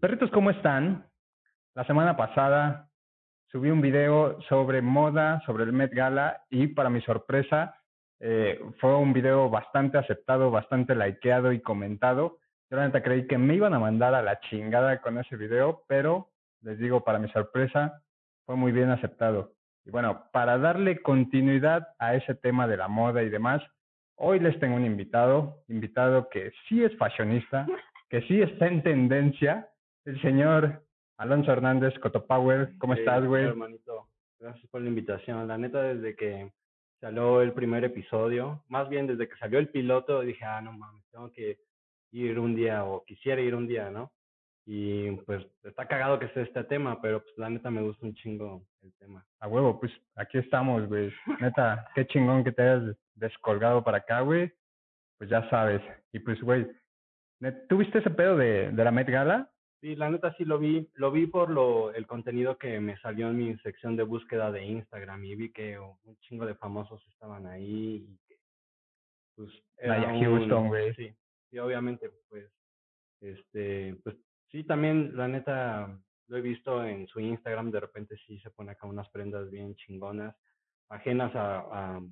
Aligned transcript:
Perritos, 0.00 0.30
¿cómo 0.30 0.50
están? 0.50 1.06
La 1.74 1.84
semana 1.84 2.16
pasada 2.16 2.88
subí 3.50 3.68
un 3.70 3.80
video 3.80 4.40
sobre 4.42 4.80
moda, 4.80 5.42
sobre 5.44 5.64
el 5.64 5.72
Met 5.72 5.92
Gala 5.92 6.44
y 6.50 6.68
para 6.68 6.88
mi 6.88 7.00
sorpresa 7.00 7.74
eh, 8.20 8.60
fue 8.78 8.96
un 8.96 9.12
video 9.12 9.50
bastante 9.50 9.98
aceptado, 9.98 10.52
bastante 10.52 10.94
likeado 10.94 11.50
y 11.50 11.60
comentado. 11.60 12.38
Yo 12.70 12.76
realmente 12.76 13.02
creí 13.02 13.26
que 13.26 13.38
me 13.38 13.56
iban 13.56 13.74
a 13.74 13.80
mandar 13.80 14.14
a 14.14 14.22
la 14.22 14.38
chingada 14.38 15.00
con 15.00 15.18
ese 15.18 15.34
video, 15.34 15.82
pero 15.88 16.28
les 16.62 16.78
digo, 16.78 17.02
para 17.02 17.18
mi 17.18 17.28
sorpresa, 17.30 18.00
fue 18.46 18.54
muy 18.54 18.70
bien 18.70 18.90
aceptado. 18.90 19.54
Y 19.84 19.90
bueno, 19.90 20.28
para 20.32 20.58
darle 20.58 21.02
continuidad 21.02 21.88
a 21.98 22.14
ese 22.14 22.36
tema 22.36 22.68
de 22.68 22.76
la 22.76 22.86
moda 22.86 23.24
y 23.24 23.30
demás, 23.30 23.62
hoy 24.14 24.38
les 24.38 24.60
tengo 24.60 24.76
un 24.76 24.84
invitado, 24.84 25.64
invitado 25.66 26.28
que 26.28 26.52
sí 26.68 26.84
es 26.84 26.96
fashionista, 26.98 27.66
que 28.08 28.22
sí 28.22 28.40
está 28.40 28.68
en 28.68 28.84
tendencia, 28.84 29.68
el 30.08 30.20
señor 30.22 30.82
Alonso 31.18 31.52
Hernández 31.52 31.98
Cotopower. 32.00 32.72
¿Cómo 32.78 32.94
Sí, 32.94 33.00
estás, 33.00 33.24
güey? 33.24 33.44
hermanito, 33.44 34.08
gracias 34.40 34.66
por 34.70 34.80
la 34.80 34.88
invitación. 34.88 35.46
La 35.48 35.58
neta, 35.58 35.82
desde 35.82 36.16
que 36.16 36.50
salió 37.00 37.42
el 37.42 37.52
primer 37.52 37.84
episodio, 37.84 38.64
más 38.68 38.88
bien 38.88 39.06
desde 39.06 39.28
que 39.28 39.36
salió 39.36 39.58
el 39.58 39.68
piloto, 39.68 40.20
dije, 40.20 40.44
ah, 40.44 40.60
no 40.60 40.72
mames, 40.72 41.04
tengo 41.10 41.30
que 41.32 41.58
ir 42.12 42.38
un 42.38 42.54
día 42.54 42.84
o 42.84 43.04
quisiera 43.04 43.40
ir 43.40 43.54
un 43.54 43.66
día, 43.66 43.90
¿no? 43.90 44.10
Y 44.66 45.10
pues 45.22 45.46
está 45.62 45.86
cagado 45.86 46.18
que 46.18 46.28
sea 46.30 46.42
este 46.42 46.62
tema, 46.64 47.00
pero 47.00 47.22
pues 47.22 47.36
la 47.38 47.48
neta 47.48 47.70
me 47.70 47.80
gusta 47.82 48.04
un 48.04 48.14
chingo 48.14 48.62
el 48.82 48.92
tema. 48.94 49.24
A 49.40 49.48
huevo, 49.48 49.80
pues 49.80 49.92
aquí 50.14 50.36
estamos, 50.38 50.86
güey. 50.88 51.12
Neta, 51.40 51.88
qué 51.94 52.06
chingón 52.06 52.44
que 52.44 52.52
te 52.52 52.62
hayas 52.62 52.96
descolgado 53.14 53.82
para 53.82 53.98
acá, 53.98 54.20
güey. 54.20 54.52
Pues 55.16 55.30
ya 55.30 55.48
sabes. 55.48 55.80
Y 56.12 56.18
pues, 56.18 56.40
güey, 56.42 56.66
net- 57.40 57.66
¿tú 57.68 57.78
viste 57.78 57.98
ese 57.98 58.10
pedo 58.10 58.36
de, 58.36 58.70
de 58.70 58.84
la 58.84 58.90
Met 58.90 59.08
Gala? 59.08 59.50
Sí, 59.80 59.94
la 59.94 60.10
neta 60.10 60.34
sí 60.34 60.44
lo 60.44 60.58
vi, 60.58 60.88
lo 60.94 61.12
vi 61.12 61.26
por 61.26 61.50
lo, 61.50 61.92
el 61.94 62.06
contenido 62.06 62.58
que 62.58 62.80
me 62.80 62.98
salió 62.98 63.28
en 63.28 63.36
mi 63.36 63.56
sección 63.58 63.94
de 63.96 64.02
búsqueda 64.02 64.50
de 64.50 64.64
Instagram 64.64 65.24
y 65.24 65.36
vi 65.36 65.52
que 65.52 65.78
un 65.78 66.16
chingo 66.20 66.46
de 66.46 66.56
famosos 66.56 67.00
estaban 67.08 67.46
ahí 67.46 68.08
y 68.08 68.18
que 68.26 68.38
pues 69.36 69.50
era 69.76 70.12
un- 70.12 70.20
Houston, 70.20 70.66
güey. 70.68 70.94
Sí, 70.94 71.14
sí, 71.50 71.58
obviamente, 71.60 72.10
pues, 72.28 72.50
este, 73.20 73.96
pues 74.02 74.16
sí, 74.50 74.64
también 74.64 75.16
la 75.16 75.28
neta 75.28 75.96
lo 76.26 76.36
he 76.36 76.40
visto 76.40 76.84
en 76.84 77.06
su 77.06 77.20
Instagram, 77.20 77.70
de 77.70 77.80
repente 77.80 78.16
sí 78.26 78.38
se 78.40 78.50
pone 78.50 78.72
acá 78.72 78.86
unas 78.86 79.08
prendas 79.10 79.48
bien 79.50 79.76
chingonas, 79.76 80.34
ajenas 80.88 81.34
a, 81.36 81.58
a 81.96 82.02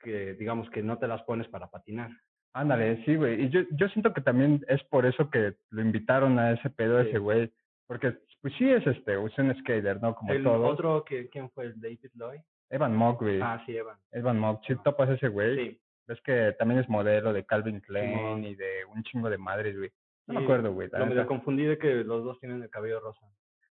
que 0.00 0.34
digamos 0.34 0.68
que 0.70 0.82
no 0.82 0.98
te 0.98 1.06
las 1.06 1.22
pones 1.22 1.46
para 1.48 1.70
patinar. 1.70 2.10
Ándale, 2.54 3.02
sí, 3.04 3.16
güey. 3.16 3.44
Y 3.44 3.48
yo, 3.50 3.60
yo 3.72 3.88
siento 3.88 4.12
que 4.12 4.20
también 4.20 4.64
es 4.68 4.82
por 4.84 5.06
eso 5.06 5.30
que 5.30 5.54
lo 5.70 5.80
invitaron 5.82 6.38
a 6.38 6.52
ese 6.52 6.68
pedo 6.70 7.02
Sí. 7.02 7.08
ese 7.08 7.18
güey. 7.18 7.50
Porque, 7.86 8.14
pues 8.40 8.54
sí 8.58 8.70
es 8.70 8.86
este, 8.86 9.12
es 9.14 9.38
un 9.38 9.54
skater, 9.60 10.00
¿no? 10.02 10.14
Como 10.14 10.32
El 10.32 10.42
todos. 10.44 10.72
otro, 10.72 11.04
que, 11.04 11.28
¿quién 11.28 11.50
fue? 11.50 11.66
¿El 11.66 11.80
David 11.80 12.10
Lloyd? 12.14 12.40
Evan 12.70 12.94
Mock, 12.96 13.20
güey. 13.22 13.40
Ah, 13.42 13.62
sí, 13.66 13.76
Evan. 13.76 13.96
Evan 14.12 14.38
Mock. 14.38 14.62
¿Sí 14.66 14.74
topas 14.82 15.10
ese 15.10 15.28
güey? 15.28 15.56
Sí. 15.56 15.80
Ves 16.06 16.20
que 16.22 16.54
también 16.58 16.80
es 16.80 16.88
modelo 16.88 17.32
de 17.32 17.44
Calvin 17.44 17.80
Klein 17.80 18.44
y 18.44 18.54
de 18.54 18.84
un 18.94 19.02
chingo 19.04 19.30
de 19.30 19.38
madres, 19.38 19.76
güey. 19.76 19.90
No 20.26 20.34
me 20.34 20.44
acuerdo, 20.44 20.72
güey. 20.72 20.88
Lo 20.92 21.06
medio 21.06 21.26
confundí 21.26 21.64
de 21.64 21.78
que 21.78 22.02
los 22.04 22.24
dos 22.24 22.38
tienen 22.40 22.62
el 22.62 22.70
cabello 22.70 23.00
rosa. 23.00 23.26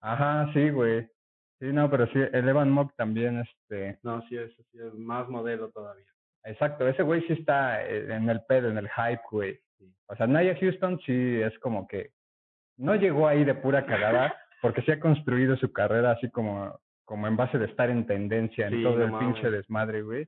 Ajá, 0.01 0.49
sí, 0.53 0.69
güey. 0.69 1.07
Sí, 1.59 1.67
no, 1.67 1.89
pero 1.89 2.07
sí, 2.07 2.19
el 2.33 2.47
Evan 2.49 2.69
Mock 2.69 2.93
también, 2.95 3.39
este... 3.39 3.97
No, 4.03 4.21
sí, 4.27 4.37
es, 4.37 4.51
sí, 4.71 4.77
es 4.79 4.93
más 4.93 5.27
modelo 5.29 5.69
todavía. 5.69 6.05
Exacto, 6.45 6.87
ese 6.87 7.03
güey 7.03 7.21
sí 7.27 7.33
está 7.33 7.83
eh, 7.83 8.13
en 8.13 8.29
el 8.29 8.41
pedo, 8.43 8.69
en 8.69 8.77
el 8.77 8.89
hype, 8.89 9.21
güey. 9.31 9.59
O 10.07 10.15
sea, 10.15 10.27
Naya 10.27 10.55
Houston 10.59 10.99
sí 11.05 11.41
es 11.41 11.57
como 11.59 11.87
que 11.87 12.11
no 12.77 12.95
llegó 12.95 13.27
ahí 13.27 13.43
de 13.43 13.55
pura 13.55 13.85
cagada, 13.85 14.35
porque 14.61 14.81
sí 14.83 14.91
ha 14.91 14.99
construido 14.99 15.57
su 15.57 15.71
carrera 15.73 16.11
así 16.11 16.29
como, 16.29 16.79
como 17.03 17.27
en 17.27 17.35
base 17.35 17.57
de 17.57 17.65
estar 17.65 17.89
en 17.89 18.05
tendencia 18.05 18.67
en 18.67 18.73
Sí, 18.75 18.83
todo 18.83 19.07
no 19.07 19.19
el 19.19 19.25
pinche 19.25 19.49
desmadre, 19.49 20.03
güey. 20.03 20.27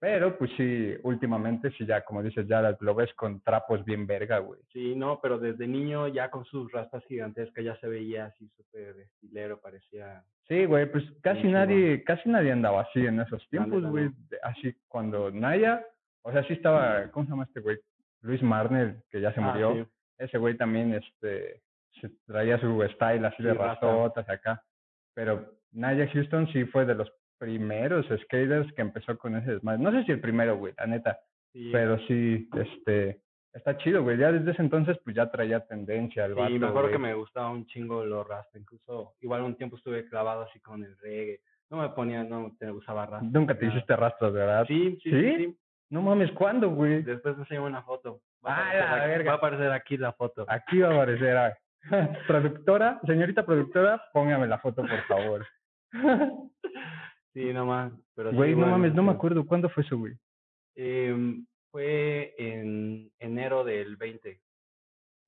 Pero 0.00 0.38
pues 0.38 0.50
sí, 0.56 0.94
últimamente 1.02 1.72
sí 1.72 1.84
ya, 1.84 2.04
como 2.04 2.22
dices, 2.22 2.46
ya 2.46 2.76
lo 2.80 2.94
ves 2.94 3.12
con 3.14 3.40
trapos 3.40 3.84
bien 3.84 4.06
verga, 4.06 4.38
güey. 4.38 4.60
Sí, 4.72 4.94
no, 4.94 5.18
pero 5.20 5.38
desde 5.38 5.66
niño 5.66 6.06
ya 6.06 6.30
con 6.30 6.44
sus 6.44 6.70
rastas 6.70 7.04
gigantescas 7.06 7.64
ya 7.64 7.76
se 7.80 7.88
veía 7.88 8.26
así 8.26 8.48
súper 8.56 8.96
estilero, 9.00 9.60
parecía... 9.60 10.22
Sí, 10.46 10.64
güey, 10.66 10.90
pues 10.90 11.04
casi 11.20 11.48
nadie, 11.48 12.04
casi 12.04 12.28
nadie 12.28 12.52
andaba 12.52 12.82
así 12.82 13.04
en 13.04 13.20
esos 13.20 13.46
tiempos, 13.50 13.82
güey. 13.84 14.08
de- 14.30 14.38
Así 14.42 14.72
cuando 14.86 15.30
Naya, 15.32 15.84
o 16.22 16.30
sea, 16.32 16.42
sí 16.44 16.52
estaba, 16.54 17.10
¿cómo 17.10 17.26
se 17.26 17.30
llama 17.30 17.44
este 17.44 17.60
güey? 17.60 17.78
Luis 18.22 18.42
Marner, 18.42 19.02
que 19.10 19.20
ya 19.20 19.32
se 19.34 19.40
Ah, 19.40 19.50
murió. 19.52 19.74
sí. 19.74 19.90
Ese 20.18 20.38
güey 20.38 20.56
también, 20.56 20.94
este, 20.94 21.60
se 22.00 22.08
traía 22.26 22.58
su 22.60 22.82
style 22.94 23.24
así 23.26 23.42
de 23.42 23.50
Sí, 23.52 23.58
rasta. 23.58 23.86
rastotas 23.86 24.28
acá. 24.28 24.62
Pero 25.14 25.54
Naya 25.72 26.08
Houston 26.12 26.46
sí 26.52 26.64
fue 26.66 26.86
de 26.86 26.94
los 26.94 27.12
primeros 27.38 28.06
skaters 28.24 28.72
que 28.74 28.82
empezó 28.82 29.16
con 29.18 29.36
ese 29.36 29.52
desmadre. 29.54 29.82
No 29.82 29.90
sé 29.92 30.04
si 30.04 30.12
el 30.12 30.20
primero, 30.20 30.56
güey, 30.56 30.74
la 30.78 30.86
neta. 30.86 31.18
Sí, 31.52 31.70
Pero 31.72 31.98
sí, 32.06 32.48
este, 32.56 33.20
está 33.52 33.76
chido, 33.78 34.02
güey. 34.02 34.18
Ya 34.18 34.30
desde 34.32 34.50
ese 34.50 34.62
entonces, 34.62 34.98
pues 35.04 35.16
ya 35.16 35.30
traía 35.30 35.60
tendencia 35.66 36.24
al 36.24 36.34
sí, 36.34 36.40
vato, 36.40 36.50
me 36.58 36.66
acuerdo 36.66 36.90
que 36.90 36.98
me 36.98 37.14
gustaba 37.14 37.50
un 37.50 37.66
chingo 37.66 38.04
los 38.04 38.26
rasta. 38.26 38.58
Incluso, 38.58 39.14
igual 39.20 39.42
un 39.42 39.56
tiempo 39.56 39.76
estuve 39.76 40.06
clavado 40.08 40.42
así 40.42 40.60
con 40.60 40.84
el 40.84 40.96
reggae. 40.98 41.40
No 41.70 41.78
me 41.78 41.88
ponía, 41.90 42.24
no 42.24 42.52
te 42.58 42.70
usaba 42.70 43.06
rasta. 43.06 43.26
Nunca 43.30 43.54
te 43.58 43.66
nada. 43.66 43.76
hiciste 43.76 43.96
rastros, 43.96 44.32
¿verdad? 44.32 44.64
Sí, 44.66 44.98
sí, 45.02 45.10
¿Sí? 45.10 45.20
sí, 45.20 45.36
sí. 45.46 45.58
No 45.90 46.02
mames, 46.02 46.30
¿cuándo, 46.32 46.68
güey? 46.70 47.02
Después 47.02 47.36
me 47.36 47.42
enseño 47.44 47.64
una 47.64 47.82
foto. 47.82 48.20
Va 48.46 48.54
a 48.54 48.56
Ah, 48.56 48.60
aparecer 48.68 48.88
la 48.90 48.96
aquí- 49.02 49.08
verga. 49.10 49.30
Va 49.30 49.34
a 49.34 49.38
aparecer 49.38 49.72
aquí 49.72 49.96
la 49.96 50.12
foto. 50.12 50.44
Aquí 50.48 50.78
va 50.80 50.88
a 50.88 50.94
aparecer. 50.94 51.36
ah. 51.36 51.58
productora, 52.26 53.00
señorita 53.06 53.46
productora, 53.46 54.02
póngame 54.12 54.46
la 54.46 54.58
foto, 54.58 54.82
por 54.82 55.00
favor. 55.04 55.46
Sí, 57.38 57.52
nomás. 57.52 57.92
Pero 58.14 58.30
sí, 58.30 58.36
Güey, 58.36 58.50
no 58.52 58.56
bueno, 58.58 58.72
mames, 58.72 58.94
no 58.94 59.02
me 59.02 59.12
sí. 59.12 59.16
acuerdo. 59.16 59.46
¿Cuándo 59.46 59.68
fue 59.68 59.82
eso, 59.84 59.96
güey? 59.96 60.14
Em, 60.76 61.46
fue 61.70 62.34
en 62.38 63.10
enero 63.20 63.64
del 63.64 63.96
20. 63.96 64.40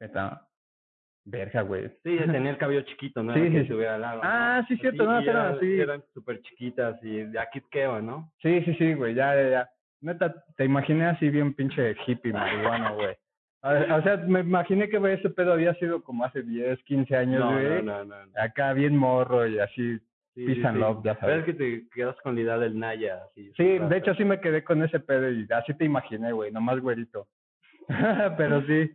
Neta. 0.01 0.47
Verga, 1.25 1.63
güey. 1.63 1.89
Sí, 2.03 2.17
tenía 2.33 2.51
el 2.51 2.59
cabello 2.59 2.81
chiquito, 2.83 3.23
¿no? 3.23 3.35
Sí, 3.35 3.41
sí, 3.51 3.67
sí. 3.67 3.73
largo, 3.75 4.23
¿no? 4.23 4.29
Ah, 4.29 4.65
sí, 4.67 4.77
cierto, 4.79 5.05
no, 5.05 5.21
y 5.21 5.29
eran 5.81 6.03
súper 6.15 6.41
chiquitas 6.43 6.99
y 7.03 7.25
de 7.25 7.39
aquí 7.39 7.61
queo, 7.71 8.01
¿no? 8.01 8.33
Sí, 8.43 8.63
sí, 8.65 8.75
sí, 8.75 8.95
güey, 8.95 9.15
ya, 9.15 9.35
ya, 9.37 9.49
ya. 9.51 9.71
Neta, 10.01 10.35
te 10.57 10.65
imaginé 10.65 11.07
así 11.07 11.29
bien 11.29 11.53
pinche 11.55 11.95
hippie 12.07 12.33
marihuana, 12.33 12.93
güey. 12.93 13.15
O 13.63 13.97
o 13.97 14.03
sea, 14.03 14.17
me 14.17 14.41
imaginé 14.41 14.89
que 14.89 14.97
güey, 14.99 15.15
ese 15.15 15.29
pedo 15.29 15.53
había 15.53 15.75
sido 15.75 16.03
como 16.03 16.25
hace 16.25 16.43
10, 16.43 16.83
15 16.85 17.15
años, 17.15 17.41
No, 17.41 17.53
güey. 17.53 17.83
no, 17.83 17.83
no, 17.83 18.05
no. 18.07 18.27
no. 18.27 18.33
Acá 18.43 18.73
bien 18.73 18.97
morro 18.97 19.47
y 19.47 19.59
así. 19.59 20.01
Sí, 20.35 20.47
peace 20.47 20.61
sí, 20.61 20.67
and 20.67 20.77
sí. 20.77 20.81
love, 20.81 21.03
ya 21.05 21.15
Pero 21.19 21.33
sabes. 21.33 21.39
es 21.39 21.45
que 21.45 21.53
te 21.55 21.89
quedas 21.91 22.17
con 22.23 22.35
la 22.35 22.41
idea 22.43 22.59
del 22.59 22.79
Naya, 22.79 23.23
así. 23.25 23.53
Sí, 23.57 23.79
de 23.79 23.97
hecho 23.97 24.15
sí 24.15 24.25
me 24.25 24.41
quedé 24.41 24.63
con 24.63 24.83
ese 24.83 25.01
pedo 25.01 25.31
y 25.31 25.47
así 25.51 25.75
te 25.75 25.85
imaginé, 25.85 26.33
güey, 26.33 26.53
nomás 26.53 26.81
güerito. 26.81 27.27
Pero 28.37 28.63
sí, 28.67 28.91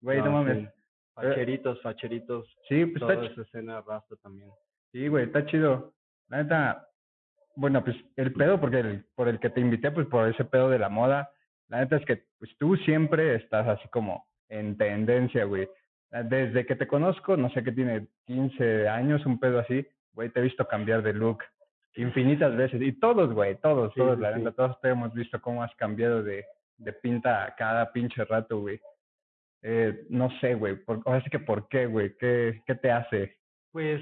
güey, 0.00 0.20
no, 0.22 0.32
mames. 0.32 0.58
sí. 0.58 0.68
Facheritos, 1.14 1.80
facheritos. 1.82 2.46
Sí, 2.68 2.86
pues 2.86 3.00
Toda 3.00 3.14
está, 3.14 3.26
esa 3.26 3.42
escena 3.42 3.80
rasta 3.82 4.16
también. 4.22 4.50
sí, 4.92 5.08
güey, 5.08 5.26
está 5.26 5.44
chido. 5.46 5.92
La 6.28 6.42
neta, 6.42 6.88
bueno, 7.54 7.84
pues 7.84 7.96
el 8.16 8.32
pedo 8.32 8.58
porque 8.60 8.80
el, 8.80 9.04
por 9.14 9.28
el 9.28 9.38
que 9.38 9.50
te 9.50 9.60
invité, 9.60 9.90
pues 9.90 10.06
por 10.06 10.26
ese 10.28 10.44
pedo 10.44 10.70
de 10.70 10.78
la 10.78 10.88
moda, 10.88 11.30
la 11.68 11.80
neta 11.80 11.96
es 11.96 12.04
que 12.06 12.24
pues 12.38 12.50
tú 12.58 12.76
siempre 12.76 13.34
estás 13.36 13.68
así 13.68 13.86
como 13.88 14.26
en 14.48 14.76
tendencia, 14.76 15.44
güey. 15.44 15.68
Desde 16.24 16.66
que 16.66 16.76
te 16.76 16.86
conozco, 16.88 17.36
no 17.36 17.50
sé 17.50 17.62
qué 17.62 17.72
tiene 17.72 18.08
15 18.26 18.88
años, 18.88 19.24
un 19.24 19.38
pedo 19.38 19.60
así, 19.60 19.86
güey, 20.12 20.30
te 20.30 20.40
he 20.40 20.42
visto 20.42 20.66
cambiar 20.66 21.02
de 21.02 21.12
look 21.12 21.42
infinitas 21.96 22.56
veces. 22.56 22.80
Y 22.82 22.92
todos, 22.92 23.32
güey, 23.32 23.56
todos, 23.56 23.92
Sí, 23.94 24.00
todos, 24.00 24.16
sí, 24.16 24.22
la 24.22 24.32
sí. 24.32 24.38
neta, 24.38 24.52
todos 24.52 24.80
te 24.80 24.88
hemos 24.88 25.12
visto 25.14 25.40
cómo 25.40 25.62
has 25.62 25.74
cambiado 25.76 26.22
de, 26.22 26.44
de 26.78 26.92
pinta 26.92 27.54
cada 27.56 27.92
pinche 27.92 28.24
rato, 28.24 28.60
güey. 28.60 28.80
Eh, 29.62 30.06
no 30.08 30.28
sé, 30.40 30.54
güey, 30.54 30.76
por, 30.76 31.00
ahora 31.04 31.22
sí 31.22 31.30
que 31.30 31.38
por 31.38 31.68
qué, 31.68 31.86
güey, 31.86 32.16
¿Qué, 32.18 32.62
qué 32.66 32.74
te 32.74 32.90
hace? 32.90 33.36
Pues 33.70 34.00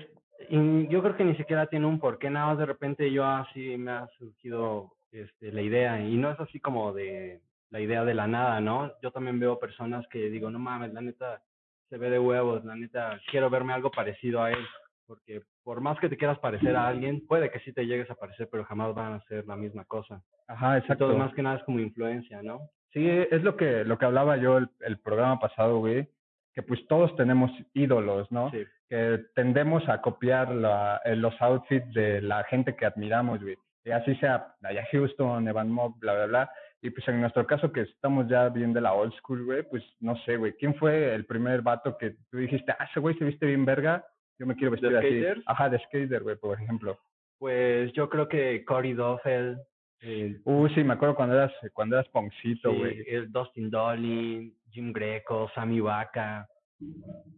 y 0.48 0.88
yo 0.88 1.02
creo 1.02 1.16
que 1.16 1.24
ni 1.24 1.36
siquiera 1.36 1.66
tiene 1.66 1.86
un 1.86 2.00
porqué, 2.00 2.30
nada 2.30 2.46
más 2.46 2.58
de 2.58 2.66
repente 2.66 3.10
yo 3.12 3.24
así 3.24 3.76
me 3.76 3.92
ha 3.92 4.08
surgido 4.18 4.92
este, 5.12 5.52
la 5.52 5.60
idea 5.60 6.00
y 6.00 6.16
no 6.16 6.30
es 6.30 6.40
así 6.40 6.60
como 6.60 6.92
de 6.92 7.40
la 7.70 7.80
idea 7.80 8.04
de 8.04 8.14
la 8.14 8.26
nada, 8.26 8.60
¿no? 8.60 8.92
Yo 9.02 9.10
también 9.10 9.38
veo 9.38 9.58
personas 9.58 10.06
que 10.08 10.30
digo, 10.30 10.50
no 10.50 10.58
mames, 10.58 10.92
la 10.92 11.00
neta 11.02 11.42
se 11.88 11.98
ve 11.98 12.10
de 12.10 12.18
huevos, 12.18 12.64
la 12.64 12.74
neta 12.74 13.20
quiero 13.30 13.50
verme 13.50 13.72
algo 13.72 13.90
parecido 13.90 14.42
a 14.42 14.50
él, 14.50 14.66
porque 15.10 15.42
por 15.64 15.80
más 15.80 15.98
que 15.98 16.08
te 16.08 16.16
quieras 16.16 16.38
parecer 16.38 16.76
a 16.76 16.86
alguien, 16.86 17.26
puede 17.26 17.50
que 17.50 17.58
sí 17.60 17.72
te 17.72 17.84
llegues 17.84 18.08
a 18.12 18.14
parecer, 18.14 18.48
pero 18.48 18.64
jamás 18.64 18.94
van 18.94 19.14
a 19.14 19.24
ser 19.24 19.44
la 19.44 19.56
misma 19.56 19.84
cosa. 19.84 20.22
Ajá, 20.46 20.78
exacto. 20.78 21.06
Entonces 21.06 21.18
más 21.18 21.34
que 21.34 21.42
nada 21.42 21.56
es 21.56 21.64
como 21.64 21.80
influencia, 21.80 22.40
¿no? 22.44 22.60
Sí, 22.92 23.04
es 23.08 23.42
lo 23.42 23.56
que, 23.56 23.84
lo 23.84 23.98
que 23.98 24.04
hablaba 24.04 24.36
yo 24.36 24.58
el, 24.58 24.68
el 24.78 25.00
programa 25.00 25.40
pasado, 25.40 25.78
güey, 25.78 26.08
que 26.54 26.62
pues 26.62 26.86
todos 26.86 27.16
tenemos 27.16 27.50
ídolos, 27.74 28.30
¿no? 28.30 28.52
Sí. 28.52 28.64
Que 28.88 29.18
tendemos 29.34 29.88
a 29.88 30.00
copiar 30.00 30.54
la, 30.54 31.00
eh, 31.04 31.16
los 31.16 31.34
outfits 31.42 31.92
de 31.92 32.22
la 32.22 32.44
gente 32.44 32.76
que 32.76 32.86
admiramos, 32.86 33.42
güey. 33.42 33.56
y 33.84 33.90
así 33.90 34.14
sea 34.16 34.54
allá 34.62 34.86
Houston, 34.92 35.48
Evan 35.48 35.72
Mock, 35.72 35.98
bla, 35.98 36.14
bla, 36.14 36.26
bla. 36.26 36.50
Y 36.82 36.90
pues 36.90 37.06
en 37.08 37.20
nuestro 37.20 37.44
caso 37.48 37.72
que 37.72 37.80
estamos 37.80 38.28
ya 38.28 38.48
bien 38.48 38.72
de 38.72 38.80
la 38.80 38.92
old 38.92 39.12
school, 39.14 39.44
güey, 39.44 39.64
pues 39.64 39.82
no 39.98 40.16
sé, 40.18 40.36
güey, 40.36 40.52
¿quién 40.52 40.76
fue 40.76 41.12
el 41.16 41.26
primer 41.26 41.62
vato 41.62 41.98
que 41.98 42.14
tú 42.30 42.36
dijiste, 42.36 42.70
ah, 42.78 42.86
ese 42.88 43.00
güey 43.00 43.16
se 43.18 43.24
viste 43.24 43.46
bien 43.46 43.64
verga, 43.64 44.06
yo 44.40 44.46
me 44.46 44.56
quiero 44.56 44.70
vestir 44.72 44.96
así? 44.96 45.06
skaters? 45.20 45.42
Ajá, 45.46 45.68
de 45.68 45.78
skater, 45.80 46.22
güey, 46.22 46.36
por 46.36 46.58
ejemplo. 46.60 46.98
Pues 47.38 47.92
yo 47.92 48.08
creo 48.08 48.26
que 48.26 48.64
Cory 48.64 48.94
Doffel, 48.94 49.58
el, 50.00 50.40
Uh, 50.44 50.66
sí, 50.70 50.82
me 50.82 50.94
acuerdo 50.94 51.14
cuando 51.14 51.34
eras, 51.34 51.52
cuando 51.74 51.96
eras 51.96 52.08
poncito, 52.08 52.70
sí, 52.72 52.78
güey. 52.78 53.04
el 53.06 53.30
Dustin 53.30 53.70
Dolin, 53.70 54.54
Jim 54.70 54.92
Greco, 54.94 55.50
Sammy 55.54 55.80
Vaca, 55.80 56.48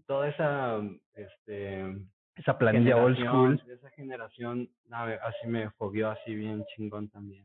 toda 0.07 0.29
esa 0.29 0.81
este 1.15 1.85
Esa 2.37 2.57
planilla 2.57 2.97
old 2.97 3.19
school. 3.19 3.61
esa 3.69 3.91
generación, 3.91 4.69
así 4.91 5.49
me 5.49 5.71
fobió 5.73 6.11
así 6.11 6.35
bien 6.37 6.65
chingón 6.75 7.09
también. 7.09 7.45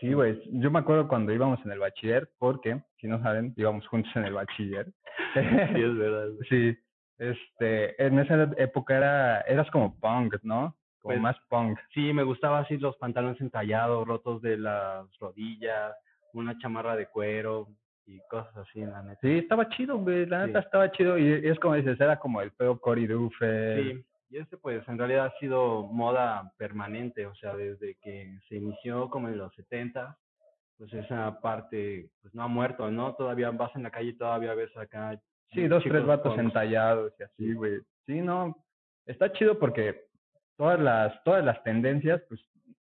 Sí, 0.00 0.12
güey. 0.14 0.40
Yo 0.60 0.70
me 0.70 0.78
acuerdo 0.80 1.06
cuando 1.08 1.32
íbamos 1.32 1.60
en 1.64 1.72
el 1.72 1.78
bachiller, 1.78 2.28
porque, 2.38 2.82
si 3.00 3.06
no 3.06 3.22
saben, 3.22 3.52
íbamos 3.56 3.86
juntos 3.86 4.10
en 4.16 4.24
el 4.24 4.32
bachiller. 4.34 4.86
Sí, 5.74 5.80
es 5.82 5.96
verdad. 5.96 6.28
Sí, 6.48 6.76
este, 7.18 8.02
en 8.04 8.18
esa 8.18 8.50
época 8.56 8.96
era, 8.96 9.40
eras 9.42 9.70
como 9.70 9.98
punk, 10.00 10.36
¿no? 10.42 10.76
Como 11.00 11.12
Pues, 11.14 11.20
más 11.20 11.36
punk. 11.48 11.78
Sí, 11.92 12.12
me 12.12 12.22
gustaba 12.22 12.60
así 12.60 12.76
los 12.78 12.96
pantalones 12.96 13.40
entallados, 13.40 14.06
rotos 14.06 14.40
de 14.42 14.56
las 14.56 15.06
rodillas, 15.18 15.92
una 16.32 16.56
chamarra 16.58 16.96
de 16.96 17.06
cuero 17.06 17.68
y 18.06 18.18
cosas 18.28 18.56
así, 18.56 18.80
la 18.80 19.02
neta. 19.02 19.18
Sí, 19.20 19.38
estaba 19.38 19.68
chido, 19.68 19.98
güey, 19.98 20.26
la 20.26 20.40
Sí. 20.42 20.46
neta 20.48 20.58
estaba 20.60 20.90
chido 20.92 21.16
y 21.18 21.46
es 21.46 21.58
como 21.60 21.74
dices, 21.74 22.00
era 22.00 22.18
como 22.18 22.40
el 22.40 22.50
pedo 22.52 22.78
Cory 22.80 23.06
Duffer. 23.06 23.82
Sí, 23.82 24.04
y 24.30 24.38
este 24.38 24.56
pues 24.56 24.86
en 24.88 24.98
realidad 24.98 25.26
ha 25.26 25.38
sido 25.38 25.84
moda 25.84 26.52
permanente, 26.58 27.26
o 27.26 27.34
sea, 27.36 27.54
desde 27.54 27.94
que 28.02 28.38
se 28.48 28.56
inició 28.56 29.08
como 29.10 29.28
en 29.28 29.38
los 29.38 29.54
70, 29.54 30.16
pues 30.76 30.92
esa 30.92 31.38
parte 31.40 32.08
pues 32.20 32.34
no 32.34 32.42
ha 32.42 32.48
muerto, 32.48 32.90
¿no? 32.90 33.14
Todavía 33.14 33.50
vas 33.52 33.74
en 33.76 33.84
la 33.84 33.90
calle 33.90 34.08
y 34.10 34.18
todavía 34.18 34.54
ves 34.54 34.76
acá. 34.76 35.20
Sí, 35.52 35.68
dos, 35.68 35.82
tres 35.82 35.92
chicos 35.94 36.06
vatos 36.06 36.34
punks. 36.34 36.44
entallados 36.44 37.12
y 37.18 37.22
así, 37.22 37.34
Sí. 37.48 37.52
güey. 37.54 37.80
Sí, 38.06 38.20
no, 38.20 38.56
está 39.06 39.32
chido 39.32 39.58
porque 39.58 40.04
todas 40.56 40.78
las, 40.80 41.22
todas 41.24 41.44
las 41.44 41.62
tendencias, 41.62 42.20
pues, 42.28 42.40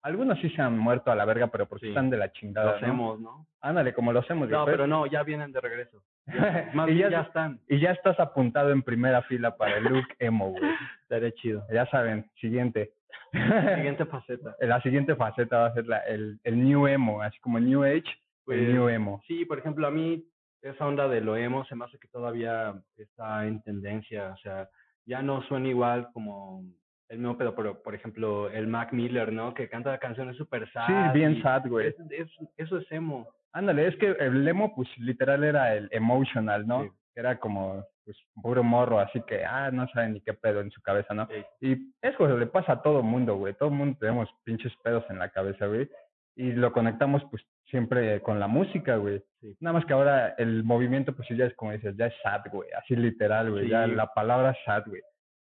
algunos 0.03 0.39
sí 0.41 0.49
se 0.51 0.63
han 0.63 0.79
muerto 0.79 1.11
a 1.11 1.15
la 1.15 1.25
verga, 1.25 1.49
pero 1.49 1.67
porque 1.67 1.87
Sí, 1.87 1.89
están 1.91 2.09
de 2.11 2.17
la 2.17 2.33
chingada, 2.33 2.67
Lo 2.67 2.73
¿no? 2.73 2.77
hacemos, 2.79 3.21
¿no? 3.21 3.47
Ándale, 3.61 3.93
como 3.93 4.13
lo 4.13 4.21
hacemos, 4.21 4.49
No, 4.49 4.59
después. 4.59 4.75
pero 4.75 4.87
no, 4.87 5.07
ya 5.07 5.23
vienen 5.23 5.53
de 5.53 5.61
regreso. 5.61 6.03
Más 6.75 6.89
y, 6.89 6.95
bien 6.95 7.11
ya, 7.11 7.21
ya 7.23 7.27
están. 7.27 7.61
y 7.69 7.81
ya 7.81 7.91
estás 7.93 8.19
apuntado 8.21 8.71
en 8.71 8.83
primera 8.83 9.23
fila 9.23 9.57
para 9.57 9.77
el 9.79 9.85
look 9.85 10.07
emo, 10.19 10.51
güey. 10.53 10.63
Estaría 11.03 11.33
chido. 11.33 11.67
Ya 11.73 11.87
saben, 11.87 12.31
siguiente. 12.41 12.93
Siguiente 13.33 14.05
faceta. 14.07 14.57
la 14.61 14.81
siguiente 14.83 15.15
faceta 15.17 15.59
va 15.59 15.67
a 15.67 15.75
ser 15.75 15.87
la, 15.87 15.99
el, 16.01 16.39
el 16.45 16.65
new 16.65 16.87
emo, 16.87 17.21
así 17.23 17.39
como 17.41 17.59
New 17.61 17.83
Age, 17.85 18.05
Pues, 18.45 18.59
el 18.59 18.73
new 18.73 18.89
emo. 18.89 19.23
Sí, 19.27 19.45
por 19.45 19.59
ejemplo, 19.59 19.87
a 19.87 19.91
mí 19.91 20.25
esa 20.63 20.87
onda 20.87 21.09
de 21.09 21.21
lo 21.21 21.37
emo 21.37 21.65
se 21.65 21.75
me 21.75 21.85
hace 21.85 21.99
que 21.99 22.09
todavía 22.09 22.75
está 22.97 23.47
en 23.47 23.63
tendencia, 23.63 24.33
o 24.33 24.37
sea, 24.39 24.69
ya 25.07 25.23
no 25.23 25.43
suena 25.43 25.69
igual 25.69 26.09
como 26.13 26.63
el 27.09 27.19
mismo 27.19 27.37
pedo, 27.37 27.55
pero 27.55 27.83
por 27.83 27.95
ejemplo, 27.95 28.49
el 28.51 28.67
Mac 28.69 28.93
Miller, 28.93 29.33
¿no? 29.33 29.53
Que 29.55 29.69
canta 29.69 29.99
canciones 29.99 30.37
super 30.37 30.71
sad. 30.73 30.87
Sí, 30.87 31.19
bien 31.19 31.43
sad, 31.43 31.67
güey. 31.67 31.89
es- 31.89 31.97
es- 32.11 32.49
eso 32.57 32.77
es 32.79 32.93
emo. 32.93 33.27
Ándale, 33.53 33.89
es 33.89 33.97
que 33.97 34.11
el 34.21 34.47
emo, 34.47 34.75
pues 34.77 34.89
literal 34.99 35.43
era 35.43 35.75
el 35.75 35.89
emotional, 35.93 36.67
¿no? 36.67 36.85
Sí. 36.85 36.91
Era 37.17 37.41
como, 37.41 37.85
pues, 38.05 38.17
puro 38.41 38.63
morro, 38.63 39.01
así 39.01 39.21
que, 39.27 39.45
ah, 39.45 39.71
no 39.73 39.89
saben 39.89 40.13
ni 40.15 40.21
qué 40.21 40.35
pedo 40.35 40.61
en 40.61 40.71
su 40.71 40.81
cabeza, 40.83 41.13
¿no? 41.15 41.27
Sí. 41.27 41.45
Y 41.67 41.93
eso 42.01 42.29
le 42.39 42.47
pasa 42.47 42.75
a 42.75 42.83
todo 42.83 43.03
mundo, 43.03 43.35
güey. 43.37 43.55
Todo 43.55 43.71
mundo 43.71 43.97
tenemos 43.99 44.29
pinches 44.45 44.73
pedos 44.85 45.05
en 45.11 45.19
la 45.19 45.31
cabeza, 45.31 45.67
güey. 45.67 45.91
Y 46.37 46.53
lo 46.53 46.73
conectamos, 46.73 47.25
pues, 47.29 47.43
siempre 47.71 48.21
con 48.23 48.39
la 48.41 48.47
música, 48.49 48.97
güey. 48.97 49.23
Sí. 49.41 49.57
Nada 49.61 49.75
más 49.75 49.87
que 49.87 49.93
ahora 49.93 50.35
el 50.39 50.65
movimiento, 50.65 51.15
pues, 51.15 51.27
sí, 51.29 51.37
ya 51.37 51.47
es 51.47 51.55
como 51.55 51.73
dices, 51.73 51.97
ya 51.97 52.07
es 52.07 52.15
sad, 52.23 52.43
güey. 52.53 52.69
Así 52.73 52.95
literal, 52.97 53.51
güey. 53.51 53.69
Ya 53.69 53.87
Sí. 53.87 53.93
la 53.95 54.13
palabra 54.13 54.55
sad, 54.65 54.85
güey. 54.87 55.03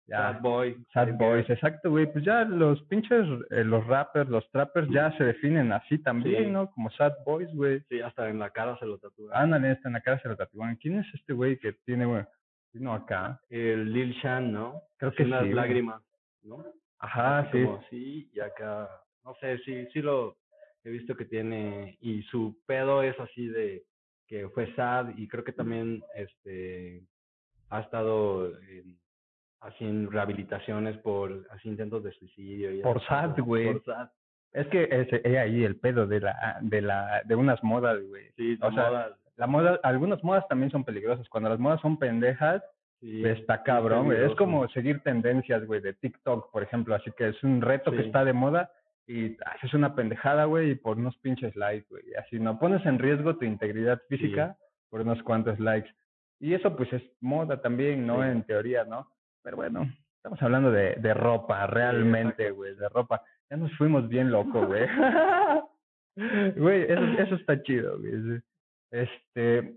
Ya. 0.06 0.32
Sad 0.34 0.40
Boy. 0.42 0.76
Sad 0.92 1.14
boys, 1.16 1.48
exacto, 1.48 1.88
güey. 1.90 2.04
Pues 2.12 2.24
ya 2.26 2.44
los 2.44 2.82
pinches, 2.88 3.26
eh, 3.50 3.64
los 3.64 3.86
rappers, 3.86 4.28
los 4.28 4.46
trappers 4.50 4.86
ya 4.90 5.10
se 5.16 5.24
definen 5.24 5.72
así 5.72 5.96
también, 5.98 6.44
Sí. 6.44 6.50
¿no? 6.50 6.70
Como 6.72 6.90
sad 6.90 7.14
boys, 7.24 7.48
güey. 7.54 7.80
Sí, 7.88 8.02
hasta 8.02 8.28
en 8.28 8.38
la 8.38 8.50
cara 8.50 8.76
se 8.78 8.84
lo 8.84 8.98
tatúa. 8.98 9.30
Ándale, 9.32 9.70
está 9.72 9.88
en 9.88 9.94
la 9.94 10.02
cara 10.02 10.20
se 10.20 10.28
lo 10.28 10.36
tatúan. 10.36 10.76
¿Quién 10.76 10.98
es 10.98 11.06
este 11.14 11.32
güey 11.32 11.56
que 11.58 11.72
tiene, 11.86 12.04
güey? 12.04 12.22
Vino 12.74 12.92
acá. 12.92 13.40
El 13.48 13.92
Lil 13.94 14.12
Shan, 14.22 14.52
¿no? 14.52 14.82
Creo 14.98 15.12
que 15.12 15.24
sí, 15.24 15.30
güey. 15.30 15.52
lágrimas, 15.54 16.02
¿no? 16.42 16.62
Ajá, 16.98 17.38
Así 17.38 17.58
sí. 17.58 17.64
como 17.64 17.78
así, 17.78 18.30
y 18.34 18.40
acá, 18.40 18.88
no 19.24 19.34
sé, 19.40 19.56
sí, 19.64 19.86
sí 19.92 20.02
lo 20.02 20.36
he 20.84 20.90
visto 20.90 21.16
que 21.16 21.24
tiene, 21.24 21.96
y 22.00 22.22
su 22.24 22.56
pedo 22.66 23.02
es 23.02 23.18
así 23.18 23.48
de 23.48 23.84
que 24.26 24.48
fue 24.50 24.72
sad, 24.74 25.16
y 25.16 25.28
creo 25.28 25.44
que 25.44 25.52
también 25.52 26.02
este 26.14 27.02
ha 27.70 27.80
estado 27.80 28.48
en, 28.60 28.98
así 29.60 29.84
en 29.84 30.10
rehabilitaciones 30.10 30.96
por 30.98 31.46
así 31.50 31.68
intentos 31.68 32.04
de 32.04 32.12
suicidio. 32.12 32.70
Y 32.70 32.80
Por 32.80 33.04
sad, 33.06 33.38
güey. 33.40 33.80
Es 34.52 34.68
que 34.68 34.88
es 34.90 35.36
ahí 35.36 35.64
el 35.64 35.76
pedo 35.76 36.06
de 36.06 36.20
la, 36.20 36.58
de 36.60 36.80
la, 36.80 37.22
de 37.24 37.34
unas 37.34 37.62
modas, 37.64 37.98
güey. 38.06 38.30
sí, 38.36 38.56
O 38.62 38.68
de 38.68 38.74
sea, 38.74 38.88
moda, 38.88 39.16
La 39.36 39.46
moda, 39.46 39.80
algunas 39.82 40.22
modas 40.22 40.46
también 40.48 40.70
son 40.70 40.84
peligrosas. 40.84 41.28
Cuando 41.28 41.48
las 41.48 41.58
modas 41.58 41.80
son 41.80 41.98
pendejas, 41.98 42.62
sí, 43.00 43.24
está 43.24 43.62
cabrón, 43.64 44.04
güey. 44.04 44.18
Es 44.18 44.22
peligroso. 44.22 44.36
como 44.36 44.68
seguir 44.68 45.00
tendencias, 45.00 45.66
güey, 45.66 45.80
de 45.80 45.94
TikTok, 45.94 46.52
por 46.52 46.62
ejemplo. 46.62 46.94
Así 46.94 47.10
que 47.16 47.28
es 47.28 47.42
un 47.42 47.60
reto 47.60 47.90
que 47.90 48.02
está 48.02 48.24
de 48.24 48.32
moda 48.32 48.70
y 49.06 49.36
haces 49.46 49.74
una 49.74 49.94
pendejada, 49.94 50.44
güey, 50.46 50.70
y 50.70 50.74
por 50.74 50.96
unos 50.96 51.16
pinches 51.18 51.54
likes, 51.56 51.86
güey. 51.90 52.04
Así 52.18 52.38
no 52.38 52.58
pones 52.58 52.84
en 52.86 52.98
riesgo 52.98 53.36
tu 53.36 53.44
integridad 53.44 54.00
física 54.08 54.56
por 54.90 55.02
unos 55.02 55.22
cuantos 55.22 55.58
likes. 55.60 55.90
Y 56.40 56.54
eso, 56.54 56.74
pues, 56.76 56.92
es 56.92 57.02
moda 57.20 57.60
también, 57.60 58.06
¿no? 58.06 58.22
Sí. 58.22 58.28
En 58.28 58.42
teoría, 58.44 58.84
¿no? 58.84 59.08
Pero 59.42 59.56
bueno, 59.56 59.92
estamos 60.16 60.40
hablando 60.42 60.70
de, 60.70 60.94
de 60.94 61.14
ropa, 61.14 61.66
realmente, 61.66 62.50
güey, 62.50 62.74
de 62.74 62.88
ropa. 62.88 63.22
Ya 63.50 63.56
nos 63.56 63.72
fuimos 63.76 64.08
bien 64.08 64.30
locos, 64.30 64.66
güey. 64.66 64.86
Güey, 66.56 66.82
eso, 66.82 67.04
eso 67.18 67.34
está 67.36 67.62
chido, 67.62 67.98
güey. 67.98 68.40
Este, 68.90 69.76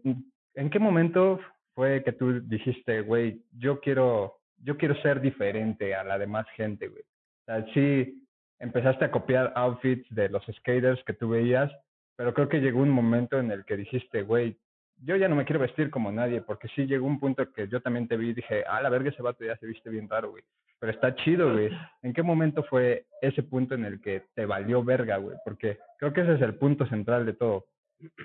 ¿en 0.56 0.70
qué 0.70 0.80
momento 0.80 1.40
fue 1.74 2.04
que 2.04 2.12
tú 2.12 2.42
dijiste, 2.42 3.02
güey, 3.02 3.42
yo 3.58 3.80
quiero, 3.80 4.38
yo 4.58 4.78
quiero 4.78 4.96
ser 5.02 5.22
diferente 5.22 5.96
a 5.96 6.04
la 6.04 6.18
demás 6.18 6.46
gente, 6.56 6.88
güey? 6.88 7.02
O 7.02 7.46
sea, 7.46 7.66
sí 7.74 8.27
empezaste 8.60 9.06
a 9.06 9.12
copiar 9.12 9.54
outfits 9.56 10.08
de 10.14 10.30
los 10.30 10.44
skaters 10.46 11.04
que 11.04 11.14
tú 11.14 11.30
veías, 11.30 11.72
pero 12.16 12.34
creo 12.34 12.50
que 12.50 12.60
llegó 12.60 12.82
un 12.82 12.90
momento 12.90 13.40
en 13.40 13.52
el 13.52 13.66
que 13.66 13.78
dijiste, 13.78 14.24
güey, 14.24 14.58
yo 15.04 15.16
ya 15.16 15.28
no 15.28 15.36
me 15.36 15.46
quiero 15.46 15.60
vestir 15.60 15.92
como 15.92 16.12
nadie, 16.12 16.42
porque 16.42 16.68
sí 16.70 16.88
llegó 16.88 17.06
un 17.06 17.20
punto 17.20 17.52
que 17.54 17.68
yo 17.68 17.82
también 17.82 18.08
te 18.08 18.18
vi 18.18 18.30
y 18.30 18.34
dije, 18.34 18.64
ah, 18.68 18.82
la 18.82 18.90
verga, 18.90 19.10
ese 19.10 19.22
vato 19.22 19.44
ya 19.46 19.56
se 19.58 19.68
viste 19.68 19.90
bien 19.90 20.10
raro, 20.10 20.32
güey. 20.32 20.44
Pero 20.80 20.92
está 20.92 21.16
chido, 21.16 21.54
güey. 21.54 21.70
¿En 22.02 22.14
qué 22.14 22.24
momento 22.24 22.64
fue 22.64 23.06
ese 23.22 23.44
punto 23.44 23.76
en 23.76 23.86
el 23.86 24.02
que 24.02 24.24
te 24.34 24.46
valió 24.46 24.84
verga, 24.84 25.18
güey? 25.18 25.38
Porque 25.44 25.78
creo 25.98 26.14
que 26.14 26.22
ese 26.22 26.36
es 26.36 26.42
el 26.42 26.56
punto 26.56 26.88
central 26.88 27.26
de 27.26 27.34
todo. 27.34 27.66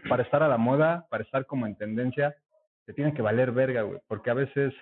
Para 0.08 0.22
estar 0.22 0.42
a 0.42 0.48
la 0.48 0.58
moda, 0.58 1.06
para 1.10 1.24
estar 1.24 1.46
como 1.46 1.66
en 1.66 1.76
tendencia, 1.76 2.34
te 2.86 2.92
tiene 2.92 3.14
que 3.14 3.22
valer 3.22 3.52
verga, 3.52 3.82
güey. 3.82 4.00
Porque 4.06 4.30
a 4.30 4.34
veces 4.34 4.74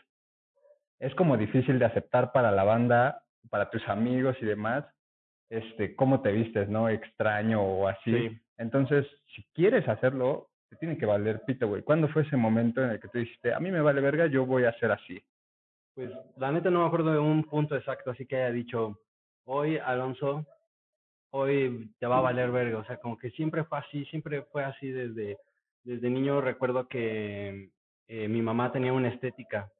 es 0.98 1.14
como 1.14 1.36
difícil 1.36 1.78
de 1.78 1.86
aceptar 1.86 2.32
para 2.32 2.50
la 2.50 2.64
banda, 2.64 3.22
para 3.50 3.70
tus 3.70 3.86
amigos 3.88 4.36
y 4.40 4.46
demás, 4.46 4.84
este, 5.50 5.96
cómo 5.96 6.22
te 6.22 6.32
vistes, 6.32 6.68
¿no? 6.68 6.88
Extraño 6.88 7.60
o 7.62 7.88
así. 7.88 8.12
Sí. 8.12 8.40
Entonces, 8.56 9.06
si 9.34 9.44
quieres 9.52 9.86
hacerlo, 9.88 10.48
te 10.68 10.76
tiene 10.76 10.96
que 10.96 11.06
valer 11.06 11.42
pito, 11.44 11.66
güey. 11.68 11.82
¿Cuándo 11.82 12.08
fue 12.08 12.22
ese 12.22 12.36
momento 12.36 12.82
en 12.82 12.90
el 12.90 13.00
que 13.00 13.08
tú 13.08 13.18
dijiste, 13.18 13.52
a 13.52 13.60
mí 13.60 13.70
me 13.70 13.80
vale 13.80 14.00
verga, 14.00 14.26
yo 14.26 14.46
voy 14.46 14.64
a 14.64 14.70
hacer 14.70 14.92
así? 14.92 15.20
Pues 15.94 16.10
la 16.36 16.52
neta 16.52 16.70
no 16.70 16.80
me 16.80 16.86
acuerdo 16.86 17.12
de 17.12 17.18
un 17.18 17.44
punto 17.44 17.76
exacto, 17.76 18.12
así 18.12 18.24
que 18.26 18.36
haya 18.36 18.52
dicho, 18.52 19.00
hoy 19.44 19.76
Alonso, 19.78 20.46
hoy 21.30 21.90
te 21.98 22.06
va 22.06 22.18
a 22.18 22.22
valer 22.22 22.52
verga. 22.52 22.78
O 22.78 22.84
sea, 22.84 22.98
como 22.98 23.18
que 23.18 23.30
siempre 23.30 23.64
fue 23.64 23.78
así, 23.78 24.04
siempre 24.06 24.42
fue 24.42 24.62
así 24.62 24.90
desde, 24.90 25.38
desde 25.82 26.10
niño. 26.10 26.40
Recuerdo 26.40 26.86
que 26.86 27.70
eh, 28.06 28.28
mi 28.28 28.40
mamá 28.40 28.70
tenía 28.70 28.92
una 28.92 29.08
estética, 29.08 29.70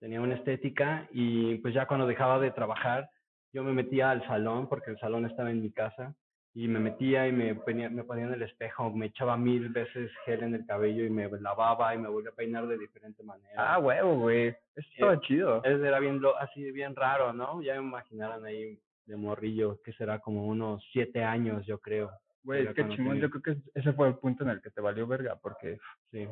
tenía 0.00 0.20
una 0.20 0.36
estética 0.36 1.06
y 1.12 1.56
pues 1.56 1.74
ya 1.74 1.86
cuando 1.86 2.06
dejaba 2.06 2.38
de 2.38 2.50
trabajar, 2.50 3.10
yo 3.52 3.62
me 3.64 3.72
metía 3.72 4.10
al 4.10 4.26
salón, 4.26 4.68
porque 4.68 4.90
el 4.90 4.98
salón 4.98 5.26
estaba 5.26 5.50
en 5.50 5.62
mi 5.62 5.70
casa, 5.70 6.14
y 6.54 6.66
me 6.66 6.80
metía 6.80 7.28
y 7.28 7.32
me 7.32 7.54
ponía, 7.54 7.88
me 7.88 8.02
ponía 8.04 8.24
en 8.24 8.32
el 8.32 8.42
espejo, 8.42 8.90
me 8.90 9.06
echaba 9.06 9.36
mil 9.36 9.68
veces 9.68 10.10
gel 10.24 10.42
en 10.42 10.54
el 10.54 10.66
cabello 10.66 11.04
y 11.04 11.10
me 11.10 11.28
lavaba 11.40 11.94
y 11.94 11.98
me 11.98 12.08
volvía 12.08 12.30
a 12.30 12.34
peinar 12.34 12.66
de 12.66 12.78
diferente 12.78 13.22
manera. 13.22 13.74
Ah, 13.74 13.78
huevo, 13.78 14.16
güey. 14.18 14.48
Eso 14.74 14.88
estaba 14.92 15.20
chido. 15.20 15.62
Eso 15.64 15.84
era 15.84 16.00
bien, 16.00 16.20
así 16.40 16.70
bien 16.72 16.96
raro, 16.96 17.32
¿no? 17.32 17.62
Ya 17.62 17.74
me 17.80 17.86
imaginaron 17.86 18.44
ahí 18.44 18.78
de 19.06 19.16
morrillo, 19.16 19.80
que 19.84 19.92
será 19.92 20.18
como 20.18 20.46
unos 20.46 20.84
siete 20.92 21.22
años, 21.22 21.64
yo 21.64 21.78
creo. 21.78 22.10
Güey, 22.42 22.66
qué 22.68 22.74
cuando 22.74 22.96
chingón. 22.96 23.12
tenía- 23.14 23.22
Yo 23.22 23.30
creo 23.30 23.42
que 23.42 23.50
es- 23.52 23.70
ese 23.74 23.92
fue 23.92 24.08
el 24.08 24.14
punto 24.16 24.42
en 24.44 24.50
el 24.50 24.60
que 24.62 24.70
te 24.70 24.80
valió 24.80 25.06
verga, 25.06 25.36
porque 25.36 25.78
Sí, 26.10 26.26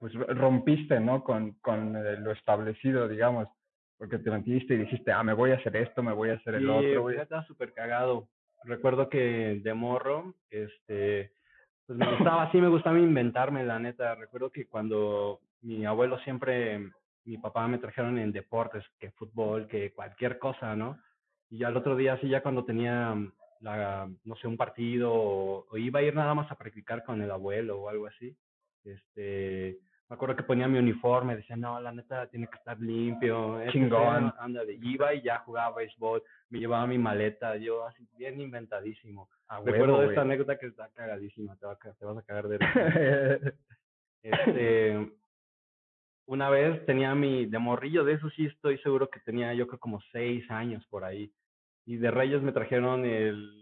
pues 0.00 0.12
rompiste, 0.14 0.98
¿no? 1.00 1.22
Con, 1.24 1.52
con 1.60 1.96
eh, 1.96 2.16
lo 2.18 2.32
establecido, 2.32 3.08
digamos. 3.08 3.48
Porque 4.02 4.18
te 4.18 4.32
metiste 4.32 4.74
y 4.74 4.78
dijiste, 4.78 5.12
ah, 5.12 5.22
me 5.22 5.32
voy 5.32 5.52
a 5.52 5.54
hacer 5.54 5.76
esto, 5.76 6.02
me 6.02 6.12
voy 6.12 6.30
a 6.30 6.34
hacer 6.34 6.56
el 6.56 6.62
Sí, 6.64 6.68
otro, 6.68 6.88
pues, 6.88 6.98
güey. 6.98 7.16
ya 7.18 7.22
estaba 7.22 7.46
súper 7.46 7.72
cagado. 7.72 8.26
recuerdo 8.64 9.08
que 9.08 9.60
de 9.62 9.74
morro, 9.74 10.34
este, 10.50 11.30
pues 11.86 11.96
me 11.96 12.10
gustaba, 12.10 12.50
sí 12.50 12.60
me 12.60 12.66
gustaba 12.66 12.98
inventarme, 12.98 13.62
la 13.62 13.78
neta. 13.78 14.16
Recuerdo 14.16 14.50
que 14.50 14.66
cuando 14.66 15.38
mi 15.60 15.86
abuelo 15.86 16.18
siempre, 16.24 16.90
mi 17.24 17.38
papá 17.38 17.68
me 17.68 17.78
trajeron 17.78 18.18
en 18.18 18.32
deportes, 18.32 18.84
que 18.98 19.12
fútbol, 19.12 19.68
que 19.68 19.92
cualquier 19.92 20.40
cosa, 20.40 20.74
¿no? 20.74 20.98
Y 21.48 21.58
ya 21.58 21.68
el 21.68 21.76
otro 21.76 21.94
día, 21.94 22.14
así 22.14 22.28
ya 22.28 22.42
cuando 22.42 22.64
tenía, 22.64 23.14
la, 23.60 24.10
no 24.24 24.34
sé, 24.34 24.48
un 24.48 24.56
partido 24.56 25.12
o, 25.14 25.64
o 25.70 25.76
iba 25.76 26.00
a 26.00 26.02
ir 26.02 26.16
nada 26.16 26.34
más 26.34 26.50
a 26.50 26.56
practicar 26.56 27.04
con 27.04 27.22
el 27.22 27.30
abuelo 27.30 27.80
o 27.80 27.88
algo 27.88 28.08
así, 28.08 28.36
este, 28.82 29.78
me 30.12 30.16
acuerdo 30.16 30.36
que 30.36 30.42
ponía 30.42 30.68
mi 30.68 30.78
uniforme, 30.78 31.36
decía, 31.36 31.56
no, 31.56 31.80
la 31.80 31.90
neta 31.90 32.26
tiene 32.26 32.46
que 32.46 32.58
estar 32.58 32.78
limpio. 32.78 33.58
etc. 33.62 33.72
Chingón. 33.72 34.30
Ándale, 34.38 34.78
iba 34.82 35.14
y 35.14 35.22
ya 35.22 35.38
jugaba 35.38 35.76
béisbol, 35.76 36.22
me 36.50 36.58
llevaba 36.58 36.86
mi 36.86 36.98
maleta, 36.98 37.56
yo 37.56 37.86
así 37.86 38.06
bien 38.18 38.38
inventadísimo. 38.38 39.30
A 39.48 39.60
huevo, 39.60 39.72
Recuerdo 39.72 39.92
de 39.94 40.04
güey. 40.04 40.08
esta 40.10 40.20
anécdota 40.20 40.58
que 40.58 40.66
está 40.66 40.90
cagadísima, 40.90 41.56
te, 41.56 41.64
va 41.64 41.76
te 41.76 42.04
vas 42.04 42.18
a 42.18 42.22
cagar 42.22 42.46
de. 42.48 42.58
Este, 44.24 45.10
una 46.26 46.48
vez 46.50 46.84
tenía 46.86 47.12
mi, 47.14 47.46
de 47.46 47.58
morrillo, 47.58 48.04
de 48.04 48.12
eso 48.12 48.28
sí 48.30 48.46
estoy 48.46 48.78
seguro 48.78 49.08
que 49.08 49.18
tenía 49.20 49.52
yo 49.54 49.66
creo 49.66 49.80
como 49.80 50.00
seis 50.12 50.48
años 50.50 50.86
por 50.90 51.04
ahí. 51.04 51.32
Y 51.86 51.96
de 51.96 52.10
Reyes 52.10 52.40
me 52.42 52.52
trajeron 52.52 53.04
el, 53.04 53.61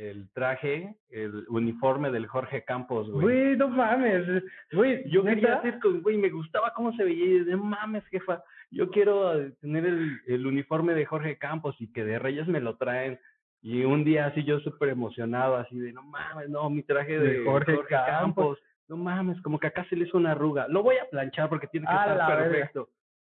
el 0.00 0.30
traje, 0.32 0.94
el 1.10 1.44
uniforme 1.48 2.10
del 2.10 2.26
Jorge 2.26 2.64
Campos, 2.64 3.10
güey. 3.10 3.22
Güey, 3.22 3.56
no 3.56 3.68
mames. 3.68 4.26
Güey, 4.72 5.08
Yo 5.10 5.22
quería 5.22 5.56
hacer 5.56 5.78
con, 5.78 6.00
güey, 6.00 6.16
me 6.16 6.30
gustaba 6.30 6.72
cómo 6.74 6.92
se 6.94 7.04
veía. 7.04 7.24
Y 7.24 7.44
de 7.44 7.56
mames, 7.56 8.04
jefa, 8.06 8.42
yo 8.70 8.90
quiero 8.90 9.38
eh, 9.38 9.52
tener 9.60 9.84
el, 9.84 10.20
el 10.26 10.46
uniforme 10.46 10.94
de 10.94 11.04
Jorge 11.04 11.36
Campos 11.36 11.76
y 11.80 11.92
que 11.92 12.04
de 12.04 12.18
Reyes 12.18 12.48
me 12.48 12.60
lo 12.60 12.76
traen. 12.76 13.20
Y 13.62 13.84
un 13.84 14.04
día 14.04 14.26
así 14.26 14.42
yo 14.42 14.58
súper 14.60 14.88
emocionado, 14.88 15.56
así 15.56 15.78
de, 15.78 15.92
no 15.92 16.02
mames, 16.02 16.48
no, 16.48 16.70
mi 16.70 16.82
traje 16.82 17.18
de, 17.18 17.38
De 17.40 17.44
Jorge 17.44 17.74
Jorge, 17.74 17.90
Campos. 17.90 18.08
Campos. 18.08 18.58
No 18.88 18.96
mames, 18.96 19.40
como 19.42 19.60
que 19.60 19.66
acá 19.66 19.86
se 19.88 19.96
le 19.96 20.06
hizo 20.06 20.16
una 20.16 20.32
arruga. 20.32 20.66
Lo 20.68 20.82
voy 20.82 20.96
a 20.96 21.08
planchar 21.10 21.48
porque 21.48 21.66
tiene 21.66 21.86
que 21.86 21.92
A 21.92 22.12
estar 22.12 22.48
verga. 22.48 22.70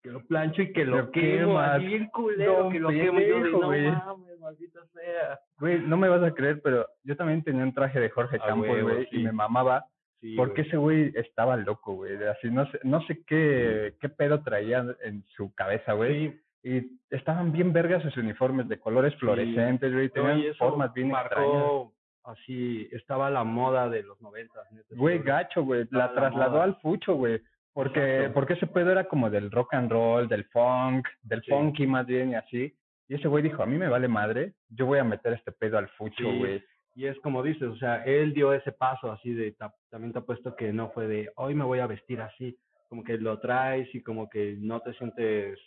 Que 0.04 0.10
lo 0.10 0.20
plancho 0.26 0.60
y 0.60 0.70
que 0.70 0.84
lo 0.84 0.98
Lo 0.98 1.10
quemo, 1.10 1.58
así 1.58 1.86
bien 1.86 2.06
culero, 2.08 2.64
Don 2.64 2.72
que 2.72 2.78
lo 2.78 2.90
quemo. 2.90 3.20
Yo 3.20 3.38
no 3.38 3.66
güey. 3.68 3.90
mames, 3.90 4.38
maldita 4.38 4.80
sea. 4.92 5.40
Güey, 5.58 5.80
no 5.80 5.96
me 5.96 6.10
vas 6.10 6.22
a 6.22 6.34
creer, 6.34 6.60
pero 6.62 6.86
yo 7.04 7.16
también 7.16 7.42
tenía 7.42 7.62
un 7.64 7.72
traje 7.72 7.98
de 7.98 8.10
Jorge 8.10 8.38
Campos, 8.38 8.82
güey, 8.82 9.06
sí. 9.06 9.20
y 9.20 9.24
me 9.24 9.32
mamaba. 9.32 9.86
Sí, 10.20 10.36
porque 10.36 10.60
güey. 10.60 10.66
ese 10.68 10.76
güey 10.76 11.12
estaba 11.16 11.56
loco, 11.56 11.94
güey. 11.94 12.22
Así, 12.22 12.50
no 12.50 12.70
sé, 12.70 12.80
no 12.82 13.00
sé 13.06 13.24
qué, 13.26 13.94
qué 13.98 14.10
pedo 14.10 14.42
traía 14.42 14.84
en 15.04 15.24
su 15.36 15.54
cabeza, 15.54 15.94
güey. 15.94 16.38
Y 16.62 16.98
estaban 17.08 17.50
bien 17.52 17.72
vergas 17.72 18.02
sus 18.02 18.16
uniformes 18.18 18.68
de 18.68 18.78
colores 18.78 19.14
fluorescentes, 19.16 19.90
güey. 19.90 20.08
No, 20.08 20.12
Tenían 20.12 20.54
formas 20.56 20.92
bien 20.92 21.12
extrañas. 21.12 21.48
marcó 21.50 21.94
así, 22.24 22.88
estaba 22.92 23.30
la 23.30 23.44
moda 23.44 23.88
de 23.88 24.02
los 24.02 24.20
noventas. 24.20 24.66
Güey, 24.90 25.18
gacho, 25.22 25.62
güey. 25.62 25.86
La 25.90 26.06
la 26.08 26.12
trasladó 26.14 26.52
moda. 26.52 26.64
al 26.64 26.76
fucho, 26.76 27.14
güey. 27.14 27.40
Porque, 27.74 28.00
Exacto. 28.16 28.34
porque 28.34 28.52
ese 28.54 28.66
pedo 28.68 28.92
era 28.92 29.04
como 29.04 29.28
del 29.30 29.50
rock 29.50 29.74
and 29.74 29.90
roll, 29.90 30.28
del 30.28 30.44
funk, 30.46 31.06
del 31.22 31.42
Sí. 31.42 31.50
funky 31.50 31.86
más 31.86 32.06
bien 32.06 32.30
y 32.30 32.34
así. 32.36 32.72
Y 33.08 33.14
ese 33.16 33.28
güey 33.28 33.42
dijo, 33.42 33.62
a 33.62 33.66
mí 33.66 33.76
me 33.76 33.88
vale 33.88 34.08
madre, 34.08 34.54
yo 34.70 34.86
voy 34.86 34.98
a 35.00 35.04
meter 35.04 35.32
este 35.34 35.52
pedo 35.52 35.76
al 35.76 35.88
fucho, 35.90 36.22
Sí. 36.24 36.38
güey. 36.38 36.64
Y 36.94 37.06
es 37.06 37.18
como 37.20 37.42
dices, 37.42 37.64
o 37.64 37.76
sea, 37.76 38.04
él 38.04 38.32
dio 38.32 38.52
ese 38.54 38.70
paso 38.70 39.10
así 39.10 39.34
de, 39.34 39.50
ta- 39.52 39.74
también 39.90 40.12
te 40.12 40.20
apuesto 40.20 40.54
que 40.54 40.72
no 40.72 40.90
fue 40.90 41.08
de, 41.08 41.30
hoy 41.34 41.54
me 41.56 41.64
voy 41.64 41.80
a 41.80 41.88
vestir 41.88 42.20
así, 42.20 42.56
como 42.88 43.02
que 43.02 43.18
lo 43.18 43.40
traes 43.40 43.92
y 43.94 44.00
como 44.02 44.30
que 44.30 44.54
no 44.60 44.80
te 44.80 44.94
sientes 44.94 45.58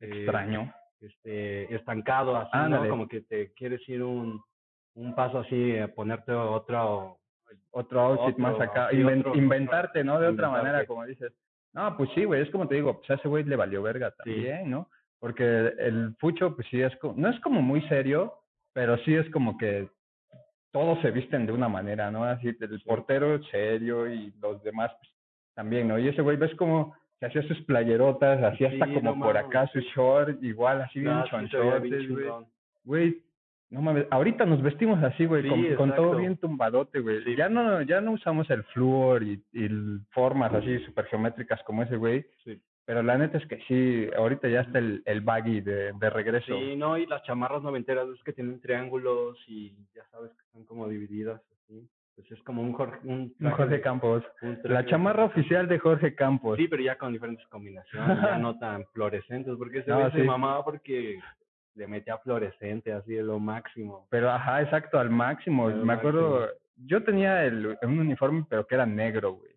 eh, 0.00 0.08
Extraño. 0.22 0.72
este, 1.00 1.74
estancado 1.74 2.36
así, 2.36 2.56
¿no? 2.70 2.88
Como 2.88 3.06
que 3.06 3.20
te 3.20 3.52
quieres 3.52 3.86
ir 3.88 4.02
un, 4.02 4.40
un 4.94 5.14
paso 5.14 5.40
así, 5.40 5.76
a 5.78 5.88
ponerte 5.88 6.32
otro, 6.32 7.18
Otro 7.70 8.00
outfit 8.00 8.36
más 8.38 8.54
otro, 8.54 8.64
acá. 8.64 8.88
sí, 8.90 8.96
Inven- 8.98 9.20
otro- 9.20 9.34
inventarte, 9.36 10.04
¿no? 10.04 10.12
De 10.20 10.28
otra 10.28 10.46
inventarte. 10.46 10.62
manera, 10.64 10.86
como 10.86 11.04
dices. 11.04 11.32
No, 11.72 11.96
pues 11.96 12.08
sí, 12.14 12.24
güey, 12.24 12.42
es 12.42 12.50
como 12.50 12.68
te 12.68 12.76
digo, 12.76 12.98
pues 12.98 13.10
a 13.10 13.14
ese 13.14 13.28
güey 13.28 13.42
le 13.44 13.56
valió 13.56 13.82
verga 13.82 14.10
Sí. 14.10 14.16
también, 14.30 14.70
¿no? 14.70 14.88
Porque 15.18 15.44
el 15.78 16.14
fucho, 16.20 16.54
pues 16.54 16.66
sí, 16.70 16.80
es 16.80 16.92
no 17.16 17.28
es 17.28 17.40
como 17.40 17.62
muy 17.62 17.80
serio, 17.88 18.34
pero 18.72 18.96
sí 18.98 19.14
es 19.14 19.28
como 19.30 19.56
que 19.58 19.88
todos 20.72 21.00
se 21.02 21.10
visten 21.10 21.46
de 21.46 21.52
una 21.52 21.68
manera, 21.68 22.10
¿no? 22.10 22.24
Así, 22.24 22.48
el 22.48 22.82
portero 22.82 23.42
serio 23.44 24.06
y 24.12 24.32
los 24.40 24.62
demás 24.62 24.90
pues, 24.98 25.10
también, 25.54 25.88
¿no? 25.88 25.98
Y 25.98 26.08
ese 26.08 26.20
güey, 26.22 26.36
ves 26.36 26.54
como 26.56 26.94
se 27.20 27.26
hacía 27.26 27.42
sus 27.44 27.60
playerotas, 27.62 28.42
hacía 28.42 28.68
hasta 28.68 28.86
Sí, 28.86 28.94
como 28.94 29.14
no 29.14 29.24
por 29.24 29.36
acá 29.36 29.66
su 29.68 29.80
sí. 29.80 29.86
short, 29.94 30.42
igual, 30.42 30.82
así 30.82 30.98
sí, 30.98 31.04
veía 31.04 31.14
bien 31.14 31.26
chonchotes, 31.30 32.08
güey. 32.10 32.26
Güey, 32.84 33.22
no 33.74 33.82
mames, 33.82 34.06
ahorita 34.10 34.46
nos 34.46 34.62
vestimos 34.62 35.02
así, 35.02 35.26
güey, 35.26 35.42
Sí, 35.42 35.48
con, 35.76 35.88
con 35.90 35.94
todo 35.96 36.16
bien 36.16 36.36
tumbadote, 36.38 37.00
güey. 37.00 37.22
Sí. 37.24 37.36
Ya 37.36 37.48
no 37.48 37.82
ya 37.82 38.00
no 38.00 38.12
usamos 38.12 38.48
el 38.50 38.62
flúor 38.64 39.22
y, 39.22 39.42
formas 40.10 40.52
así 40.54 40.78
super 40.86 41.04
geométricas 41.06 41.62
como 41.64 41.82
ese 41.82 41.96
güey, 41.96 42.24
Sí. 42.44 42.58
pero 42.86 43.02
la 43.02 43.18
neta 43.18 43.38
es 43.38 43.46
que 43.46 43.58
sí, 43.68 44.08
ahorita 44.16 44.48
ya 44.48 44.60
está 44.62 44.78
el, 44.78 45.02
el 45.04 45.20
baggy 45.20 45.60
de, 45.60 45.92
de 45.92 46.10
regreso. 46.10 46.54
Sí, 46.58 46.76
no, 46.76 46.96
y 46.96 47.06
las 47.06 47.22
chamarras 47.24 47.62
noventeras 47.62 48.08
es 48.08 48.22
que 48.22 48.32
tienen 48.32 48.60
triángulos 48.60 49.36
y 49.48 49.74
ya 49.94 50.04
sabes 50.10 50.30
que 50.32 50.42
están 50.46 50.64
como 50.64 50.88
divididas 50.88 51.40
así. 51.64 51.86
Pues 52.14 52.30
es 52.30 52.40
como 52.44 52.62
un 52.62 52.72
Jorge, 52.74 53.00
un 53.02 53.10
Un 53.12 53.34
traje 53.40 53.56
Jorge 53.56 53.74
de- 53.74 53.80
Campos. 53.80 54.22
un 54.42 54.58
La 54.62 54.86
chamarra 54.86 55.24
oficial 55.24 55.66
de 55.66 55.80
Jorge 55.80 56.14
Campos. 56.14 56.56
Sí, 56.58 56.68
pero 56.68 56.80
ya 56.80 56.96
con 56.96 57.12
diferentes 57.12 57.44
combinaciones, 57.48 58.18
ya 58.22 58.38
no 58.38 58.56
tan 58.60 58.84
fluorescentes, 58.92 59.52
porque 59.58 59.78
ese 59.80 59.90
No, 59.90 60.08
se 60.12 60.18
sí. 60.20 60.22
mamaba 60.22 60.64
porque 60.64 61.18
le 61.74 61.86
metía 61.86 62.18
fluorescente 62.18 62.92
así 62.92 63.14
de 63.14 63.22
lo 63.22 63.38
máximo. 63.38 64.06
Pero 64.10 64.30
ajá, 64.30 64.62
exacto, 64.62 64.98
al 64.98 65.10
máximo. 65.10 65.68
Al 65.68 65.84
Me 65.84 65.92
acuerdo, 65.94 66.48
yo 66.76 67.02
tenía 67.04 67.44
el, 67.44 67.76
un 67.82 67.98
uniforme, 67.98 68.44
pero 68.48 68.66
que 68.66 68.74
era 68.74 68.86
negro, 68.86 69.32
güey. 69.34 69.52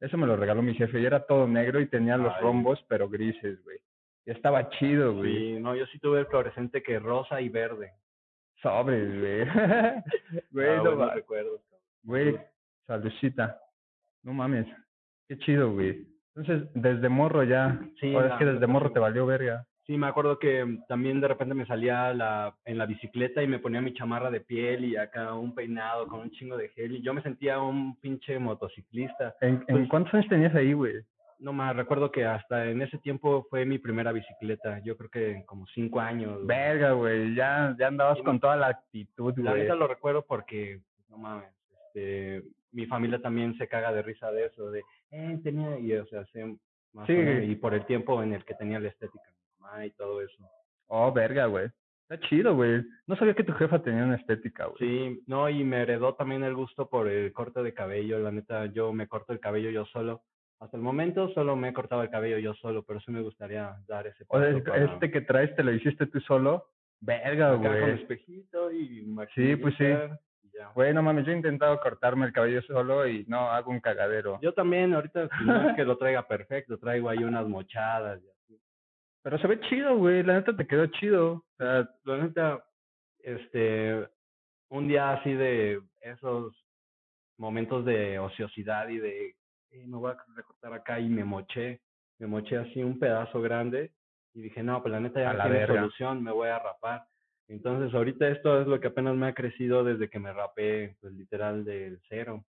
Eso 0.00 0.18
me 0.18 0.26
lo 0.26 0.36
regaló 0.36 0.60
mi 0.62 0.74
jefe 0.74 1.00
y 1.00 1.06
era 1.06 1.24
todo 1.24 1.46
negro 1.48 1.80
y 1.80 1.86
tenía 1.88 2.16
los 2.16 2.34
Ay. 2.34 2.42
rombos, 2.42 2.84
pero 2.88 3.08
grises, 3.08 3.62
güey. 3.64 3.78
Y 4.26 4.30
estaba 4.32 4.68
chido, 4.70 5.14
güey. 5.14 5.34
Sí, 5.54 5.60
no, 5.60 5.74
yo 5.74 5.86
sí 5.86 5.98
tuve 5.98 6.20
el 6.20 6.26
fluorescente 6.26 6.82
que 6.82 6.98
rosa 6.98 7.40
y 7.40 7.48
verde. 7.48 7.92
Sobres, 8.62 9.08
güey. 9.20 9.44
güey, 10.50 10.68
Ah, 10.78 10.82
no 10.84 10.96
ma- 10.96 11.14
recuerdos. 11.14 11.60
cabrón. 11.62 11.80
güey, 12.02 12.38
saludcita. 12.86 13.60
No 14.22 14.32
mames. 14.32 14.66
Qué 15.28 15.38
chido, 15.38 15.72
güey. 15.72 16.06
Entonces, 16.34 16.68
desde 16.74 17.08
morro 17.08 17.44
ya. 17.44 17.78
Sí, 18.00 18.14
Ahora 18.14 18.28
es 18.32 18.38
que 18.38 18.44
desde 18.46 18.66
morro 18.66 18.90
te 18.92 18.98
valió 18.98 19.24
verga. 19.26 19.66
Sí, 19.86 19.98
me 19.98 20.06
acuerdo 20.06 20.38
que 20.38 20.78
también 20.88 21.20
de 21.20 21.28
repente 21.28 21.54
me 21.54 21.66
salía 21.66 22.14
la, 22.14 22.54
en 22.64 22.78
la 22.78 22.86
bicicleta 22.86 23.42
y 23.42 23.46
me 23.46 23.58
ponía 23.58 23.82
mi 23.82 23.92
chamarra 23.92 24.30
de 24.30 24.40
piel 24.40 24.84
y 24.86 24.96
acá 24.96 25.34
un 25.34 25.54
peinado 25.54 26.06
con 26.08 26.20
un 26.20 26.30
chingo 26.30 26.56
de 26.56 26.70
gel 26.70 26.96
y 26.96 27.02
yo 27.02 27.12
me 27.12 27.22
sentía 27.22 27.60
un 27.60 27.94
pinche 28.00 28.38
motociclista. 28.38 29.34
¿En, 29.42 29.56
en 29.68 29.76
Pues- 29.76 29.88
cuántos 29.90 30.14
años 30.14 30.28
tenías 30.28 30.54
ahí, 30.54 30.72
güey? 30.72 30.94
No 31.38 31.52
más, 31.52 31.76
recuerdo 31.76 32.10
que 32.10 32.24
hasta 32.24 32.64
en 32.70 32.80
ese 32.80 32.96
tiempo 32.98 33.46
fue 33.50 33.66
mi 33.66 33.78
primera 33.78 34.12
bicicleta, 34.12 34.78
yo 34.78 34.96
creo 34.96 35.10
que 35.10 35.42
como 35.44 35.66
cinco 35.74 36.00
años. 36.00 36.46
Verga, 36.46 36.92
güey. 36.92 37.34
Ya, 37.34 37.74
ya 37.78 37.88
andabas 37.88 38.16
Sí, 38.18 38.24
con 38.24 38.40
toda 38.40 38.56
la 38.56 38.68
actitud, 38.68 39.34
La 39.38 39.50
güey. 39.50 39.62
neta 39.64 39.74
lo 39.74 39.86
recuerdo 39.86 40.24
porque, 40.26 40.80
no 41.10 41.18
mames, 41.18 41.50
este, 41.88 42.42
mi 42.72 42.86
familia 42.86 43.20
también 43.20 43.54
se 43.58 43.68
caga 43.68 43.92
de 43.92 44.00
risa 44.02 44.30
de 44.32 44.46
eso, 44.46 44.70
de, 44.70 44.82
eh, 45.10 45.38
tenía, 45.42 45.78
y 45.78 45.92
o 45.94 46.06
sea, 46.06 46.24
sé 46.26 46.56
más 46.94 47.06
Sí. 47.06 47.12
o 47.12 47.18
menos, 47.18 47.44
y 47.50 47.56
por 47.56 47.74
el 47.74 47.84
tiempo 47.84 48.22
en 48.22 48.32
el 48.32 48.44
que 48.46 48.54
tenía 48.54 48.80
la 48.80 48.88
estética 48.88 49.24
mamá 49.64 49.86
y 49.86 49.90
todo 49.92 50.20
eso. 50.20 50.36
Oh, 50.88 51.12
verga, 51.12 51.46
güey. 51.46 51.68
Está 52.08 52.28
chido, 52.28 52.54
güey. 52.54 52.82
No 53.06 53.16
sabía 53.16 53.34
que 53.34 53.44
tu 53.44 53.52
jefa 53.54 53.82
tenía 53.82 54.04
una 54.04 54.16
estética, 54.16 54.66
güey. 54.66 54.76
Sí, 54.78 55.22
no, 55.26 55.48
y 55.48 55.64
me 55.64 55.82
heredó 55.82 56.14
también 56.14 56.44
el 56.44 56.54
gusto 56.54 56.88
por 56.88 57.08
el 57.08 57.32
corte 57.32 57.62
de 57.62 57.72
cabello, 57.72 58.18
la 58.18 58.30
neta, 58.30 58.66
yo 58.66 58.92
me 58.92 59.08
corto 59.08 59.32
el 59.32 59.40
cabello 59.40 59.70
yo 59.70 59.86
solo. 59.86 60.22
Hasta 60.60 60.76
el 60.76 60.82
momento 60.82 61.28
solo 61.30 61.56
me 61.56 61.68
he 61.70 61.72
cortado 61.72 62.02
el 62.02 62.10
cabello 62.10 62.38
yo 62.38 62.54
solo, 62.54 62.82
pero 62.84 63.00
sí 63.00 63.10
me 63.10 63.22
gustaría 63.22 63.74
dar 63.88 64.06
ese 64.06 64.24
O 64.24 64.26
paso 64.38 64.44
sea, 64.52 64.64
para 64.64 64.84
este 64.84 65.10
que 65.10 65.20
traes 65.22 65.54
te 65.56 65.62
lo 65.64 65.72
hiciste 65.72 66.06
tú 66.06 66.20
solo. 66.20 66.66
Verga, 67.00 67.48
acá 67.52 67.56
con 67.62 67.80
güey. 67.80 67.90
espejito 68.00 68.72
y 68.72 69.04
Sí, 69.34 69.56
pues 69.56 69.74
sí. 69.76 69.84
ya. 69.84 70.68
Güey, 70.74 70.94
no 70.94 71.02
mames, 71.02 71.26
yo 71.26 71.32
he 71.32 71.36
intentado 71.36 71.78
cortarme 71.80 72.26
el 72.26 72.32
cabello 72.32 72.62
solo 72.62 73.06
y 73.06 73.24
no, 73.26 73.50
hago 73.50 73.70
un 73.70 73.80
cagadero. 73.80 74.38
Yo 74.40 74.54
también, 74.54 74.94
ahorita 74.94 75.28
no 75.44 75.70
es 75.70 75.76
que 75.76 75.84
lo 75.84 75.98
traiga 75.98 76.26
perfecto, 76.28 76.78
traigo 76.78 77.08
ahí 77.08 77.24
unas 77.24 77.46
mochadas 77.48 78.22
y 78.22 78.28
así. 78.28 78.33
Pero 79.24 79.38
se 79.38 79.46
ve 79.46 79.58
chido, 79.60 79.96
güey. 79.96 80.22
La 80.22 80.34
neta 80.34 80.54
te 80.54 80.66
quedó 80.66 80.86
chido. 80.86 81.32
O 81.32 81.44
sea, 81.56 81.88
La 82.04 82.18
neta, 82.18 82.64
este, 83.20 84.06
un 84.68 84.86
día 84.86 85.12
así 85.14 85.32
de 85.32 85.80
esos 86.02 86.54
momentos 87.38 87.86
de 87.86 88.18
ociosidad 88.18 88.86
y 88.88 88.98
de, 88.98 89.34
"Eh, 89.70 89.86
me 89.86 89.96
voy 89.96 90.12
a 90.12 90.16
recortar 90.36 90.74
acá 90.74 91.00
y 91.00 91.08
me 91.08 91.24
moché, 91.24 91.80
me 92.18 92.26
moché 92.26 92.58
así 92.58 92.82
un 92.82 92.98
pedazo 92.98 93.40
grande 93.40 93.92
y 94.34 94.42
dije, 94.42 94.62
no, 94.62 94.82
pues 94.82 94.92
la 94.92 95.00
neta 95.00 95.20
ya 95.20 95.32
no 95.32 95.38
tiene 95.44 95.66
solución, 95.80 96.22
me 96.22 96.30
voy 96.30 96.48
a 96.50 96.58
rapar. 96.58 97.06
Entonces 97.48 97.94
ahorita 97.94 98.28
esto 98.28 98.60
es 98.60 98.66
lo 98.66 98.78
que 98.78 98.88
apenas 98.88 99.16
me 99.16 99.26
ha 99.26 99.34
crecido 99.34 99.84
desde 99.84 100.08
que 100.10 100.18
me 100.18 100.32
rapé, 100.32 100.96
pues 101.00 101.12
literal 101.14 101.64
del 101.64 101.98
cero. 102.08 102.44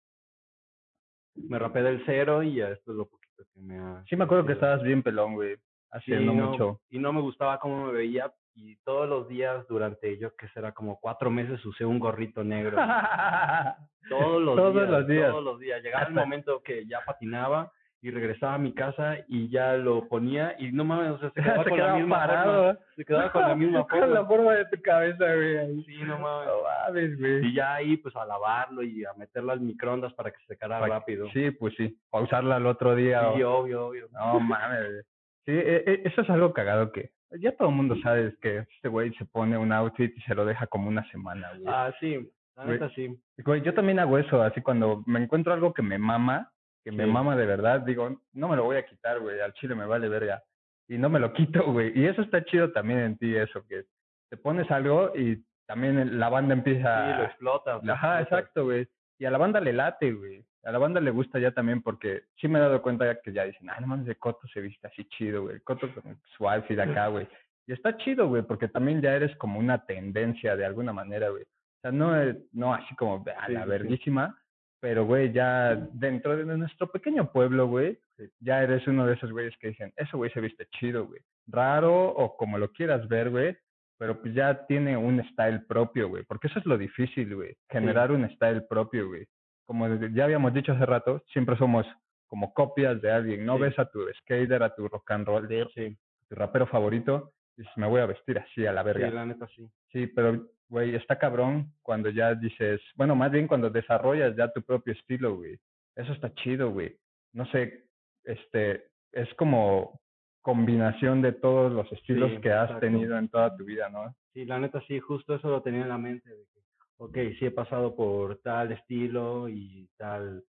Me 1.35 1.59
rapé 1.59 1.81
del 1.83 2.01
cero 2.05 2.43
y 2.43 2.55
ya 2.55 2.69
esto 2.69 2.91
es 2.91 2.97
lo 2.97 3.05
poquito 3.07 3.43
que 3.53 3.59
me 3.59 3.77
ha... 3.77 4.03
sí 4.07 4.15
me 4.15 4.23
acuerdo 4.23 4.45
que 4.45 4.53
estabas 4.53 4.81
bien 4.83 5.03
pelón, 5.03 5.35
güey. 5.35 5.57
Haciendo 5.91 6.33
no, 6.33 6.47
mucho. 6.51 6.79
Y 6.89 6.99
no 6.99 7.13
me 7.13 7.21
gustaba 7.21 7.59
cómo 7.59 7.85
me 7.85 7.91
veía 7.93 8.31
y 8.53 8.75
todos 8.83 9.07
los 9.07 9.27
días 9.29 9.65
durante, 9.69 10.17
yo 10.17 10.35
que 10.35 10.47
será 10.49 10.73
como 10.73 10.99
cuatro 10.99 11.29
meses 11.31 11.63
usé 11.65 11.85
un 11.85 11.99
gorrito 11.99 12.43
negro. 12.43 12.77
todos 14.09 14.41
los 14.41 14.55
Todos 14.55 14.73
días. 14.75 14.89
los 14.89 15.07
días. 15.07 15.29
Todos 15.31 15.43
los 15.43 15.59
días. 15.59 15.83
Llegaba 15.83 16.05
el 16.07 16.13
momento 16.13 16.61
que 16.63 16.85
ya 16.85 16.99
patinaba 17.05 17.71
y 18.03 18.09
regresaba 18.09 18.55
a 18.55 18.57
mi 18.57 18.73
casa 18.73 19.17
y 19.27 19.47
ya 19.49 19.73
lo 19.73 20.07
ponía 20.07 20.55
y 20.57 20.71
no 20.71 20.83
mames, 20.83 21.11
o 21.11 21.19
sea, 21.19 21.29
se 21.31 21.41
quedaba 21.41 21.63
Se 21.63 21.69
con 21.69 21.79
la 21.79 21.93
misma 21.95 22.17
parado. 22.17 22.53
forma. 22.73 22.79
Se 22.95 23.05
quedaba 23.05 23.31
con 23.31 23.41
la 23.43 23.55
misma 23.55 23.85
Con 23.87 23.99
la 23.99 24.07
forma. 24.07 24.27
forma 24.27 24.53
de 24.53 24.65
tu 24.65 24.81
cabeza, 24.81 25.25
güey. 25.35 25.83
Sí, 25.83 25.97
no 26.03 26.17
mames. 26.19 26.47
No 26.47 26.63
mames, 26.63 27.19
güey. 27.19 27.45
Y 27.45 27.53
ya 27.53 27.75
ahí, 27.75 27.97
pues, 27.97 28.15
a 28.15 28.25
lavarlo 28.25 28.81
y 28.83 29.05
a 29.05 29.13
meterlo 29.13 29.51
al 29.51 29.61
microondas 29.61 30.13
para 30.13 30.31
que 30.31 30.37
se 30.39 30.47
secara 30.47 30.79
Para- 30.79 30.95
rápido. 30.95 31.27
Sí, 31.31 31.51
pues 31.51 31.73
sí. 31.77 31.95
Para 32.09 32.23
usarla 32.25 32.55
al 32.57 32.65
otro 32.65 32.95
día. 32.95 33.29
o- 33.29 33.33
obvio, 33.61 33.87
obvio. 33.87 34.07
No 34.11 34.39
mames. 34.39 35.05
Sí, 35.45 35.51
e- 35.51 35.83
e- 35.85 36.01
eso 36.05 36.21
es 36.21 36.29
algo 36.29 36.53
cagado 36.53 36.91
que 36.91 37.11
ya 37.39 37.55
todo 37.55 37.69
el 37.69 37.75
mundo 37.75 37.95
sabe 38.03 38.35
que 38.41 38.59
este 38.59 38.87
güey 38.89 39.13
se 39.15 39.25
pone 39.25 39.57
un 39.57 39.71
outfit 39.71 40.15
y 40.15 40.21
se 40.21 40.35
lo 40.35 40.45
deja 40.45 40.67
como 40.67 40.87
una 40.89 41.03
semana, 41.11 41.49
güey. 41.53 41.63
Ah, 41.67 41.93
sí, 41.99 42.29
la 42.57 42.65
neta 42.65 42.89
sí. 42.89 43.17
Güey, 43.37 43.61
yo 43.61 43.73
también 43.73 43.99
hago 43.99 44.17
eso, 44.17 44.41
así 44.41 44.61
cuando 44.61 45.03
me 45.07 45.21
encuentro 45.23 45.53
algo 45.53 45.73
que 45.73 45.81
me 45.81 45.97
mama, 45.97 46.51
que 46.83 46.91
me 46.91 47.05
mama 47.05 47.35
de 47.35 47.45
verdad, 47.45 47.81
digo, 47.81 48.21
no 48.33 48.47
me 48.49 48.55
lo 48.55 48.63
voy 48.65 48.75
a 48.77 48.85
quitar, 48.85 49.19
güey, 49.19 49.39
al 49.39 49.53
chile 49.53 49.75
me 49.75 49.85
vale 49.85 50.09
verga. 50.09 50.43
Y 50.87 50.97
no 50.97 51.09
me 51.09 51.19
lo 51.19 51.31
quito, 51.31 51.63
güey. 51.71 51.97
Y 51.97 52.05
eso 52.05 52.21
está 52.21 52.43
chido 52.43 52.71
también 52.73 52.99
en 52.99 53.17
ti, 53.17 53.35
eso, 53.35 53.65
que 53.67 53.85
te 54.29 54.35
pones 54.37 54.69
algo 54.69 55.13
y 55.15 55.41
también 55.67 56.19
la 56.19 56.27
banda 56.27 56.53
empieza... 56.53 57.13
Sí, 57.13 57.17
lo 57.17 57.23
explota. 57.23 57.79
lo 57.81 57.93
Ajá, 57.93 58.19
explota. 58.19 58.39
exacto, 58.39 58.63
güey. 58.65 58.87
Y 59.21 59.25
a 59.25 59.29
la 59.29 59.37
banda 59.37 59.59
le 59.59 59.71
late, 59.71 60.13
güey. 60.13 60.43
A 60.63 60.71
la 60.71 60.79
banda 60.79 60.99
le 60.99 61.11
gusta 61.11 61.37
ya 61.37 61.51
también 61.51 61.83
porque 61.83 62.23
sí 62.37 62.47
me 62.47 62.57
he 62.57 62.61
dado 62.63 62.81
cuenta 62.81 63.21
que 63.21 63.31
ya 63.31 63.43
dicen, 63.43 63.69
ah, 63.69 63.77
no 63.79 63.85
mames, 63.85 64.07
de 64.07 64.15
Coto 64.15 64.47
se 64.47 64.61
viste 64.61 64.87
así 64.87 65.05
chido, 65.09 65.43
güey. 65.43 65.59
Coto 65.59 65.87
con 65.93 66.19
su 66.35 66.49
outfit 66.49 66.79
acá, 67.03 67.05
güey. 67.07 67.27
Y 67.67 67.73
está 67.73 67.95
chido, 67.97 68.27
güey, 68.27 68.41
porque 68.41 68.67
también 68.67 68.99
ya 68.99 69.13
eres 69.15 69.35
como 69.37 69.59
una 69.59 69.85
tendencia 69.85 70.55
de 70.55 70.65
alguna 70.65 70.91
manera, 70.91 71.29
güey. 71.29 71.43
O 71.43 71.81
sea, 71.83 71.91
no, 71.91 72.11
no 72.51 72.73
así 72.73 72.95
como 72.95 73.17
a 73.17 73.45
Sí, 73.45 73.53
la 73.53 73.59
sí, 73.59 73.63
sí. 73.65 73.69
verguísima, 73.69 74.37
pero, 74.79 75.05
güey, 75.05 75.31
ya 75.31 75.75
dentro 75.93 76.35
de 76.35 76.57
nuestro 76.57 76.91
pequeño 76.91 77.31
pueblo, 77.31 77.67
güey, 77.67 77.99
Sí. 78.17 78.27
ya 78.39 78.63
eres 78.63 78.87
uno 78.87 79.05
de 79.05 79.13
esos 79.13 79.31
güeyes 79.31 79.55
que 79.59 79.67
dicen, 79.67 79.93
eso 79.97 80.17
güey 80.17 80.31
se 80.31 80.41
viste 80.41 80.65
chido, 80.79 81.05
güey. 81.05 81.21
Raro 81.45 82.07
o 82.09 82.35
como 82.37 82.57
lo 82.57 82.71
quieras 82.71 83.07
ver, 83.07 83.29
güey, 83.29 83.55
pero 84.01 84.19
pues 84.19 84.33
ya 84.33 84.65
tiene 84.65 84.97
un 84.97 85.23
style 85.29 85.59
propio, 85.67 86.09
güey. 86.09 86.23
Porque 86.23 86.47
eso 86.47 86.57
es 86.57 86.65
lo 86.65 86.75
difícil, 86.75 87.35
güey. 87.35 87.55
Generar 87.69 88.11
un 88.11 88.27
style 88.31 88.63
propio, 88.67 89.07
güey. 89.09 89.27
Como 89.67 89.87
ya 90.11 90.23
habíamos 90.23 90.55
dicho 90.55 90.71
hace 90.71 90.87
rato, 90.87 91.23
siempre 91.31 91.55
somos 91.55 91.85
como 92.25 92.51
copias 92.51 92.99
de 92.99 93.11
alguien. 93.11 93.45
No 93.45 93.57
Sí. 93.57 93.61
ves 93.61 93.77
a 93.77 93.85
tu 93.85 93.99
skater, 94.21 94.63
a 94.63 94.73
tu 94.73 94.87
rock 94.87 95.11
and 95.11 95.27
roller, 95.27 95.69
Sí, 95.75 95.95
tu 96.27 96.33
rapero 96.33 96.65
favorito, 96.65 97.31
y 97.55 97.61
dices, 97.61 97.77
me 97.77 97.85
voy 97.87 98.01
a 98.01 98.07
vestir 98.07 98.39
así 98.39 98.65
a 98.65 98.71
la 98.73 98.81
verga. 98.81 99.07
sí, 99.07 99.13
la 99.13 99.25
neta 99.27 99.47
sí. 99.55 99.69
Sí, 99.91 100.07
pero, 100.07 100.47
güey, 100.67 100.95
está 100.95 101.19
cabrón 101.19 101.71
cuando 101.83 102.09
ya 102.09 102.33
dices, 102.33 102.81
bueno, 102.95 103.13
más 103.15 103.29
bien 103.31 103.45
cuando 103.47 103.69
desarrollas 103.69 104.35
ya 104.35 104.51
tu 104.51 104.63
propio 104.63 104.93
estilo, 104.93 105.35
güey. 105.35 105.59
Eso 105.95 106.11
está 106.13 106.33
chido, 106.33 106.71
güey. 106.71 106.97
No 107.33 107.45
sé, 107.51 107.83
este, 108.23 108.87
es 109.11 109.31
como 109.35 110.01
combinación 110.41 111.21
de 111.21 111.33
todos 111.33 111.71
los 111.71 111.91
estilos 111.91 112.31
Sí, 112.31 112.41
que 112.41 112.51
has 112.51 112.65
exacto. 112.69 112.85
tenido 112.87 113.17
en 113.17 113.29
toda 113.29 113.55
tu 113.55 113.65
vida, 113.65 113.89
¿no? 113.89 114.15
Sí, 114.33 114.45
la 114.45 114.59
neta 114.59 114.81
sí, 114.87 114.99
justo 114.99 115.35
eso 115.35 115.49
lo 115.49 115.61
tenía 115.61 115.81
en 115.81 115.89
la 115.89 115.97
mente. 115.97 116.29
De 116.29 116.45
que, 116.53 116.59
ok, 116.97 117.17
sí 117.39 117.45
he 117.45 117.51
pasado 117.51 117.95
por 117.95 118.37
tal 118.39 118.71
estilo 118.71 119.49
y 119.49 119.87
tal 119.97 120.43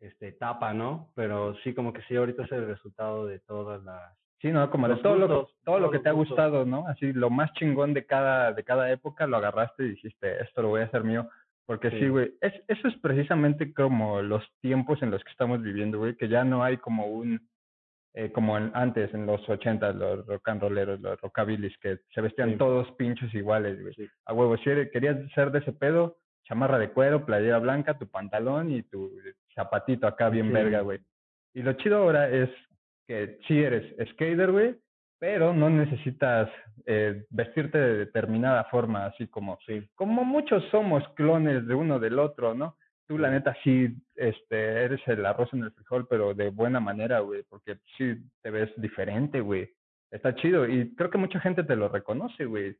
este, 0.00 0.28
etapa, 0.28 0.74
¿no? 0.74 1.10
Pero 1.14 1.54
sí, 1.64 1.74
como 1.74 1.92
que 1.92 2.02
sí, 2.02 2.16
ahorita 2.16 2.44
es 2.44 2.52
el 2.52 2.66
resultado 2.66 3.26
de 3.26 3.38
todas 3.40 3.82
las... 3.84 4.12
Sí, 4.40 4.48
¿no? 4.52 4.70
Como 4.70 4.86
de 4.88 4.96
todo 4.96 5.16
lo, 5.16 5.28
que- 5.46 5.52
todo 5.64 5.80
lo 5.80 5.90
que 5.90 5.98
te 5.98 6.10
ha 6.10 6.12
gustado, 6.12 6.66
¿no? 6.66 6.86
Así, 6.88 7.12
lo 7.14 7.30
más 7.30 7.50
chingón 7.54 7.94
de 7.94 8.04
cada, 8.04 8.52
de 8.52 8.62
cada 8.64 8.90
época 8.92 9.26
lo 9.26 9.38
agarraste 9.38 9.84
y 9.84 9.88
dijiste, 9.90 10.42
esto 10.42 10.60
lo 10.62 10.68
voy 10.68 10.82
a 10.82 10.84
hacer 10.84 11.02
mío. 11.04 11.28
Porque 11.64 11.90
sí, 11.90 11.98
Sí. 12.00 12.08
güey, 12.08 12.34
es, 12.42 12.52
eso 12.68 12.86
es 12.86 12.96
precisamente 12.98 13.72
como 13.72 14.20
los 14.22 14.44
tiempos 14.60 15.02
en 15.02 15.10
los 15.10 15.24
que 15.24 15.30
estamos 15.30 15.62
viviendo, 15.62 15.98
güey, 15.98 16.14
que 16.16 16.28
ya 16.28 16.44
no 16.44 16.62
hay 16.62 16.76
como 16.76 17.06
un, 17.06 17.48
eh, 18.18 18.32
como 18.32 18.56
en- 18.56 18.70
antes, 18.74 19.12
en 19.14 19.26
los 19.26 19.46
80, 19.48 19.92
los 19.92 20.26
rock 20.26 20.48
and 20.48 20.62
rolleros, 20.62 20.98
los 21.00 21.20
rockabilis, 21.20 21.76
que 21.78 21.98
se 22.14 22.20
vestían 22.22 22.52
Sí. 22.52 22.56
todos 22.56 22.90
pinchos 22.92 23.32
iguales, 23.34 23.80
güey. 23.80 23.92
Sí. 23.94 24.08
A 24.24 24.32
huevo, 24.32 24.56
si 24.56 24.70
eres- 24.70 24.90
querías 24.90 25.16
ser 25.34 25.50
de 25.52 25.58
ese 25.58 25.72
pedo, 25.72 26.16
chamarra 26.44 26.78
de 26.78 26.90
cuero, 26.90 27.26
playera 27.26 27.58
blanca, 27.58 27.98
tu 27.98 28.06
pantalón 28.08 28.70
y 28.72 28.82
tu 28.84 29.12
zapatito 29.54 30.06
acá 30.06 30.30
bien 30.30 30.46
Sí. 30.46 30.52
verga, 30.52 30.80
güey. 30.80 30.98
Y 31.54 31.62
lo 31.62 31.74
chido 31.74 31.98
ahora 31.98 32.28
es 32.30 32.48
que 33.06 33.38
sí 33.46 33.62
eres 33.62 33.84
skater, 34.12 34.50
güey, 34.50 34.76
pero 35.18 35.52
no 35.52 35.68
necesitas 35.70 36.48
eh, 36.88 37.24
vestirte 37.30 37.78
de 37.78 37.96
determinada 37.98 38.62
forma, 38.64 39.06
así 39.06 39.26
como, 39.26 39.58
Sí, 39.66 39.82
como 39.96 40.24
muchos 40.24 40.62
somos 40.70 41.02
clones 41.16 41.66
de 41.66 41.74
uno 41.74 41.98
del 41.98 42.18
otro, 42.20 42.54
¿no? 42.54 42.76
Tú, 43.06 43.18
la 43.18 43.30
neta, 43.30 43.56
sí, 43.62 43.88
este, 44.16 44.84
eres 44.84 45.00
el 45.06 45.24
arroz 45.24 45.52
en 45.52 45.62
el 45.62 45.70
frijol, 45.72 46.06
pero 46.08 46.34
de 46.34 46.50
buena 46.50 46.80
manera, 46.80 47.20
güey, 47.20 47.44
porque 47.48 47.78
sí 47.96 48.16
te 48.42 48.50
ves 48.50 48.70
diferente, 48.76 49.40
güey. 49.40 49.70
Está 50.10 50.34
chido 50.34 50.68
y 50.68 50.94
creo 50.94 51.10
que 51.10 51.18
mucha 51.18 51.40
gente 51.40 51.62
te 51.62 51.76
lo 51.76 51.88
reconoce, 51.88 52.44
güey. 52.44 52.76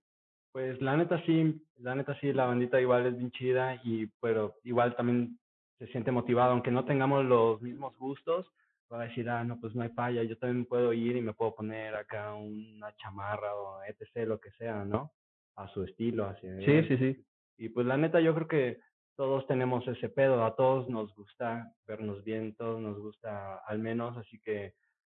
pues 0.52 0.80
la 0.80 0.96
neta 0.96 1.22
sí, 1.24 1.60
la 1.78 1.94
neta 1.94 2.18
sí, 2.20 2.32
la 2.32 2.46
bandita 2.46 2.80
igual 2.80 3.06
es 3.06 3.16
bien 3.16 3.30
chida 3.32 3.80
y 3.84 4.06
pero 4.20 4.54
igual 4.64 4.96
también 4.96 5.38
se 5.78 5.86
siente 5.88 6.10
motivado, 6.10 6.52
aunque 6.52 6.70
no 6.70 6.84
tengamos 6.84 7.24
los 7.24 7.60
mismos 7.60 7.96
gustos, 7.98 8.46
va 8.92 9.02
a 9.02 9.08
decir, 9.08 9.28
ah, 9.28 9.44
no, 9.44 9.60
pues 9.60 9.74
no 9.74 9.82
hay 9.82 9.90
falla, 9.90 10.22
yo 10.22 10.38
también 10.38 10.64
puedo 10.64 10.92
ir 10.92 11.16
y 11.16 11.20
me 11.20 11.34
puedo 11.34 11.54
poner 11.54 11.94
acá 11.94 12.34
una 12.34 12.94
chamarra 12.96 13.54
o 13.54 13.82
etc, 13.84 14.26
lo 14.26 14.40
que 14.40 14.50
sea, 14.52 14.84
¿no? 14.84 15.12
A 15.56 15.68
su 15.68 15.84
estilo, 15.84 16.26
así. 16.26 16.46
Sí, 16.64 16.82
sí, 16.88 16.96
sí. 16.96 17.24
Y 17.58 17.68
pues 17.70 17.86
la 17.86 17.96
neta 17.96 18.20
yo 18.20 18.34
creo 18.34 18.48
que 18.48 18.80
todos 19.16 19.46
tenemos 19.46 19.86
ese 19.88 20.08
pedo, 20.08 20.44
a 20.44 20.54
todos 20.54 20.88
nos 20.88 21.14
gusta 21.14 21.72
vernos 21.86 22.22
bien, 22.22 22.54
todos 22.54 22.80
nos 22.80 22.98
gusta 22.98 23.56
al 23.66 23.78
menos, 23.78 24.16
así 24.16 24.38
que 24.40 24.74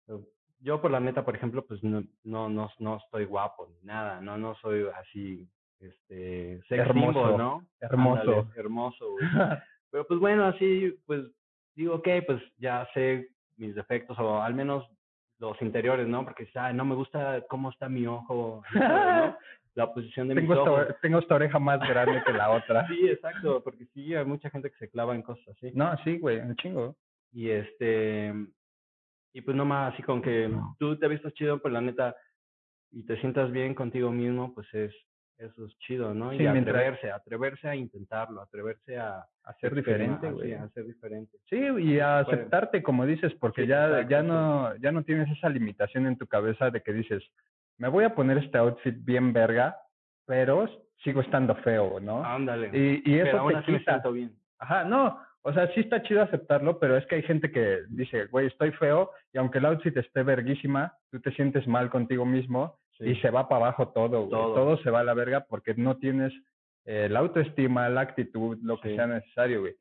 eh, 0.07 0.19
yo 0.61 0.81
por 0.81 0.91
la 0.91 0.99
neta, 0.99 1.23
por 1.23 1.35
ejemplo, 1.35 1.65
pues 1.65 1.83
no, 1.83 2.03
no, 2.23 2.49
no, 2.49 2.69
no 2.79 2.97
estoy 2.97 3.25
guapo 3.25 3.67
ni 3.69 3.87
nada, 3.87 4.21
no, 4.21 4.37
no 4.37 4.55
soy 4.55 4.85
así, 4.95 5.47
este, 5.79 6.61
sex 6.67 6.79
Hermoso, 6.79 7.37
¿no? 7.37 7.65
hermoso. 7.79 8.21
Ándale, 8.21 8.47
hermoso, 8.55 9.11
güey. 9.11 9.25
Pero 9.91 10.05
pues 10.05 10.19
bueno, 10.19 10.45
así, 10.45 10.97
pues 11.05 11.23
digo, 11.75 11.95
ok, 11.95 12.07
pues 12.25 12.41
ya 12.57 12.87
sé 12.93 13.29
mis 13.57 13.75
defectos, 13.75 14.17
o 14.19 14.41
al 14.41 14.53
menos 14.53 14.87
los 15.39 15.59
interiores, 15.61 16.07
¿no? 16.07 16.23
Porque 16.23 16.49
ah, 16.55 16.73
no 16.73 16.85
me 16.85 16.95
gusta 16.95 17.43
cómo 17.49 17.69
está 17.69 17.89
mi 17.89 18.05
ojo, 18.05 18.61
¿no? 18.73 19.37
la 19.75 19.93
posición 19.93 20.27
de 20.27 20.35
tengo, 20.35 20.53
mis 20.53 20.59
ojos. 20.67 20.87
tengo 21.01 21.19
esta 21.19 21.35
oreja 21.35 21.59
más 21.59 21.79
grande 21.79 22.21
que 22.25 22.33
la 22.33 22.49
otra. 22.51 22.85
Sí, 22.87 23.07
exacto, 23.09 23.63
porque 23.63 23.85
sí, 23.93 24.13
hay 24.15 24.25
mucha 24.25 24.49
gente 24.49 24.69
que 24.71 24.77
se 24.77 24.89
clava 24.89 25.15
en 25.15 25.21
cosas 25.21 25.47
así. 25.49 25.71
No, 25.73 25.95
sí, 26.03 26.17
güey, 26.17 26.39
un 26.39 26.55
chingo. 26.55 26.95
Y 27.31 27.49
este, 27.49 28.33
y 29.33 29.41
pues 29.41 29.55
nomás 29.55 29.93
así 29.93 30.03
con 30.03 30.21
que 30.21 30.51
tú 30.79 30.97
te 30.97 31.07
vistas 31.07 31.33
chido, 31.33 31.61
pues 31.61 31.71
la 31.73 31.81
neta, 31.81 32.15
y 32.91 33.03
te 33.05 33.19
sientas 33.21 33.51
bien 33.51 33.75
contigo 33.75 34.11
mismo, 34.11 34.53
pues 34.55 34.67
es, 34.73 34.91
eso 35.37 35.65
es 35.67 35.77
chido, 35.79 36.13
¿no? 36.15 36.31
Sí, 36.31 36.37
y 36.37 36.39
mientras- 36.49 36.75
atreverse, 36.75 37.11
atreverse 37.11 37.67
a 37.69 37.75
intentarlo, 37.75 38.41
atreverse 38.41 38.97
a 38.97 39.23
A 39.43 39.53
ser 39.61 39.75
diferente, 39.75 40.27
sí, 40.27 40.33
güey. 40.33 40.53
a 40.53 40.67
ser 40.69 40.85
diferente. 40.87 41.37
Sí, 41.49 41.57
y 41.57 41.99
a 41.99 42.19
aceptarte, 42.19 42.81
como 42.83 43.05
dices, 43.05 43.31
porque 43.39 43.61
Sí, 43.61 43.67
ya, 43.67 43.85
exacto, 43.87 44.09
ya 44.09 44.21
sí. 44.21 44.27
no, 44.27 44.75
ya 44.77 44.91
no 44.91 45.03
tienes 45.03 45.29
esa 45.37 45.47
limitación 45.49 46.07
en 46.07 46.17
tu 46.17 46.25
cabeza 46.27 46.71
de 46.71 46.81
que 46.81 46.91
dices, 46.91 47.23
me 47.79 47.87
voy 47.87 48.03
a 48.03 48.13
poner 48.13 48.37
este 48.37 48.57
outfit 48.59 48.95
bien 49.03 49.33
verga, 49.33 49.75
pero 50.25 50.67
sigo 51.03 51.21
estando 51.21 51.55
feo, 51.55 51.99
¿no? 51.99 52.23
Ándale. 52.23 52.69
Y, 52.77 53.01
y 53.09 53.19
eso 53.19 53.47
te 53.47 53.63
quita. 53.63 54.01
bien. 54.09 54.31
Ajá, 54.59 54.83
no, 54.83 55.19
o 55.41 55.53
sea, 55.53 55.67
sí 55.73 55.79
está 55.79 56.03
chido 56.03 56.21
aceptarlo, 56.21 56.77
pero 56.79 56.97
es 56.97 57.05
que 57.07 57.15
hay 57.15 57.23
gente 57.23 57.49
que 57.51 57.79
dice, 57.89 58.25
güey, 58.25 58.47
estoy 58.47 58.71
feo, 58.73 59.11
y 59.33 59.37
aunque 59.37 59.57
el 59.59 59.65
outfit 59.65 59.95
esté 59.97 60.21
verguísima, 60.23 60.93
tú 61.09 61.19
te 61.21 61.31
sientes 61.31 61.65
mal 61.67 61.89
contigo 61.89 62.25
mismo 62.25 62.77
Sí. 62.97 63.05
y 63.11 63.15
se 63.21 63.29
va 63.29 63.47
para 63.47 63.67
abajo 63.67 63.87
todo, 63.93 64.19
güey. 64.25 64.29
Todo. 64.31 64.53
Todo. 64.53 64.77
se 64.83 64.89
va 64.91 64.99
a 64.99 65.03
la 65.05 65.13
verga 65.13 65.45
porque 65.47 65.73
no 65.75 65.95
tienes 65.97 66.33
eh, 66.85 67.07
la 67.09 67.19
autoestima, 67.19 67.87
la 67.87 68.01
actitud, 68.01 68.57
lo 68.61 68.77
que 68.81 68.89
Sí. 68.89 68.95
sea 68.95 69.07
necesario, 69.07 69.61
güey. 69.61 69.75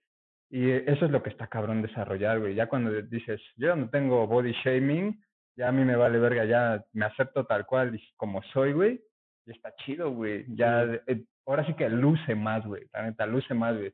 Y 0.51 0.71
eso 0.71 1.05
es 1.07 1.11
lo 1.11 1.21
que 1.23 1.31
está 1.31 1.49
cabrón 1.49 1.83
desarrollar, 1.83 2.39
güey. 2.39 2.55
Ya 2.55 2.69
cuando 2.69 2.91
dices, 3.03 3.41
yo 3.57 3.75
no 3.75 3.89
tengo 3.91 4.27
body 4.29 4.53
shaming, 4.65 5.21
ya 5.59 5.68
a 5.68 5.73
mí 5.73 5.85
me 5.85 5.97
vale 5.97 6.21
verga, 6.21 6.44
ya 6.44 6.85
me 6.92 7.05
acepto 7.05 7.44
tal 7.44 7.66
cual 7.66 8.01
como 8.16 8.40
soy, 8.55 8.73
güey. 8.73 9.01
Y 9.44 9.51
está 9.51 9.75
chido, 9.75 10.12
güey. 10.12 10.47
Ya, 10.55 10.85
eh, 10.85 11.25
ahora 11.47 11.66
sí 11.66 11.75
que 11.75 11.88
luce 11.88 12.37
más, 12.37 12.64
güey. 12.64 12.87
La 12.92 13.03
neta, 13.03 13.27
luce 13.27 13.55
más, 13.55 13.77
güey. 13.77 13.92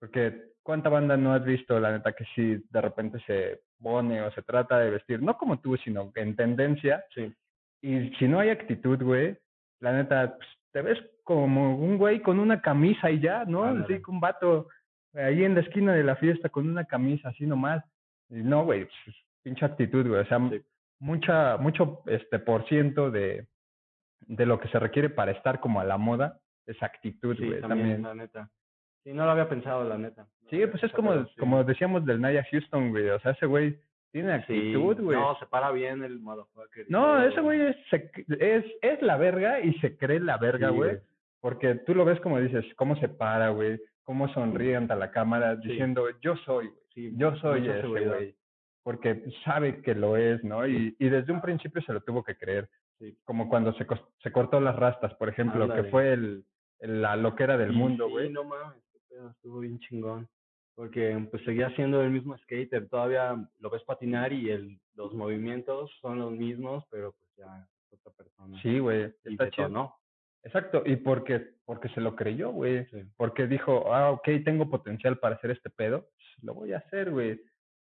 Porque 0.00 0.50
¿cuánta 0.64 0.88
banda 0.88 1.16
no 1.16 1.32
has 1.32 1.44
visto, 1.44 1.78
la 1.78 1.92
neta, 1.92 2.12
que 2.12 2.24
sí 2.34 2.64
de 2.70 2.80
repente 2.80 3.20
se 3.24 3.60
pone 3.80 4.20
o 4.20 4.32
se 4.32 4.42
trata 4.42 4.80
de 4.80 4.90
vestir, 4.90 5.22
no 5.22 5.38
como 5.38 5.60
tú, 5.60 5.76
sino 5.76 6.10
en 6.16 6.34
tendencia? 6.34 7.04
Sí. 7.14 7.32
Y 7.82 8.10
si 8.16 8.26
no 8.26 8.40
hay 8.40 8.50
actitud, 8.50 9.00
güey, 9.00 9.38
la 9.78 9.92
neta, 9.92 10.34
pues, 10.36 10.48
te 10.72 10.82
ves 10.82 10.98
como 11.22 11.76
un 11.76 11.98
güey 11.98 12.20
con 12.20 12.40
una 12.40 12.60
camisa 12.60 13.12
y 13.12 13.20
ya, 13.20 13.44
¿no? 13.44 13.62
Ándale. 13.62 13.94
Así 13.94 14.02
un 14.08 14.18
vato 14.18 14.66
ahí 15.14 15.44
en 15.44 15.54
la 15.54 15.60
esquina 15.60 15.94
de 15.94 16.02
la 16.02 16.16
fiesta 16.16 16.48
con 16.48 16.68
una 16.68 16.84
camisa 16.84 17.28
así 17.28 17.46
nomás. 17.46 17.84
Y 18.28 18.42
no, 18.42 18.64
güey, 18.64 18.86
pues, 19.04 19.16
pinche 19.44 19.64
actitud, 19.64 20.04
güey. 20.04 20.22
O 20.22 20.26
sea, 20.26 20.40
Sí. 20.50 20.60
Mucha, 21.00 21.56
mucho 21.56 22.02
este 22.06 22.38
por 22.38 22.66
ciento 22.68 23.10
de, 23.10 23.46
de 24.26 24.46
lo 24.46 24.60
que 24.60 24.68
se 24.68 24.78
requiere 24.78 25.10
para 25.10 25.32
estar 25.32 25.60
como 25.60 25.80
a 25.80 25.84
la 25.84 25.98
moda 25.98 26.38
es 26.66 26.80
actitud, 26.82 27.36
Sí, 27.36 27.46
güey, 27.46 27.60
también, 27.60 28.00
también. 28.00 28.02
la 28.02 28.14
neta. 28.14 28.50
Sí, 29.02 29.12
no 29.12 29.24
lo 29.24 29.30
había 29.32 29.48
pensado, 29.48 29.82
la 29.88 29.98
neta. 29.98 30.22
No 30.42 30.48
Sí, 30.50 30.64
pues 30.66 30.82
es 30.84 30.92
como, 30.92 31.24
sí. 31.24 31.34
como 31.38 31.64
decíamos 31.64 32.04
del 32.04 32.20
Naya 32.20 32.46
Houston, 32.50 32.90
güey, 32.90 33.08
o 33.10 33.18
sea, 33.20 33.32
ese 33.32 33.46
güey 33.46 33.78
tiene 34.12 34.36
Sí, 34.46 34.52
actitud, 34.52 35.00
güey. 35.02 35.18
No, 35.18 35.36
se 35.38 35.46
para 35.46 35.70
bien 35.72 36.02
el 36.04 36.20
motherfucker. 36.20 36.86
No, 36.88 37.22
ese 37.22 37.40
güey 37.40 37.60
es, 37.62 37.76
se- 37.88 38.10
es, 38.38 38.64
es 38.82 39.00
la 39.02 39.16
verga 39.16 39.60
y 39.60 39.72
se 39.80 39.96
cree 39.96 40.20
la 40.20 40.36
verga, 40.36 40.68
Sí, 40.68 40.74
güey. 40.74 40.90
güey. 40.90 41.02
Porque 41.40 41.76
tú 41.86 41.94
lo 41.94 42.04
ves 42.04 42.20
como 42.20 42.38
dices, 42.38 42.64
cómo 42.76 42.96
se 42.96 43.08
para, 43.08 43.48
güey, 43.50 43.80
cómo 44.02 44.28
sonríe 44.34 44.76
ante 44.76 44.94
la 44.96 45.10
cámara 45.10 45.56
Sí. 45.62 45.68
diciendo, 45.68 46.04
yo 46.20 46.36
soy, 46.44 46.66
güey, 46.66 46.80
Sí, 46.92 47.12
yo 47.16 47.34
soy 47.36 47.66
ese 47.68 47.86
güey. 47.86 48.34
Porque 48.82 49.24
sabe 49.44 49.82
que 49.82 49.94
lo 49.94 50.16
es, 50.16 50.42
¿no? 50.42 50.66
Y, 50.66 50.96
y 50.98 51.08
desde 51.08 51.32
un 51.32 51.40
principio 51.40 51.82
se 51.82 51.92
lo 51.92 52.00
tuvo 52.00 52.24
que 52.24 52.36
creer. 52.36 52.68
Sí. 52.98 53.16
Como 53.24 53.48
cuando 53.48 53.72
se, 53.74 53.86
se 54.22 54.32
cortó 54.32 54.60
las 54.60 54.76
rastas, 54.76 55.14
por 55.14 55.28
ejemplo, 55.28 55.72
que 55.74 55.84
fue 55.84 56.12
el, 56.12 56.44
la 56.80 57.16
loquera 57.16 57.56
del 57.56 57.72
mundo, 57.72 58.06
sí, 58.06 58.12
güey. 58.12 58.30
no 58.30 58.44
mames, 58.44 58.82
estuvo 59.36 59.60
bien 59.60 59.78
chingón. 59.80 60.28
Porque 60.74 61.26
pues 61.30 61.44
seguía 61.44 61.68
siendo 61.76 62.00
el 62.00 62.10
mismo 62.10 62.36
skater, 62.38 62.88
todavía 62.88 63.36
lo 63.58 63.70
ves 63.70 63.82
patinar 63.84 64.32
y 64.32 64.50
el, 64.50 64.80
los 64.94 65.12
movimientos 65.12 65.90
son 66.00 66.20
los 66.20 66.32
mismos, 66.32 66.84
pero 66.90 67.12
pues 67.12 67.30
ya 67.36 67.68
es 67.90 67.98
otra 67.98 68.12
persona. 68.12 68.58
Sí, 68.62 68.78
güey, 68.78 69.12
está 69.24 69.50
chido. 69.50 69.68
detonó. 69.68 69.94
Exacto, 70.42 70.82
y 70.86 70.96
porque, 70.96 71.50
porque 71.66 71.90
se 71.90 72.00
lo 72.00 72.16
creyó, 72.16 72.50
güey. 72.50 72.86
Sí. 72.86 73.02
Porque 73.18 73.46
dijo, 73.46 73.92
ah, 73.92 74.10
ok, 74.10 74.26
tengo 74.42 74.70
potencial 74.70 75.18
para 75.18 75.36
hacer 75.36 75.50
este 75.50 75.68
pedo, 75.68 76.08
pues, 76.14 76.44
lo 76.44 76.54
voy 76.54 76.72
a 76.72 76.78
hacer, 76.78 77.10
güey. 77.10 77.38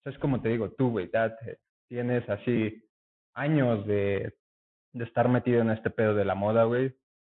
O 0.02 0.04
sea, 0.04 0.12
es 0.14 0.20
como 0.20 0.42
te 0.42 0.50
digo, 0.50 0.72
tú, 0.72 0.90
güey, 0.92 1.10
te- 1.10 1.58
tienes 1.88 2.28
así 2.30 2.84
años 3.34 3.86
de, 3.86 4.34
de 4.94 5.04
estar 5.04 5.30
metido 5.30 5.62
en 5.62 5.70
este 5.72 5.90
pedo 5.90 6.14
de 6.16 6.26
la 6.26 6.36
moda, 6.36 6.64
güey. 6.66 6.94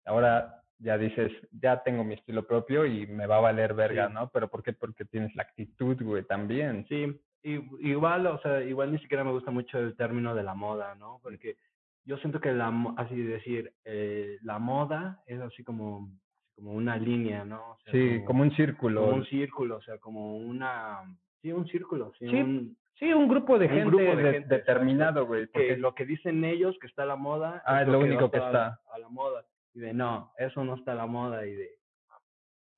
Ahora 0.06 0.62
ya 0.80 0.97
dices, 0.97 1.32
ya 1.52 1.84
tengo 1.84 2.04
mi 2.04 2.13
estilo 2.15 2.45
propio 2.47 2.86
y 2.86 3.08
me 3.08 3.26
va 3.28 3.38
a 3.38 3.41
valer 3.41 3.73
verga, 3.73 4.08
Sí. 4.08 4.13
¿no? 4.13 4.30
Pero 4.32 4.49
¿por 4.49 4.63
qué? 4.63 4.73
Porque 4.73 5.06
tienes 5.06 5.34
la 5.36 5.43
actitud, 5.43 6.02
güey, 6.02 6.23
también. 6.23 6.86
Sí, 6.88 7.19
i- 7.43 7.67
igual, 7.89 8.28
o 8.28 8.39
sea, 8.41 8.62
igual 8.63 8.91
ni 8.91 8.99
siquiera 8.99 9.23
me 9.23 9.32
gusta 9.32 9.52
mucho 9.52 9.78
el 9.80 9.95
término 9.95 10.34
de 10.36 10.43
la 10.43 10.54
moda, 10.56 10.95
¿no? 10.95 11.19
Porque 11.21 11.58
yo 12.06 12.17
siento 12.17 12.39
que 12.41 12.52
la, 12.52 12.71
así 12.97 13.15
decir, 13.21 13.73
eh, 13.86 14.38
la 14.41 14.60
moda 14.60 15.21
es 15.26 15.39
así 15.41 15.63
como, 15.63 16.10
como 16.56 16.73
una 16.73 16.97
línea, 16.97 17.45
¿no? 17.45 17.71
O 17.71 17.78
sea, 17.84 17.91
Sí, 17.93 18.23
como 18.26 18.43
un 18.43 18.52
círculo. 18.56 19.02
como 19.06 19.15
un 19.17 19.26
círculo, 19.26 19.78
o 19.78 19.82
sea, 19.82 19.97
como 19.99 20.38
una, 20.38 20.99
sí, 21.43 21.51
un 21.51 21.67
círculo, 21.67 22.12
sí, 22.17 22.27
Sí, 22.27 22.38
un, 22.41 22.75
Sí, 22.95 23.12
un 23.12 23.27
grupo 23.27 23.58
de 23.60 23.65
un 23.65 23.71
gente, 23.71 23.88
grupo 23.89 24.03
de 24.03 24.23
de- 24.23 24.32
gente, 24.34 24.56
determinado, 24.56 25.25
güey. 25.25 25.45
que 25.47 25.51
porque- 25.51 25.77
lo 25.77 25.93
que 25.95 26.06
dicen 26.06 26.43
ellos 26.45 26.77
que 26.79 26.88
está 26.88 27.03
a 27.03 27.08
la 27.08 27.15
moda 27.15 27.62
Ah, 27.65 27.82
es 27.82 27.88
lo 27.88 27.99
único 27.99 28.29
que 28.32 28.38
a- 28.38 28.45
está. 28.45 28.79
a 28.93 28.97
la 28.99 29.10
moda 29.10 29.43
y 29.73 29.79
de 29.79 29.93
no, 29.93 30.32
eso 30.38 30.63
no 30.63 30.75
está 30.75 30.93
a 30.93 30.95
la 30.95 31.06
moda 31.08 31.45
y 31.45 31.53
de 31.53 31.69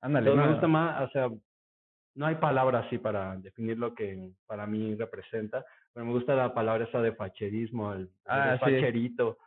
Ándale, 0.00 0.30
Entonces, 0.30 0.36
me 0.40 0.46
no, 0.46 0.52
gusta 0.52 0.68
más, 0.68 1.08
o 1.08 1.12
sea, 1.12 1.28
no 2.14 2.26
hay 2.26 2.34
palabra 2.36 2.80
así 2.80 2.98
para 2.98 3.36
definir 3.36 3.78
lo 3.78 3.94
que 3.94 4.30
para 4.46 4.66
mí 4.66 4.94
representa, 4.94 5.64
pero 5.92 6.06
me 6.06 6.12
gusta 6.12 6.34
la 6.34 6.52
palabra 6.54 6.84
esa 6.84 7.00
de 7.02 7.12
facherismo, 7.12 7.92
el, 7.92 8.10
Ah, 8.26 8.56
facherito, 8.60 9.38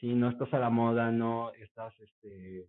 sí, 0.00 0.14
no 0.14 0.30
estás 0.30 0.52
a 0.54 0.58
la 0.58 0.70
moda, 0.70 1.10
no 1.12 1.52
estás, 1.52 1.92
este, 2.00 2.66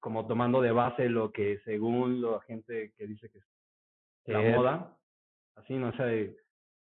como 0.00 0.26
tomando 0.26 0.60
de 0.62 0.70
base 0.72 1.08
lo 1.08 1.32
que 1.32 1.58
según 1.64 2.20
la 2.22 2.40
gente 2.42 2.92
que 2.96 3.06
dice 3.06 3.28
que 3.30 3.40
la 4.32 4.42
es- 4.42 4.56
moda, 4.56 4.96
así, 5.56 5.74
no 5.74 5.92
sé, 5.96 6.36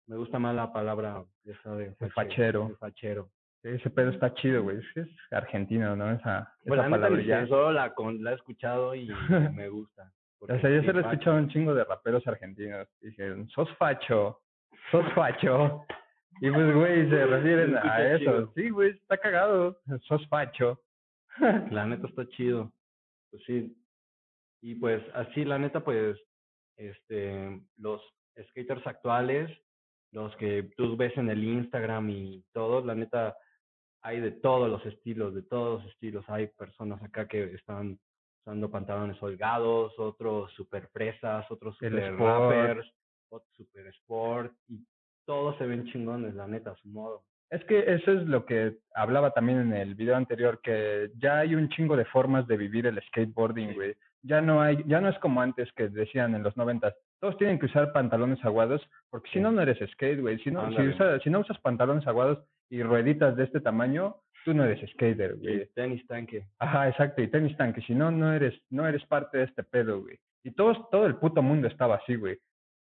me 0.08 0.18
gusta 0.18 0.40
más 0.40 0.56
la 0.56 0.72
palabra 0.74 1.24
esa 1.46 1.76
de 1.76 1.96
El 2.00 2.12
fachero. 2.12 3.30
Ese 3.64 3.90
pedo 3.90 4.10
está 4.10 4.34
chido, 4.34 4.62
güey. 4.64 4.78
Es 4.78 4.98
es 4.98 5.10
argentino, 5.32 5.96
¿no? 5.96 6.12
Esa, 6.12 6.54
Pues 6.66 6.80
esa 6.80 6.90
palabra 6.90 7.48
solo 7.48 7.72
la, 7.72 7.94
con, 7.94 8.22
la 8.22 8.32
he 8.32 8.36
escuchado 8.36 8.94
y 8.94 9.08
me 9.56 9.70
gusta. 9.70 10.12
O 10.40 10.48
sea, 10.48 10.70
yo 10.70 10.82
se 10.84 10.92
lo 10.92 11.00
he 11.00 11.04
escuchado 11.04 11.38
a 11.38 11.40
un 11.40 11.48
chingo 11.50 11.74
de 11.74 11.86
raperos 11.86 12.28
argentinos. 12.28 12.86
Dicen, 13.00 13.48
sos 13.50 13.70
facho, 13.78 14.42
sos 14.92 15.06
facho. 15.14 15.86
Y 16.42 16.52
pues, 16.52 16.76
güey, 16.76 17.10
se 17.10 17.26
refieren 17.26 17.78
a 17.78 18.06
eso. 18.16 18.18
chido. 18.20 18.52
Sí, 18.54 18.70
güey, 18.70 18.90
está 18.90 19.18
cagado. 19.18 19.80
Sos 20.02 20.28
facho. 20.28 20.82
La 21.72 21.86
neta 21.86 22.08
está 22.08 22.28
chido. 22.28 22.70
Pues 23.32 23.42
sí. 23.46 23.74
Y 24.62 24.76
pues 24.76 25.02
así, 25.14 25.46
la 25.46 25.58
neta, 25.58 25.80
pues, 25.80 26.18
este, 26.78 27.62
los 27.78 28.02
skaters 28.50 28.86
actuales, 28.88 29.50
los 30.12 30.36
que 30.38 30.72
tú 30.78 30.96
ves 30.96 31.18
en 31.18 31.30
el 31.30 31.44
Instagram 31.44 32.10
y 32.10 32.44
todos, 32.54 32.86
la 32.86 32.96
neta, 32.96 33.36
hay 34.02 34.20
de 34.20 34.32
todos 34.32 34.70
los 34.70 34.86
estilos, 34.86 35.34
de 35.34 35.42
todos 35.44 35.82
los 35.82 35.92
estilos. 35.92 36.26
Hay 36.28 36.48
personas 36.48 37.02
acá 37.02 37.28
que 37.28 37.44
están 37.54 38.00
usando 38.42 38.70
pantalones 38.70 39.22
holgados, 39.22 39.98
otros 39.98 40.52
super 40.54 40.88
fresas, 40.90 41.50
otros 41.50 41.76
super 41.76 42.16
rappers, 42.16 42.88
otros 43.30 43.54
super 43.56 43.88
sport, 43.88 44.54
y 44.68 44.86
todos 45.26 45.58
se 45.58 45.66
ven 45.66 45.86
chingones, 45.86 46.36
la 46.36 46.48
neta, 46.48 46.72
a 46.72 46.76
su 46.76 46.90
modo. 46.90 47.24
Es 47.50 47.64
que 47.66 47.80
eso 47.80 48.12
es 48.12 48.28
lo 48.28 48.46
que 48.46 48.78
hablaba 48.96 49.32
también 49.32 49.60
en 49.60 49.74
el 49.74 49.96
video 49.96 50.16
anterior, 50.16 50.60
que 50.62 51.12
ya 51.18 51.40
hay 51.40 51.56
un 51.56 51.70
chingo 51.70 51.96
de 51.96 52.06
formas 52.06 52.48
de 52.48 52.58
vivir 52.58 52.88
el 52.88 53.02
skateboarding, 53.08 53.74
Sí. 53.74 53.94
Ya 54.26 54.42
no 54.42 54.62
hay, 54.62 54.84
ya 54.88 55.02
no 55.02 55.10
es 55.10 55.18
como 55.20 55.42
antes 55.42 55.72
que 55.74 55.90
decían 55.90 56.34
en 56.34 56.44
los 56.44 56.56
noventas, 56.56 56.96
todos 57.20 57.38
tienen 57.38 57.60
que 57.60 57.66
usar 57.68 57.92
pantalones 57.92 58.44
aguados, 58.46 58.82
porque 59.10 59.30
si 59.32 59.40
no, 59.40 59.52
no 59.52 59.62
eres 59.62 59.78
skate, 59.92 60.22
güey. 60.22 60.40
Si 60.40 60.50
no, 60.52 60.62
si, 60.70 60.76
usa- 60.96 61.20
si 61.20 61.30
no 61.30 61.40
usas 61.40 61.60
pantalones 61.60 62.08
aguados 62.08 62.40
y 62.70 62.82
rueditas 62.84 63.36
de 63.36 63.44
este 63.44 63.60
tamaño, 63.60 64.16
tú 64.46 64.54
no 64.54 64.64
eres 64.64 64.90
skater, 64.92 65.36
güey. 65.38 65.66
tenis 65.76 66.06
tanque. 66.08 66.46
Ajá, 66.60 66.88
exacto, 66.90 67.22
y 67.22 67.28
tenis 67.28 67.56
tanque, 67.58 67.82
si 67.82 67.94
no, 67.94 68.12
no 68.12 68.34
eres, 68.34 68.54
no 68.70 68.88
eres 68.88 69.06
parte 69.06 69.38
de 69.40 69.44
este 69.46 69.64
pedo, 69.64 70.02
güey. 70.02 70.18
Y 70.44 70.52
todos, 70.52 70.90
todo 70.90 71.06
el 71.06 71.16
puto 71.16 71.42
mundo 71.42 71.68
estaba 71.68 71.96
así, 71.96 72.16
güey. 72.16 72.38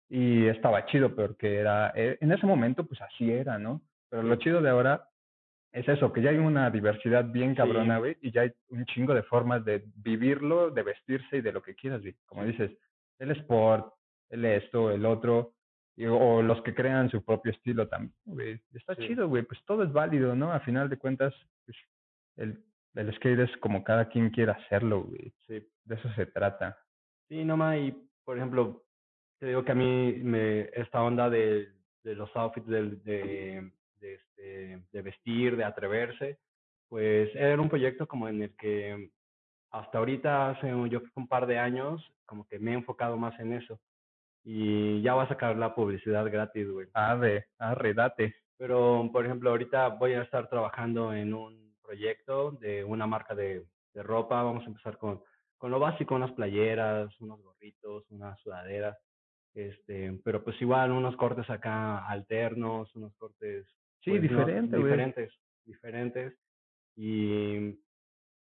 Y 0.09 0.47
estaba 0.47 0.85
chido, 0.85 1.15
porque 1.15 1.57
era, 1.59 1.91
eh, 1.95 2.17
en 2.21 2.31
ese 2.31 2.45
momento, 2.45 2.85
pues 2.85 3.01
así 3.01 3.31
era, 3.31 3.57
¿no? 3.57 3.81
Pero 4.09 4.23
lo 4.23 4.35
chido 4.35 4.61
de 4.61 4.69
ahora 4.69 5.07
es 5.73 5.87
eso, 5.89 6.13
que 6.13 6.21
ya 6.21 6.29
hay 6.29 6.37
una 6.37 6.69
diversidad 6.69 7.25
bien 7.25 7.55
cabrona, 7.55 7.95
Sí. 7.95 7.99
güey, 7.99 8.17
y 8.21 8.31
ya 8.31 8.41
hay 8.41 8.53
un 8.69 8.85
chingo 8.85 9.13
de 9.13 9.23
formas 9.23 9.65
de 9.65 9.83
vivirlo, 9.95 10.69
de 10.71 10.83
vestirse 10.83 11.37
y 11.37 11.41
de 11.41 11.51
lo 11.51 11.61
que 11.61 11.75
quieras, 11.75 12.01
güey. 12.01 12.15
Como 12.25 12.45
dices, 12.45 12.71
el 13.19 13.31
sport, 13.31 13.91
el 14.29 14.45
esto, 14.45 14.91
el 14.91 15.05
otro, 15.05 15.53
y- 15.95 16.05
o 16.05 16.41
los 16.41 16.61
que 16.63 16.73
crean 16.73 17.09
su 17.09 17.23
propio 17.25 17.51
estilo 17.51 17.87
también, 17.87 18.13
güey. 18.25 18.59
Está 18.73 18.95
Sí. 18.95 19.07
chido, 19.07 19.27
güey, 19.27 19.43
pues 19.43 19.59
todo 19.65 19.83
es 19.83 19.91
válido, 19.91 20.35
¿no? 20.35 20.51
A 20.53 20.59
final 20.61 20.89
de 20.89 20.97
cuentas, 20.97 21.33
pues, 21.65 21.77
el, 22.37 22.63
el 22.95 23.13
skate 23.15 23.39
es 23.39 23.57
como 23.57 23.83
cada 23.83 24.07
quien 24.09 24.29
quiera 24.29 24.53
hacerlo, 24.53 25.03
güey. 25.03 25.33
Sí. 25.47 25.67
De 25.85 25.95
eso 25.95 26.09
se 26.13 26.25
trata. 26.27 26.77
Sí, 27.29 27.43
nomás, 27.43 27.77
y 27.77 27.93
por 28.23 28.37
ejemplo, 28.37 28.83
te 29.39 29.47
digo 29.47 29.63
que 29.65 29.71
a 29.71 29.75
mí 29.75 30.13
me, 30.23 30.69
esta 30.73 31.01
onda 31.03 31.29
de, 31.29 31.67
de 32.03 32.15
los 32.15 32.33
outfits, 32.35 32.67
de, 32.67 33.71
de, 34.03 34.15
este, 34.15 34.83
de 34.91 35.01
vestir, 35.01 35.55
de 35.57 35.63
atreverse, 35.63 36.37
pues 36.89 37.33
era 37.35 37.61
un 37.61 37.69
proyecto 37.69 38.05
como 38.07 38.27
en 38.27 38.43
el 38.43 38.55
que 38.57 39.09
hasta 39.71 39.97
ahorita, 39.97 40.51
hace 40.51 40.73
un- 40.73 40.89
yo 40.89 40.99
creo 41.01 41.11
que 41.13 41.19
un 41.19 41.27
par 41.27 41.47
de 41.47 41.57
años, 41.57 42.01
como 42.25 42.45
que 42.47 42.59
me 42.59 42.71
he 42.71 42.75
enfocado 42.75 43.17
más 43.17 43.39
en 43.39 43.53
eso. 43.53 43.79
Y 44.43 45.01
ya 45.01 45.15
va 45.15 45.23
a 45.23 45.27
sacar 45.29 45.55
la 45.57 45.73
publicidad 45.73 46.25
gratis, 46.29 46.69
güey. 46.69 46.87
Arre, 46.93 47.47
arre, 47.57 47.93
date. 47.93 48.35
Pero, 48.57 49.09
por 49.11 49.25
ejemplo, 49.25 49.49
ahorita 49.49 49.87
voy 49.89 50.13
a 50.13 50.21
estar 50.23 50.47
trabajando 50.49 51.13
en 51.13 51.33
un 51.33 51.75
proyecto 51.81 52.51
de 52.51 52.83
una 52.83 53.07
marca 53.07 53.33
de, 53.35 53.65
de 53.93 54.03
ropa. 54.03 54.43
Vamos 54.43 54.63
a 54.63 54.67
empezar 54.67 54.97
con, 54.97 55.21
con 55.57 55.71
lo 55.71 55.79
básico, 55.79 56.13
unas 56.15 56.31
playeras, 56.33 57.09
unos 57.21 57.41
gorritos, 57.41 58.05
unas 58.11 58.39
sudaderas. 58.41 58.97
Este, 59.55 60.19
pero 60.23 60.43
pues 60.43 60.61
igual 60.61 60.91
unos 60.91 61.15
cortes 61.15 61.49
acá 61.49 62.05
alternos, 62.07 62.93
unos 62.95 63.15
cortes 63.15 63.65
Sí, 64.03 64.11
pues, 64.11 64.21
diferente, 64.21 64.77
güey. 64.77 64.83
diferentes, 64.83 65.33
diferentes. 65.65 66.33
Y 66.95 67.79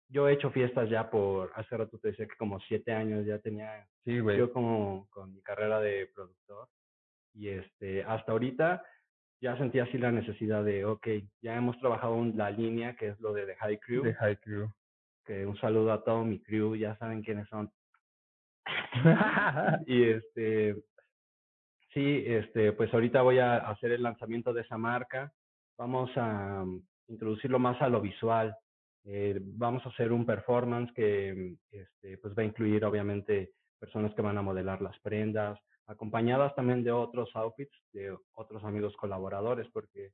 yo 0.08 0.28
he 0.28 0.32
hecho 0.34 0.50
fiestas 0.50 0.88
ya 0.90 1.10
por, 1.10 1.52
hace 1.54 1.76
rato 1.76 1.98
te 1.98 2.08
decía 2.08 2.26
que 2.26 2.36
como 2.36 2.60
siete 2.60 2.92
años 2.92 3.24
ya 3.26 3.38
tenía 3.38 3.86
Sí, 4.04 4.20
güey. 4.20 4.38
yo 4.38 4.52
como 4.52 5.08
con 5.10 5.32
mi 5.34 5.40
carrera 5.42 5.80
de 5.80 6.06
productor 6.14 6.68
y 7.34 7.48
este 7.48 8.04
hasta 8.04 8.32
ahorita 8.32 8.84
ya 9.40 9.56
sentí 9.58 9.78
así 9.80 9.98
la 9.98 10.12
necesidad 10.12 10.64
de 10.64 10.84
ok 10.84 11.06
ya 11.42 11.56
hemos 11.56 11.78
trabajado 11.80 12.24
la 12.34 12.50
línea 12.50 12.94
que 12.96 13.08
es 13.08 13.20
lo 13.20 13.32
de 13.32 13.46
The 13.46 13.56
High 13.56 13.78
Crew 13.80 14.02
De 14.04 14.14
High 14.14 14.36
Crew. 14.38 14.68
que 15.24 15.44
un 15.44 15.56
saludo 15.58 15.92
a 15.92 16.02
todo 16.04 16.24
mi 16.24 16.40
crew 16.40 16.76
ya 16.76 16.96
saben 16.98 17.22
quiénes 17.22 17.48
son 17.48 17.70
y 19.86 20.04
este 20.04 20.76
sí 21.92 22.24
este 22.26 22.72
pues 22.72 22.92
ahorita 22.94 23.22
voy 23.22 23.38
a 23.38 23.56
hacer 23.56 23.92
el 23.92 24.02
lanzamiento 24.02 24.52
de 24.52 24.62
esa 24.62 24.78
marca 24.78 25.32
vamos 25.76 26.10
a 26.16 26.62
um, 26.62 26.82
introducirlo 27.08 27.58
más 27.58 27.80
a 27.82 27.88
lo 27.88 28.00
visual 28.00 28.56
Eh, 29.08 29.38
vamos 29.40 29.86
a 29.86 29.90
hacer 29.90 30.10
un 30.10 30.26
performance 30.26 30.92
que 30.92 31.54
este 31.70 32.18
pues 32.18 32.34
va 32.34 32.42
a 32.42 32.50
incluir 32.50 32.84
obviamente 32.84 33.52
personas 33.78 34.12
que 34.14 34.22
van 34.22 34.36
a 34.36 34.42
modelar 34.42 34.82
las 34.82 34.98
prendas 34.98 35.56
acompañadas 35.86 36.52
también 36.56 36.82
de 36.82 36.90
otros 36.90 37.30
outfits 37.36 37.76
de 37.92 38.04
otros 38.34 38.64
amigos 38.64 38.96
colaboradores 38.96 39.68
porque 39.72 40.10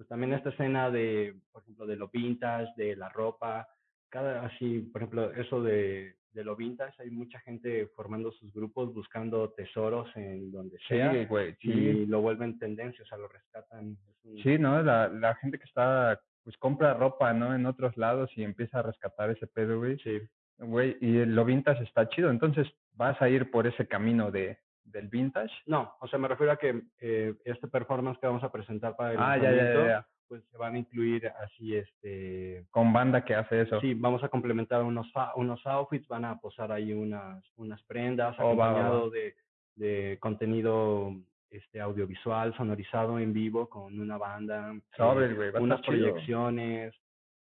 pues 0.00 0.08
también 0.08 0.32
esta 0.32 0.48
escena 0.48 0.90
de, 0.90 1.38
por 1.52 1.60
ejemplo, 1.60 1.84
de 1.84 1.96
lo 1.96 2.08
vintage, 2.08 2.72
de 2.74 2.96
la 2.96 3.10
ropa, 3.10 3.68
cada 4.08 4.46
así, 4.46 4.80
por 4.90 5.02
ejemplo, 5.02 5.30
eso 5.32 5.62
de, 5.62 6.16
de 6.32 6.44
lo 6.44 6.54
vintage, 6.56 6.94
hay 7.02 7.10
mucha 7.10 7.40
gente 7.40 7.86
formando 7.96 8.30
sus 8.32 8.52
grupos 8.52 8.94
buscando 8.94 9.50
tesoros 9.50 10.08
en 10.16 10.50
donde 10.52 10.78
sea 10.88 11.12
Sí, 11.12 11.24
güey, 11.26 11.56
sí. 11.60 11.70
y 11.72 12.06
lo 12.06 12.20
vuelven 12.20 12.58
tendencia, 12.58 13.02
o 13.02 13.06
sea, 13.06 13.18
lo 13.18 13.28
rescatan. 13.28 13.96
un- 14.24 14.38
Sí, 14.42 14.58
¿no? 14.58 14.82
La, 14.82 15.08
la 15.08 15.34
gente 15.36 15.58
que 15.58 15.64
está, 15.64 16.20
pues 16.44 16.56
compra 16.58 16.94
ropa, 16.94 17.32
¿no? 17.32 17.54
En 17.54 17.66
otros 17.66 17.96
lados 17.96 18.30
y 18.36 18.44
empieza 18.44 18.78
a 18.78 18.82
rescatar 18.82 19.30
ese 19.30 19.46
pedo, 19.46 19.78
güey. 19.78 19.98
sí, 19.98 20.20
Güey, 20.58 20.98
y 21.00 21.24
lo 21.24 21.44
vintage 21.46 21.82
está 21.84 22.06
chido. 22.10 22.30
Entonces, 22.30 22.68
vas 22.92 23.20
a 23.22 23.30
ir 23.30 23.50
por 23.50 23.66
ese 23.66 23.88
camino 23.88 24.30
de, 24.30 24.58
del 24.84 25.08
vintage. 25.08 25.54
No, 25.64 25.94
o 26.00 26.06
sea, 26.06 26.18
me 26.18 26.28
refiero 26.28 26.52
a 26.52 26.58
que 26.58 26.82
eh, 27.00 27.34
este 27.46 27.66
performance 27.66 28.18
que 28.20 28.26
vamos 28.26 28.44
a 28.44 28.52
presentar 28.52 28.94
para 28.94 29.12
el 29.12 29.18
Ah, 29.18 29.38
ya, 29.38 29.50
ya, 29.52 29.86
ya. 29.86 30.06
Pues 30.30 30.44
se 30.52 30.56
van 30.56 30.76
a 30.76 30.78
incluir 30.78 31.26
así, 31.44 31.74
este, 31.76 32.64
Con 32.70 32.92
banda 32.92 33.24
que 33.24 33.34
hace 33.34 33.62
eso. 33.62 33.80
sí, 33.80 33.94
vamos 33.94 34.22
a 34.22 34.28
complementar 34.28 34.80
unos 34.84 35.08
unos 35.34 35.66
outfits, 35.66 36.06
van 36.06 36.24
a 36.24 36.38
posar 36.38 36.70
ahí 36.70 36.92
unas 36.92 37.44
unas 37.56 37.82
prendas 37.82 38.36
Oh, 38.38 38.54
va, 38.54 38.54
va, 38.54 38.56
va. 38.56 38.70
acompañado 38.70 39.10
de 39.10 39.34
de 39.74 40.18
contenido 40.20 41.12
este 41.50 41.80
audiovisual 41.80 42.54
sonorizado 42.56 43.18
en 43.18 43.32
vivo 43.32 43.68
con 43.68 43.98
una 43.98 44.16
banda, 44.18 44.72
eh, 44.72 45.34
güey, 45.34 45.50
va 45.50 45.58
a 45.58 45.62
unas 45.62 45.80
proyecciones, 45.82 46.94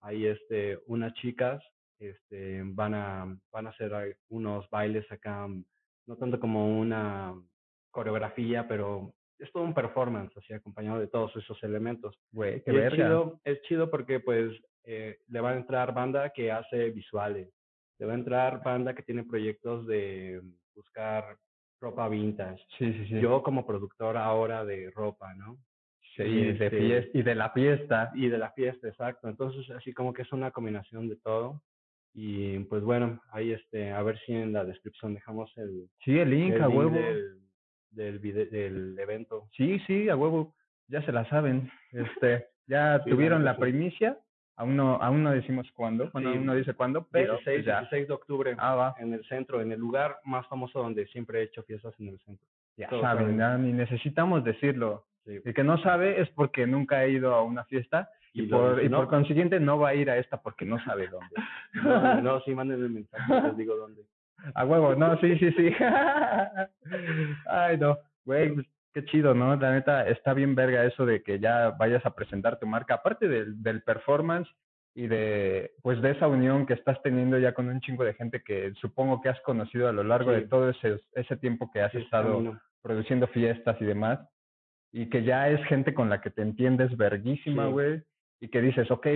ahí 0.03 0.27
este 0.27 0.79
unas 0.87 1.12
chicas 1.14 1.61
este 1.99 2.62
van 2.64 2.94
a 2.94 3.37
van 3.51 3.66
a 3.66 3.70
hacer 3.70 4.16
unos 4.29 4.70
bailes 4.70 5.11
acá, 5.11 5.49
no 6.07 6.16
tanto 6.16 6.38
como 6.38 6.79
una 6.79 7.35
coreografía, 7.90 8.68
pero 8.68 9.12
es 9.38 9.51
todo 9.53 9.62
un 9.64 9.75
performance 9.75 10.37
así 10.37 10.53
acompañado 10.53 10.99
de 11.01 11.09
todos 11.09 11.35
esos 11.37 11.62
elementos. 11.62 12.18
Güey, 12.33 12.62
qué 12.62 12.72
Y 12.72 12.77
es 12.77 12.83
verga. 12.83 12.96
chido, 12.96 13.40
es 13.44 13.62
chido 13.62 13.90
porque 13.90 14.20
pues 14.20 14.53
eh, 14.85 15.18
le 15.29 15.40
va 15.40 15.51
a 15.51 15.57
entrar 15.57 15.92
banda 15.94 16.31
que 16.31 16.51
hace 16.53 16.90
visuales, 16.90 17.49
le 17.99 18.07
va 18.07 18.12
a 18.12 18.16
entrar 18.16 18.62
banda 18.62 18.94
que 18.94 19.03
tiene 19.03 19.25
proyectos 19.25 19.87
de 19.87 20.40
buscar 20.75 21.37
ropa 21.81 22.09
vintage. 22.09 22.62
Sí, 22.79 22.92
sí, 22.92 23.07
sí. 23.09 23.20
Yo 23.20 23.42
como 23.42 23.66
productor 23.66 24.16
ahora 24.16 24.64
de 24.64 24.90
ropa, 24.90 25.35
¿no? 25.35 25.59
sí, 26.16 26.22
y 26.22 26.44
de 26.44 26.51
este- 26.66 26.70
fiesta, 26.70 27.18
y 27.18 27.22
de 27.22 27.35
la 27.35 27.51
fiesta. 27.51 28.11
Y 28.14 28.29
de 28.29 28.38
la 28.38 28.51
fiesta, 28.53 28.88
exacto. 28.88 29.29
Entonces 29.29 29.68
así 29.70 29.92
como 29.92 30.14
que 30.14 30.22
es 30.22 30.33
una 30.33 30.51
combinación 30.51 31.09
de 31.11 31.16
todo. 31.16 31.62
Y 32.14 32.61
pues 32.61 32.83
bueno, 32.83 33.20
ahí 33.33 33.53
este, 33.53 33.92
a 33.92 34.03
ver 34.03 34.18
si 34.20 34.33
en 34.33 34.55
la 34.55 34.64
descripción 34.64 35.12
dejamos 35.12 35.53
el, 35.59 35.90
Sí, 36.03 36.18
el 36.18 36.31
link, 36.31 36.55
el 36.55 36.62
a 36.62 36.66
link 36.68 36.79
huevo. 36.79 36.90
del, 36.96 37.40
del, 37.97 38.21
vide- 38.21 38.47
del 38.51 38.97
evento. 38.99 39.49
Sí, 39.57 39.81
sí, 39.87 40.09
a 40.09 40.17
huevo. 40.17 40.55
Ya 40.89 41.03
se 41.03 41.11
la 41.13 41.29
saben. 41.29 41.71
Este, 41.93 42.47
ya 42.69 43.01
Sí, 43.05 43.11
tuvieron 43.11 43.45
la 43.45 43.55
sí. 43.55 43.61
primicia. 43.61 44.17
Aún 44.59 44.75
no, 44.77 44.95
aún 45.03 45.23
no 45.23 45.33
decimos 45.33 45.71
cuándo. 45.75 46.09
Bueno, 46.13 46.31
Sí. 46.31 46.37
aún 46.37 46.47
no 46.47 46.55
dice 46.55 46.73
cuándo, 46.75 47.07
pero 47.11 47.33
16, 47.35 47.57
pues 47.59 47.67
ya. 47.67 47.81
16 47.81 48.09
de 48.09 48.15
octubre. 48.15 48.55
Ah, 48.59 48.75
va. 48.75 48.95
en 48.99 49.13
el 49.13 49.23
centro, 49.27 49.61
en 49.61 49.73
el 49.73 49.79
lugar 49.81 50.17
más 50.25 50.47
famoso 50.47 50.79
donde 50.81 51.07
siempre 51.09 51.41
he 51.41 51.43
hecho 51.43 51.63
fiestas 51.65 51.93
en 52.01 52.09
el 52.09 52.19
centro. 52.21 52.47
Ya 52.79 52.89
saben, 52.91 53.37
ya 53.39 53.57
ni 53.59 53.73
necesitamos 53.73 54.45
decirlo. 54.45 55.05
El 55.27 55.53
que 55.55 55.65
no 55.65 55.77
sabe 55.83 56.21
es 56.21 56.29
porque 56.31 56.67
nunca 56.67 56.99
ha 56.99 57.07
ido 57.09 57.35
a 57.35 57.43
una 57.43 57.65
fiesta 57.65 58.09
y, 58.33 58.43
por, 58.43 58.83
y 58.83 58.89
¿no? 58.89 58.99
por 58.99 59.09
consiguiente 59.09 59.59
no 59.59 59.79
va 59.79 59.89
a 59.89 59.95
ir 59.95 60.09
a 60.11 60.19
esta 60.19 60.41
porque 60.41 60.65
no 60.65 60.79
sabe 60.85 61.09
dónde. 61.09 61.35
No, 61.75 62.23
no, 62.23 62.41
sí, 62.43 62.55
manden 62.55 62.83
el 62.83 62.91
mensaje, 62.91 63.43
les 63.43 63.57
digo 63.57 63.77
dónde. 63.77 64.03
A 64.55 64.65
huevo, 64.65 64.95
no, 64.95 65.19
sí, 65.21 65.39
sí, 65.39 65.51
sí. 65.53 65.71
Ay, 67.49 67.79
no, 67.79 67.99
güey, 68.25 68.53
pues, 68.55 68.67
qué 68.93 69.05
chido, 69.07 69.35
¿no? 69.35 69.57
La 69.57 69.73
neta, 69.73 70.09
está 70.09 70.35
bien 70.35 70.55
verga 70.55 70.85
eso 70.85 71.05
de 71.07 71.23
que 71.23 71.39
ya 71.39 71.71
vayas 71.71 72.05
a 72.07 72.15
presentar 72.15 72.59
tu 72.59 72.67
marca, 72.67 72.95
aparte 72.95 73.29
del, 73.29 73.63
del 73.63 73.83
performance 73.83 74.49
y 74.95 75.07
de, 75.09 75.73
pues, 75.83 76.01
de 76.01 76.13
esa 76.13 76.27
unión 76.29 76.67
que 76.67 76.75
estás 76.75 77.01
teniendo 77.03 77.39
ya 77.39 77.53
con 77.53 77.69
un 77.69 77.81
chingo 77.81 78.05
de 78.05 78.15
gente 78.15 78.43
que 78.43 78.73
supongo 78.81 79.21
que 79.21 79.29
has 79.29 79.41
conocido 79.43 79.89
a 79.89 79.93
lo 79.93 80.03
largo 80.05 80.33
de 80.33 80.43
todo 80.43 80.71
ese, 80.71 81.01
ese 81.15 81.37
tiempo 81.37 81.71
que 81.71 81.83
has 81.83 81.93
Sí, 81.93 81.99
estado 81.99 82.59
produciendo 82.83 83.27
fiestas 83.29 83.77
y 83.81 83.85
demás, 83.85 84.21
y 84.93 85.11
que 85.11 85.25
ya 85.25 85.49
es 85.51 85.63
gente 85.67 85.93
con 85.93 86.09
la 86.09 86.21
que 86.21 86.31
te 86.31 86.43
entiendes 86.43 86.97
verguísima, 86.97 87.67
Sí. 87.67 87.73
güey, 87.73 88.03
y 88.41 88.49
que 88.49 88.63
dices, 88.63 88.91
ok, 88.91 89.07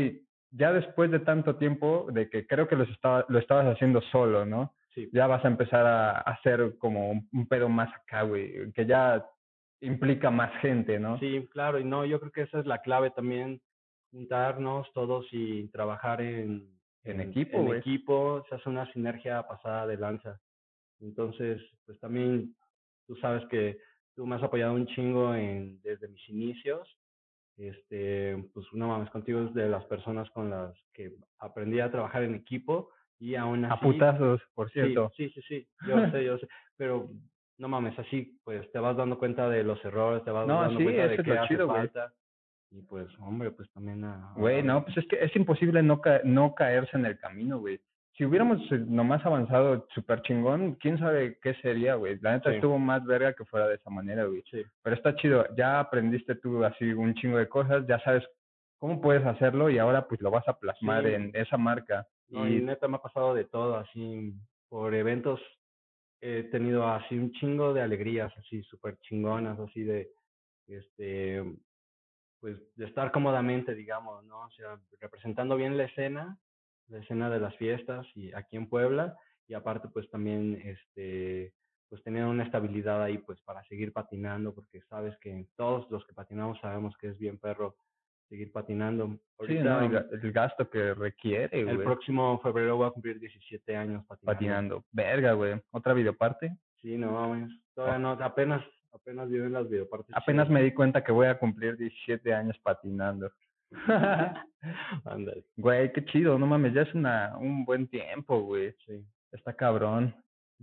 ya 0.50 0.72
después 0.72 1.10
de 1.10 1.20
tanto 1.20 1.56
tiempo 1.56 2.08
de 2.12 2.28
que 2.28 2.46
creo 2.46 2.66
que 2.68 2.76
los 2.76 2.88
estaba, 2.90 3.24
lo 3.28 3.38
estabas 3.38 3.66
haciendo 3.66 4.00
solo, 4.10 4.44
¿no? 4.44 4.74
Sí, 4.94 5.08
ya 5.12 5.26
vas 5.26 5.44
a 5.44 5.48
empezar 5.48 5.86
a 5.86 6.10
a 6.18 6.20
hacer 6.32 6.76
como 6.78 7.10
un, 7.10 7.28
un 7.32 7.46
pedo 7.46 7.68
más 7.68 7.88
acá, 7.94 8.22
güey, 8.22 8.72
que 8.72 8.86
ya 8.86 9.24
implica 9.80 10.30
más 10.30 10.52
gente, 10.60 10.98
¿no? 10.98 11.18
sí, 11.18 11.48
claro, 11.52 11.78
y 11.78 11.84
no, 11.84 12.04
yo 12.04 12.20
creo 12.20 12.32
que 12.32 12.42
esa 12.42 12.60
es 12.60 12.66
la 12.66 12.82
clave 12.82 13.10
también, 13.10 13.60
juntarnos 14.10 14.92
todos 14.92 15.26
y 15.32 15.68
trabajar 15.68 16.20
en, 16.20 16.68
En 17.04 17.20
equipo, 17.20 17.58
en 17.58 17.66
güey. 17.66 17.78
equipo, 17.78 18.44
se 18.48 18.56
hace 18.56 18.68
una 18.68 18.90
sinergia 18.92 19.46
pasada 19.46 19.86
de 19.86 19.96
lanza. 19.96 20.38
Entonces, 21.00 21.62
pues 21.86 21.98
también 22.00 22.54
tú 23.06 23.16
sabes 23.16 23.42
que 23.48 23.78
tú 24.14 24.26
me 24.26 24.36
has 24.36 24.42
apoyado 24.42 24.74
un 24.74 24.86
chingo 24.88 25.34
en, 25.34 25.80
desde 25.82 26.08
mis 26.08 26.28
inicios. 26.28 26.86
Este, 27.56 28.36
pues 28.54 28.66
no 28.72 28.88
mames, 28.88 29.10
contigo 29.10 29.42
es 29.42 29.54
de 29.54 29.68
las 29.68 29.84
personas 29.84 30.28
con 30.30 30.50
las 30.50 30.74
que 30.92 31.12
aprendí 31.38 31.80
a 31.80 31.90
trabajar 31.90 32.22
en 32.22 32.34
equipo 32.34 32.90
y 33.20 33.36
aún 33.36 33.64
así. 33.64 33.74
A 33.74 33.80
putazos, 33.80 34.40
por 34.54 34.68
cierto. 34.72 35.12
sí, 35.16 35.28
sí, 35.30 35.40
sí, 35.46 35.68
yo 35.86 36.10
sé, 36.10 36.24
yo 36.24 36.38
sé, 36.38 36.48
pero 36.76 37.08
no 37.58 37.68
mames, 37.68 37.96
así 37.98 38.40
pues 38.42 38.70
te 38.72 38.78
vas 38.80 38.96
dando 38.96 39.18
cuenta 39.18 39.48
de 39.48 39.62
los 39.62 39.82
errores, 39.84 40.24
te 40.24 40.30
vas 40.32 40.46
No, 40.48 40.62
dando 40.62 40.78
sí, 40.78 40.84
cuenta 40.84 41.06
de 41.06 41.22
qué 41.22 41.32
hace 41.38 41.48
chido, 41.48 41.68
falta. 41.68 42.12
Y 42.72 42.82
pues, 42.82 43.08
hombre, 43.18 43.50
pues 43.50 43.68
también. 43.72 44.04
Güey, 44.36 44.62
no, 44.62 44.84
pues 44.84 44.96
es 44.96 45.06
que 45.08 45.16
es 45.22 45.34
imposible 45.36 45.82
no, 45.82 46.00
ca- 46.00 46.20
no 46.24 46.54
caerse 46.54 46.96
en 46.96 47.04
el 47.04 47.18
camino, 47.18 47.58
güey. 47.58 47.80
Si 48.16 48.24
hubiéramos 48.24 48.60
eh, 48.70 48.78
nomás 48.86 49.24
avanzado 49.26 49.86
súper 49.92 50.22
chingón, 50.22 50.74
quién 50.76 50.96
sabe 50.98 51.36
qué 51.42 51.54
sería, 51.54 51.96
güey. 51.96 52.18
La 52.20 52.32
neta 52.32 52.50
Sí. 52.50 52.56
estuvo 52.56 52.78
más 52.78 53.04
verga 53.04 53.32
que 53.32 53.44
fuera 53.44 53.66
de 53.66 53.74
esa 53.74 53.90
manera, 53.90 54.24
güey. 54.24 54.44
Sí, 54.50 54.62
Pero 54.82 54.94
está 54.94 55.16
chido, 55.16 55.44
ya 55.56 55.80
aprendiste 55.80 56.36
tú 56.36 56.64
así 56.64 56.92
un 56.92 57.14
chingo 57.14 57.38
de 57.38 57.48
cosas, 57.48 57.84
ya 57.88 57.98
sabes 58.00 58.22
cómo 58.78 59.00
puedes 59.00 59.26
hacerlo 59.26 59.68
y 59.68 59.78
ahora 59.78 60.06
pues 60.06 60.20
lo 60.20 60.30
vas 60.30 60.46
a 60.46 60.56
plasmar 60.58 61.02
Sí. 61.04 61.14
en 61.14 61.30
esa 61.34 61.56
marca. 61.56 62.06
No, 62.30 62.48
y 62.48 62.60
neta 62.60 62.88
me 62.88 62.96
ha 62.96 63.02
pasado 63.02 63.34
de 63.34 63.44
todo, 63.44 63.76
así, 63.76 64.32
por 64.68 64.94
eventos 64.94 65.40
he 66.20 66.44
tenido 66.44 66.86
así 66.86 67.16
un 67.16 67.32
chingo 67.32 67.72
de 67.72 67.82
alegrías, 67.82 68.32
así, 68.36 68.62
súper 68.64 68.98
chingonas, 69.00 69.58
así 69.58 69.82
de, 69.82 70.10
este, 70.66 71.42
pues, 72.40 72.58
de 72.76 72.86
estar 72.86 73.10
cómodamente, 73.10 73.74
digamos, 73.74 74.24
¿no? 74.24 74.42
O 74.42 74.50
sea, 74.50 74.78
representando 75.00 75.56
bien 75.56 75.76
la 75.76 75.84
escena, 75.84 76.38
la 76.88 76.98
escena 76.98 77.30
de 77.30 77.40
las 77.40 77.56
fiestas 77.56 78.06
y 78.14 78.32
aquí 78.34 78.56
en 78.56 78.68
Puebla, 78.68 79.16
y 79.48 79.54
aparte, 79.54 79.88
pues, 79.88 80.10
también, 80.10 80.60
este, 80.64 81.54
pues, 81.88 82.02
tener 82.02 82.24
una 82.24 82.44
estabilidad 82.44 83.02
ahí, 83.02 83.18
pues, 83.18 83.40
para 83.42 83.64
seguir 83.64 83.92
patinando, 83.92 84.54
porque 84.54 84.82
sabes 84.82 85.16
que 85.18 85.46
todos 85.56 85.90
los 85.90 86.04
que 86.06 86.12
patinamos 86.12 86.60
sabemos 86.60 86.96
que 86.98 87.08
es 87.08 87.18
bien 87.18 87.38
perro 87.38 87.76
seguir 88.30 88.50
patinando. 88.52 89.18
Sí, 89.46 89.58
¿no? 89.58 89.80
El, 89.80 89.90
ga- 89.90 90.06
el 90.10 90.32
gasto 90.32 90.70
que 90.70 90.94
requiere, 90.94 91.60
El 91.60 91.78
próximo 91.82 92.40
febrero 92.42 92.76
voy 92.78 92.86
a 92.86 92.90
cumplir 92.92 93.18
17 93.20 93.76
años 93.76 94.06
patinando. 94.06 94.32
Patinando. 94.32 94.84
Verga, 94.92 95.32
güey. 95.34 95.60
Otra 95.72 95.92
videoparte. 95.92 96.56
Sí, 96.80 96.96
no 96.96 97.10
mames. 97.12 97.50
Todavía 97.74 97.98
no, 97.98 98.10
apenas, 98.12 98.64
apenas 98.94 99.28
viven 99.28 99.52
las 99.52 99.68
videopartes. 99.68 100.14
Apenas 100.16 100.46
chidas. 100.46 100.54
me 100.60 100.62
di 100.62 100.72
cuenta 100.72 101.04
que 101.04 101.12
voy 101.12 101.26
a 101.26 101.38
cumplir 101.38 101.76
17 101.76 102.32
años 102.32 102.56
patinando. 102.62 103.30
Ándale, 105.04 105.44
Güey, 105.56 105.92
qué 105.92 106.04
chido, 106.06 106.38
no 106.38 106.46
mames, 106.46 106.74
ya 106.74 106.82
es 106.82 106.94
una, 106.94 107.36
un 107.38 107.64
buen 107.64 107.86
tiempo, 107.88 108.40
güey. 108.40 108.74
sí. 108.86 109.04
Está 109.32 109.52
cabrón. 109.54 110.14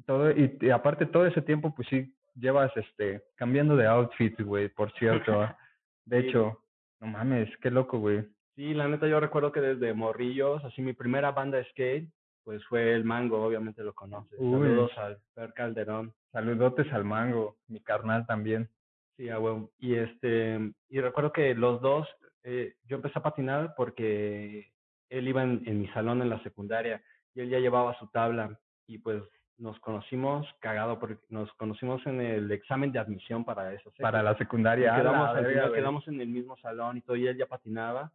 Todo, 0.05 0.29
y, 0.31 0.57
y 0.61 0.69
aparte 0.69 1.05
todo 1.05 1.25
ese 1.25 1.41
tiempo, 1.41 1.73
pues 1.73 1.87
sí, 1.89 2.13
llevas 2.35 2.71
este, 2.75 3.23
cambiando 3.35 3.75
de 3.75 3.87
outfit, 3.87 4.39
güey, 4.41 4.69
por 4.69 4.91
cierto. 4.93 5.49
De 6.05 6.21
Sí. 6.21 6.27
hecho, 6.29 6.61
no 6.99 7.07
mames, 7.07 7.49
qué 7.57 7.71
loco, 7.71 7.99
güey. 7.99 8.25
Sí, 8.55 8.73
la 8.73 8.87
neta 8.87 9.07
yo 9.07 9.19
recuerdo 9.19 9.51
que 9.51 9.61
desde 9.61 9.93
morrillos, 9.93 10.63
así 10.63 10.81
mi 10.81 10.93
primera 10.93 11.31
banda 11.31 11.57
de 11.57 11.65
skate, 11.65 12.09
pues 12.43 12.65
fue 12.65 12.93
El 12.93 13.03
Mango, 13.03 13.43
obviamente 13.43 13.83
lo 13.83 13.93
conoces. 13.93 14.39
Uy. 14.39 14.67
Saludos 14.67 14.97
al 14.97 15.17
Fer 15.35 15.53
Calderón. 15.53 16.13
Saludotes 16.31 16.91
al 16.93 17.03
mango, 17.03 17.57
mi 17.67 17.81
carnal 17.81 18.25
también. 18.25 18.69
Sí, 19.17 19.29
a 19.29 19.39
huevo. 19.39 19.71
Y 19.79 19.95
este, 19.95 20.71
y 20.89 21.01
recuerdo 21.01 21.31
que 21.31 21.55
los 21.55 21.81
dos, 21.81 22.07
eh, 22.43 22.75
yo 22.85 22.97
empecé 22.97 23.19
a 23.19 23.23
patinar 23.23 23.73
porque 23.75 24.71
él 25.09 25.27
iba 25.27 25.43
en, 25.43 25.63
en 25.65 25.81
mi 25.81 25.87
salón 25.89 26.21
en 26.21 26.29
la 26.29 26.41
secundaria 26.43 27.01
y 27.33 27.41
él 27.41 27.49
ya 27.49 27.59
llevaba 27.59 27.97
su 27.99 28.07
tabla 28.07 28.59
y 28.87 28.99
pues 28.99 29.21
nos 29.57 29.79
conocimos 29.79 30.47
cagado 30.59 30.99
porque 30.99 31.17
nos 31.29 31.51
conocimos 31.53 32.05
en 32.05 32.21
el 32.21 32.51
examen 32.51 32.91
de 32.91 32.99
admisión 32.99 33.43
para 33.43 33.73
esa. 33.73 33.89
Para 33.99 34.21
la 34.21 34.37
secundaria. 34.37 34.95
quedamos, 34.95 35.29
al 35.29 35.45
final 35.47 35.73
quedamos 35.73 36.07
en 36.07 36.21
el 36.21 36.27
mismo 36.29 36.57
salón 36.57 36.97
y 36.97 37.01
todo, 37.01 37.15
y 37.15 37.27
él 37.27 37.37
ya 37.37 37.47
patinaba, 37.47 38.11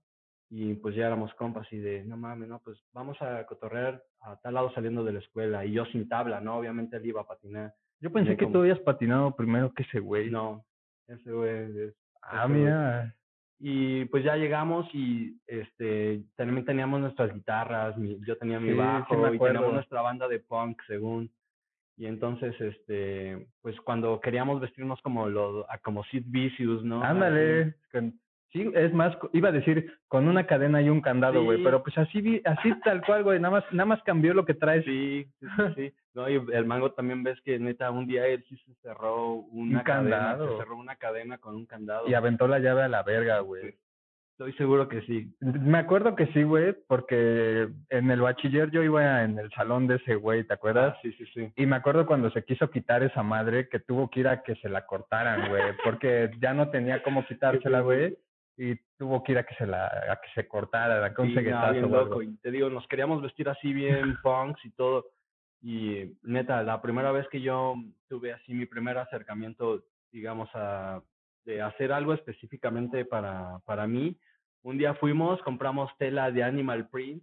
y 0.51 0.75
pues 0.75 0.95
ya 0.95 1.07
éramos 1.07 1.35
compas, 1.35 1.67
y 1.73 1.79
de, 1.79 2.05
no 2.05 2.17
mames, 2.17 2.49
no, 2.49 2.61
pues 2.61 2.79
vamos 2.93 3.21
a 3.23 3.45
cotorrear 3.47 4.03
a 4.21 4.37
tal 4.37 4.55
lado 4.55 4.73
saliendo 4.73 5.03
de 5.03 5.13
la 5.15 5.19
escuela, 5.19 5.65
y 5.65 5.73
yo 5.73 5.85
sin 5.87 6.09
tabla, 6.09 6.41
¿no? 6.41 6.57
Obviamente 6.59 6.97
él 6.97 7.07
iba 7.07 7.23
a 7.23 7.27
patinar. 7.27 7.75
Yo 8.01 8.13
pensé 8.13 8.37
que 8.37 8.45
como- 8.45 8.53
tú 8.55 8.59
habías 8.61 8.81
patinado 8.81 9.35
primero 9.35 9.73
que 9.73 9.83
ese 9.85 10.01
güey. 10.01 10.31
No, 10.31 10.65
ese 11.09 11.33
güey 11.33 11.79
es... 11.89 11.95
Ah, 12.23 12.45
ese 12.45 12.53
mira. 12.55 13.15
Y 13.65 14.07
pues 14.07 14.25
ya 14.25 14.35
llegamos 14.37 14.93
y 14.93 15.37
este 15.47 16.21
también 16.35 16.65
teníamos 16.65 17.01
nuestras 17.01 17.33
guitarras, 17.33 17.97
mi- 17.97 18.19
yo 18.27 18.37
tenía 18.37 18.59
mi 18.59 18.71
Sí, 18.71 18.75
bajo 18.75 19.33
y 19.33 19.39
teníamos 19.39 19.73
nuestra 19.75 20.03
banda 20.03 20.27
de 20.27 20.41
punk 20.41 20.83
según. 20.89 21.31
Y 21.97 22.07
entonces 22.07 22.61
este 22.61 23.47
pues 23.61 23.81
cuando 23.83 24.19
queríamos 24.21 24.61
vestirnos 24.61 25.01
como 25.03 25.29
los 25.29 25.65
como 25.85 26.03
Sid 26.05 26.25
Vicious, 26.27 26.83
¿no? 26.83 27.05
Ándale. 27.05 27.75
con- 27.93 28.19
sí, 28.53 28.69
es 28.75 28.93
más, 28.93 29.17
iba 29.33 29.51
a 29.51 29.53
decir 29.53 29.93
con 30.09 30.27
una 30.27 30.45
cadena 30.45 30.83
y 30.83 30.89
un 30.91 31.01
candado, 31.01 31.45
güey, 31.45 31.59
Sí. 31.59 31.65
pero 31.65 31.85
pues 31.85 31.97
así, 31.99 32.43
así 32.45 32.75
tal 32.85 33.03
cual, 33.07 33.23
güey, 33.23 33.39
nada 33.39 33.61
más, 33.61 33.65
nada 33.73 33.87
más 33.87 34.03
cambió 34.03 34.35
lo 34.35 34.45
que 34.45 34.55
traes. 34.55 34.85
Sí, 34.85 35.27
sí. 35.77 35.93
No, 36.15 36.29
y 36.29 36.35
el 36.35 36.67
mango 36.67 36.93
también 36.93 37.23
ves 37.23 37.41
que 37.43 37.59
neta 37.59 37.91
un 37.91 38.07
día 38.07 38.27
él 38.27 38.45
sí 38.49 38.57
se 38.59 38.75
cerró 38.83 39.35
una 39.35 39.83
cadena, 39.83 40.17
candado. 40.19 40.51
se 40.51 40.57
cerró 40.59 40.77
una 40.77 40.97
cadena 40.97 41.39
con 41.39 41.57
un 41.57 41.67
candado. 41.67 42.07
Y 42.07 42.15
aventó 42.15 42.47
la 42.47 42.59
llave 42.59 42.83
a 42.83 42.89
la 42.89 43.03
verga, 43.03 43.41
güey. 43.41 43.75
Estoy 44.33 44.53
seguro 44.55 44.89
que 44.89 45.03
sí. 45.03 45.35
Me 45.41 45.79
acuerdo 45.79 46.17
que 46.17 46.27
sí, 46.29 46.43
güey, 46.43 46.75
porque 46.89 47.69
en 47.91 48.11
el 48.11 48.21
bachiller 48.21 48.71
yo 48.71 48.83
iba 48.83 49.23
en 49.23 49.39
el 49.39 49.51
salón 49.53 49.87
de 49.87 49.97
ese 49.97 50.17
güey, 50.17 50.45
¿te 50.45 50.55
acuerdas? 50.55 50.95
Ah, 50.97 51.01
sí, 51.03 51.13
sí, 51.13 51.27
sí. 51.33 51.53
Y 51.55 51.67
me 51.67 51.77
acuerdo 51.77 52.07
cuando 52.07 52.31
se 52.31 52.45
quiso 52.45 52.71
quitar 52.71 53.03
esa 53.03 53.23
madre 53.23 53.69
que 53.69 53.79
tuvo 53.79 54.11
que 54.11 54.21
ir 54.21 54.29
a 54.29 54.43
que 54.43 54.57
se 54.57 54.69
la 54.69 54.85
cortaran, 54.85 55.49
güey, 55.49 55.63
porque 55.85 56.31
ya 56.41 56.55
no 56.55 56.71
tenía 56.71 57.03
cómo 57.03 57.25
quitársela, 57.27 57.81
güey, 57.81 58.17
y 58.57 58.75
tuvo 58.99 59.23
que 59.23 59.33
ir 59.33 59.39
a 59.39 59.45
que 59.45 59.55
se 59.55 59.67
la 59.67 59.87
a 59.87 60.17
que 60.17 60.29
se 60.35 60.49
cortara, 60.49 61.05
a 61.05 61.15
que 61.15 61.23
un 61.23 61.29
Sí, 61.29 61.35
no, 61.35 61.73
bien 61.73 61.91
loco. 61.91 62.23
Y 62.23 62.37
te 62.39 62.51
digo, 62.51 62.69
nos 62.69 62.87
queríamos 62.89 63.23
vestir 63.23 63.49
así 63.49 63.73
bien 63.73 64.17
punks 64.23 64.65
y 64.65 64.71
todo. 64.71 65.07
Y 65.63 66.13
neta, 66.23 66.63
la 66.63 66.83
primera 66.83 67.13
vez 67.13 67.29
que 67.29 67.41
yo 67.41 67.77
tuve 68.09 68.33
así 68.33 68.53
mi 68.53 68.67
primer 68.67 68.99
acercamiento, 68.99 69.85
digamos, 70.11 70.49
a 70.55 71.03
de 71.45 71.63
hacer 71.63 71.93
algo 71.93 72.15
específicamente 72.15 73.05
para, 73.05 73.59
para 73.65 73.87
mí, 73.87 74.17
un 74.63 74.79
día 74.79 74.95
fuimos, 74.95 75.43
compramos 75.43 75.91
tela 75.99 76.31
de 76.31 76.43
animal 76.45 76.89
print. 76.89 77.23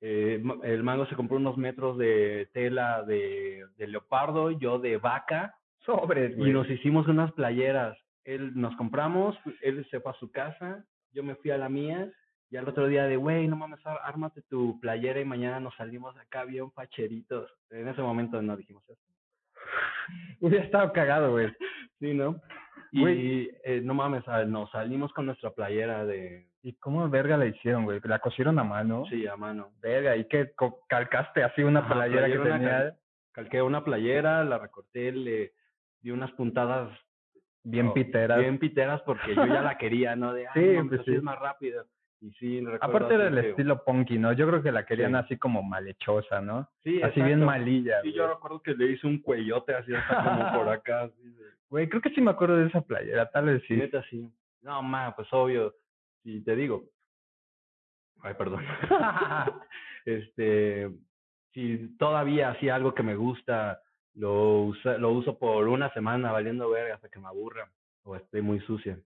eh, 0.00 0.42
el 0.62 0.82
mango 0.82 1.06
se 1.06 1.16
compró 1.16 1.36
unos 1.36 1.56
metros 1.56 1.98
de 1.98 2.48
tela 2.52 3.02
de, 3.02 3.66
de 3.76 3.86
leopardo, 3.86 4.50
yo 4.52 4.78
de 4.78 4.96
vaca, 4.96 5.54
Sobres, 5.86 6.36
y 6.36 6.50
nos 6.50 6.68
hicimos 6.68 7.06
unas 7.08 7.32
playeras. 7.32 7.98
Él 8.24 8.52
nos 8.54 8.76
compramos, 8.76 9.36
él 9.62 9.86
se 9.90 10.00
fue 10.00 10.12
a 10.12 10.16
su 10.16 10.30
casa, 10.30 10.84
yo 11.12 11.22
me 11.22 11.34
fui 11.36 11.50
a 11.50 11.56
la 11.56 11.70
mía, 11.70 12.10
y 12.50 12.56
al 12.56 12.68
otro 12.68 12.86
día 12.86 13.04
de, 13.04 13.16
güey, 13.16 13.46
no 13.48 13.56
mames, 13.56 13.80
ármate 14.02 14.42
tu 14.42 14.78
playera 14.80 15.20
y 15.20 15.24
mañana 15.24 15.60
nos 15.60 15.74
salimos 15.76 16.16
acá 16.16 16.44
bien 16.44 16.70
facheritos. 16.72 17.50
En 17.70 17.88
ese 17.88 18.00
momento 18.02 18.40
no 18.42 18.56
dijimos 18.56 18.82
eso. 18.88 19.02
Hubiera 20.40 20.64
estado 20.64 20.92
cagado, 20.92 21.32
güey. 21.32 21.48
Sí, 22.00 22.14
¿no? 22.14 22.40
Y 22.90 23.50
eh, 23.64 23.82
no 23.84 23.92
mames, 23.92 24.24
ah, 24.28 24.44
nos 24.44 24.70
salimos 24.70 25.12
con 25.12 25.26
nuestra 25.26 25.50
playera 25.50 26.06
de, 26.06 26.48
¿Y 26.62 26.72
cómo 26.74 27.08
verga 27.08 27.36
la 27.36 27.46
hicieron, 27.46 27.84
güey? 27.84 28.00
¿La 28.04 28.18
cosieron 28.18 28.58
a 28.58 28.64
mano? 28.64 29.04
sí, 29.10 29.26
a 29.26 29.36
mano. 29.36 29.70
Verga, 29.80 30.16
¿y 30.16 30.24
qué? 30.26 30.52
¿Calcaste 30.88 31.42
así 31.44 31.62
una 31.62 31.80
Ajá, 31.80 31.94
playera 31.94 32.26
que 32.28 32.34
playera, 32.38 32.42
una 32.44 32.54
tenía 32.58 32.70
cal- 32.78 32.98
Calqué 33.32 33.62
una 33.62 33.84
playera, 33.84 34.42
la 34.42 34.58
recorté, 34.58 35.12
le 35.12 35.52
di 36.00 36.10
unas 36.10 36.32
puntadas 36.32 36.90
bien 37.62 37.92
piteras? 37.92 38.40
Bien 38.40 38.58
piteras 38.58 39.00
porque 39.02 39.34
yo 39.34 39.46
ya 39.46 39.60
la 39.62 39.76
quería, 39.78 40.16
¿no? 40.16 40.32
De, 40.32 40.46
ah, 40.46 40.52
Sí, 40.54 40.60
no 40.76 40.88
pues 40.88 41.02
sí. 41.04 41.14
es 41.14 41.22
más 41.22 41.38
rápido. 41.38 41.84
Y 42.20 42.32
sí, 42.32 42.64
Aparte 42.80 43.16
del 43.16 43.38
estilo 43.38 43.84
punky, 43.84 44.18
¿no? 44.18 44.32
Yo 44.32 44.48
creo 44.48 44.60
que 44.62 44.72
la 44.72 44.84
querían 44.84 45.12
Sí. 45.12 45.16
así 45.18 45.36
como 45.38 45.62
malhechosa, 45.62 46.40
¿no? 46.40 46.68
Sí, 46.82 47.00
así 47.00 47.22
bien 47.22 47.44
malilla. 47.44 48.00
Sí, 48.02 48.08
güey. 48.08 48.14
yo 48.18 48.28
recuerdo 48.28 48.60
que 48.60 48.74
le 48.74 48.86
hice 48.92 49.06
un 49.06 49.20
cuellote 49.20 49.74
así 49.74 49.94
hasta 49.94 50.24
como 50.24 50.52
por 50.52 50.68
acá. 50.72 51.02
Así 51.02 51.22
de, 51.22 51.44
Güey, 51.70 51.88
creo 51.88 52.00
que 52.02 52.10
sí 52.10 52.20
me 52.20 52.30
acuerdo 52.30 52.56
de 52.56 52.66
esa 52.66 52.80
playera, 52.80 53.30
tal 53.30 53.46
vez 53.46 53.62
sí. 53.68 53.74
Neta, 53.76 54.02
sí. 54.10 54.28
No, 54.62 54.82
ma, 54.82 55.14
pues 55.14 55.28
obvio. 55.32 55.74
Si 56.24 56.42
te 56.42 56.56
digo. 56.56 56.84
Ay, 58.22 58.34
perdón. 58.34 58.64
este, 60.04 60.90
si 61.52 61.96
todavía 61.98 62.50
hacía 62.50 62.74
algo 62.74 62.94
que 62.94 63.02
me 63.04 63.14
gusta, 63.14 63.80
lo, 64.14 64.62
usa, 64.62 64.98
lo 64.98 65.10
uso 65.12 65.38
por 65.38 65.68
una 65.68 65.92
semana 65.92 66.32
valiendo 66.32 66.68
verga 66.70 66.96
hasta 66.96 67.08
que 67.08 67.20
me 67.20 67.28
aburra 67.28 67.70
o 68.02 68.16
esté 68.16 68.42
muy 68.42 68.58
sucia. 68.60 68.98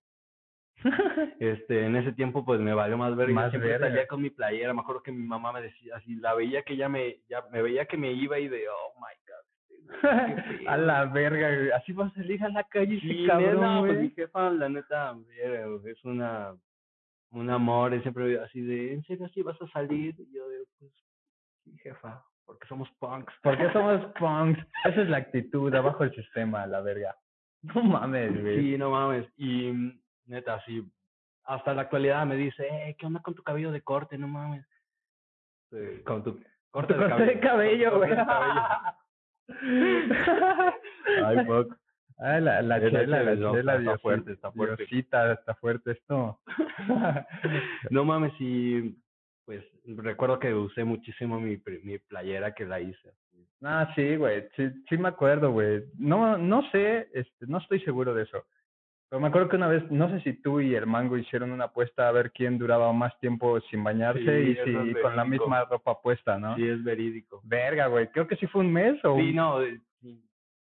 Este, 1.39 1.87
en 1.87 1.97
ese 1.97 2.13
tiempo 2.13 2.45
pues 2.45 2.61
me 2.61 2.75
valió 2.75 2.97
más 2.97 3.15
verga. 3.17 3.35
Más 3.35 3.51
siempre 3.51 3.71
verga. 3.71 3.89
salía 3.89 4.07
con 4.07 4.23
mi 4.23 4.31
playera. 4.31 4.75
Me 4.75 4.81
acuerdo 4.81 5.03
que 5.03 5.13
mi 5.13 5.27
mamá 5.27 5.53
me 5.53 5.63
decía 5.63 5.97
así, 5.97 6.15
la 6.17 6.35
veía 6.35 6.63
que 6.63 6.77
ya 6.77 6.89
me, 6.89 7.19
ya 7.29 7.43
me 7.51 7.63
veía 7.63 7.87
que 7.87 7.97
me 7.97 8.13
iba 8.13 8.39
y 8.39 8.49
de, 8.49 8.65
oh 8.69 8.95
my 8.99 9.15
god. 9.27 10.39
este, 10.39 10.69
a 10.69 10.75
pedo". 10.77 10.87
la 10.87 11.05
verga, 11.07 11.55
güey. 11.57 11.71
Así 11.71 11.93
va 11.93 12.07
a 12.07 12.15
salir 12.15 12.43
a 12.43 12.49
la 12.49 12.65
calle 12.65 13.01
Sí, 13.01 13.27
cabrón, 13.27 13.87
pues 13.87 14.01
mi 14.01 14.11
jefa, 14.11 14.51
la 14.51 14.69
neta, 14.69 15.17
es 15.85 16.05
una, 16.05 16.55
un 17.31 17.51
amor, 17.51 17.95
y 17.95 18.01
siempre 18.03 18.39
así 18.41 18.61
de, 18.61 18.95
¿en 18.95 19.03
serio 19.05 19.27
así 19.27 19.43
vas 19.43 19.61
a 19.61 19.69
salir? 19.69 20.15
Y 20.19 20.33
yo 20.33 20.49
de, 20.49 20.65
pues, 20.79 20.93
sí, 21.65 21.77
jefa, 21.83 22.23
porque 22.45 22.67
somos 22.69 22.89
punks. 22.99 23.33
Porque 23.43 23.71
somos 23.73 24.05
punks. 24.19 24.61
Esa 24.85 25.03
es 25.03 25.09
la 25.09 25.19
actitud, 25.19 25.75
abajo 25.75 26.05
el 26.05 26.15
sistema, 26.15 26.67
la 26.67 26.81
verga. 26.81 27.17
No 27.63 27.83
mames, 27.83 28.41
güey. 28.41 28.61
Sí, 28.61 28.79
no 28.79 28.91
mames, 28.91 29.27
y 29.37 29.71
mm, 29.71 30.02
neta, 30.27 30.63
sí, 30.65 30.83
hasta 31.45 31.75
la 31.75 31.83
actualidad 31.83 32.25
me 32.27 32.37
dice, 32.37 32.67
eh, 32.69 32.97
¿qué 32.99 33.07
onda 33.07 33.21
con 33.21 33.35
tu 33.35 33.43
cabello 33.43 33.73
de 33.73 33.83
corte? 33.83 34.17
No 34.19 34.29
mames. 34.29 34.65
Sí, 35.71 36.03
con 36.05 36.23
tu 36.23 36.41
corte, 36.71 36.95
de 36.95 37.41
cabello, 37.41 37.99
güey. 37.99 38.11
de 38.11 38.17
cabello. 38.17 38.63
Ay, 41.27 41.45
fuck. 41.47 41.77
Ah, 42.19 42.39
la, 42.39 42.63
la 42.63 42.79
chela, 42.79 43.23
la 43.23 43.53
chela, 43.53 43.77
está 43.77 43.99
fuerte, 43.99 44.33
está 44.33 44.53
fuerte. 44.53 44.87
Diosita, 44.87 45.33
está 45.33 45.55
fuerte 45.55 45.93
esto. 45.93 46.41
No 47.91 48.05
mames, 48.05 48.33
y 48.39 48.97
pues 49.45 49.65
recuerdo 49.85 50.39
que 50.39 50.55
usé 50.55 50.85
muchísimo 50.85 51.41
mi, 51.41 51.61
mi 51.83 51.99
playera 51.99 52.55
que 52.55 52.65
la 52.65 52.81
hice. 52.81 53.13
Ah, 53.63 53.93
sí, 53.95 54.17
güey, 54.17 54.49
sí, 54.57 54.71
sí 54.89 54.97
me 54.97 55.09
acuerdo, 55.09 55.53
güey. 55.53 55.85
No, 55.99 56.39
no 56.39 56.63
sé, 56.71 57.09
este, 57.13 57.47
no 57.47 57.59
estoy 57.59 57.81
seguro 57.81 58.15
de 58.15 58.23
eso. 58.23 58.45
Pero 59.13 59.21
me 59.21 59.29
acuerdo 59.29 59.51
que 59.51 59.57
una 59.57 59.69
vez, 59.69 59.91
no 59.91 60.09
sé 60.09 60.21
si 60.23 60.33
tú 60.41 60.59
y 60.63 60.75
el 60.75 60.87
Mango 60.87 61.19
hicieron 61.19 61.53
una 61.53 61.65
apuesta 61.65 62.09
a 62.09 62.13
ver 62.13 62.33
quién 62.33 62.57
duraba 62.57 62.91
más 62.95 63.13
tiempo 63.21 63.61
sin 63.69 63.85
bañarse 63.85 64.21
Sí, 64.21 64.53
y 64.53 64.55
si 64.65 64.71
es 64.89 65.03
con 65.03 65.15
la 65.15 65.27
misma 65.27 65.67
ropa 65.67 66.01
puesta, 66.01 66.39
¿no? 66.39 66.57
Sí, 66.57 66.67
es 66.67 66.83
verídico. 66.83 67.43
Verga, 67.45 67.89
güey, 67.89 68.09
creo 68.09 68.27
que 68.27 68.37
sí 68.37 68.47
fue 68.47 68.63
un 68.63 68.73
mes 68.73 69.05
o 69.05 69.19
Sí, 69.19 69.35
no, 69.35 69.61
eh, 69.63 69.79
sin 70.01 70.25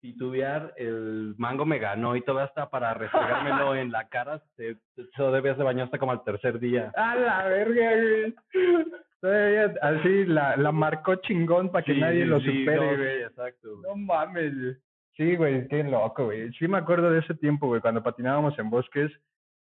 titubear, 0.03 0.75
el 0.77 1.35
mango 1.38 1.64
me 1.64 1.79
ganó 1.79 2.14
y 2.14 2.20
todavía 2.20 2.49
hasta 2.49 2.68
para 2.68 2.92
restregármelo 2.92 3.75
en 3.75 3.90
la 3.90 4.07
cara, 4.09 4.42
se, 4.59 4.77
eso 4.99 5.33
debías 5.33 5.57
de 5.57 5.64
bañar 5.64 5.87
hasta 5.87 5.99
como 5.99 6.12
al 6.12 6.22
tercer 6.22 6.59
día. 6.59 6.92
¡A 6.94 7.14
la 7.16 7.49
verga, 7.49 7.90
güey! 7.90 8.35
Todavía 9.18 9.75
así 9.81 10.27
la, 10.27 10.59
la 10.59 10.72
marcó 10.72 11.14
chingón 11.22 11.72
para 11.72 11.87
que 11.87 11.94
Sí, 11.94 12.01
nadie 12.03 12.27
lo 12.27 12.38
supere, 12.40 12.77
no, 12.77 12.96
güey. 12.99 13.16
sí, 13.16 13.22
exacto. 13.22 13.68
No 13.83 13.96
mames, 13.96 14.55
güey. 14.61 14.77
Sí, 15.17 15.35
güey, 15.37 15.67
qué 15.69 15.83
loco, 15.83 16.27
güey. 16.27 16.53
Sí 16.55 16.69
me 16.69 16.79
acuerdo 16.79 17.11
de 17.11 17.21
ese 17.21 17.35
tiempo, 17.35 17.67
güey, 17.69 17.81
cuando 17.81 18.03
patinábamos 18.03 18.59
en 18.59 18.69
bosques, 18.69 19.11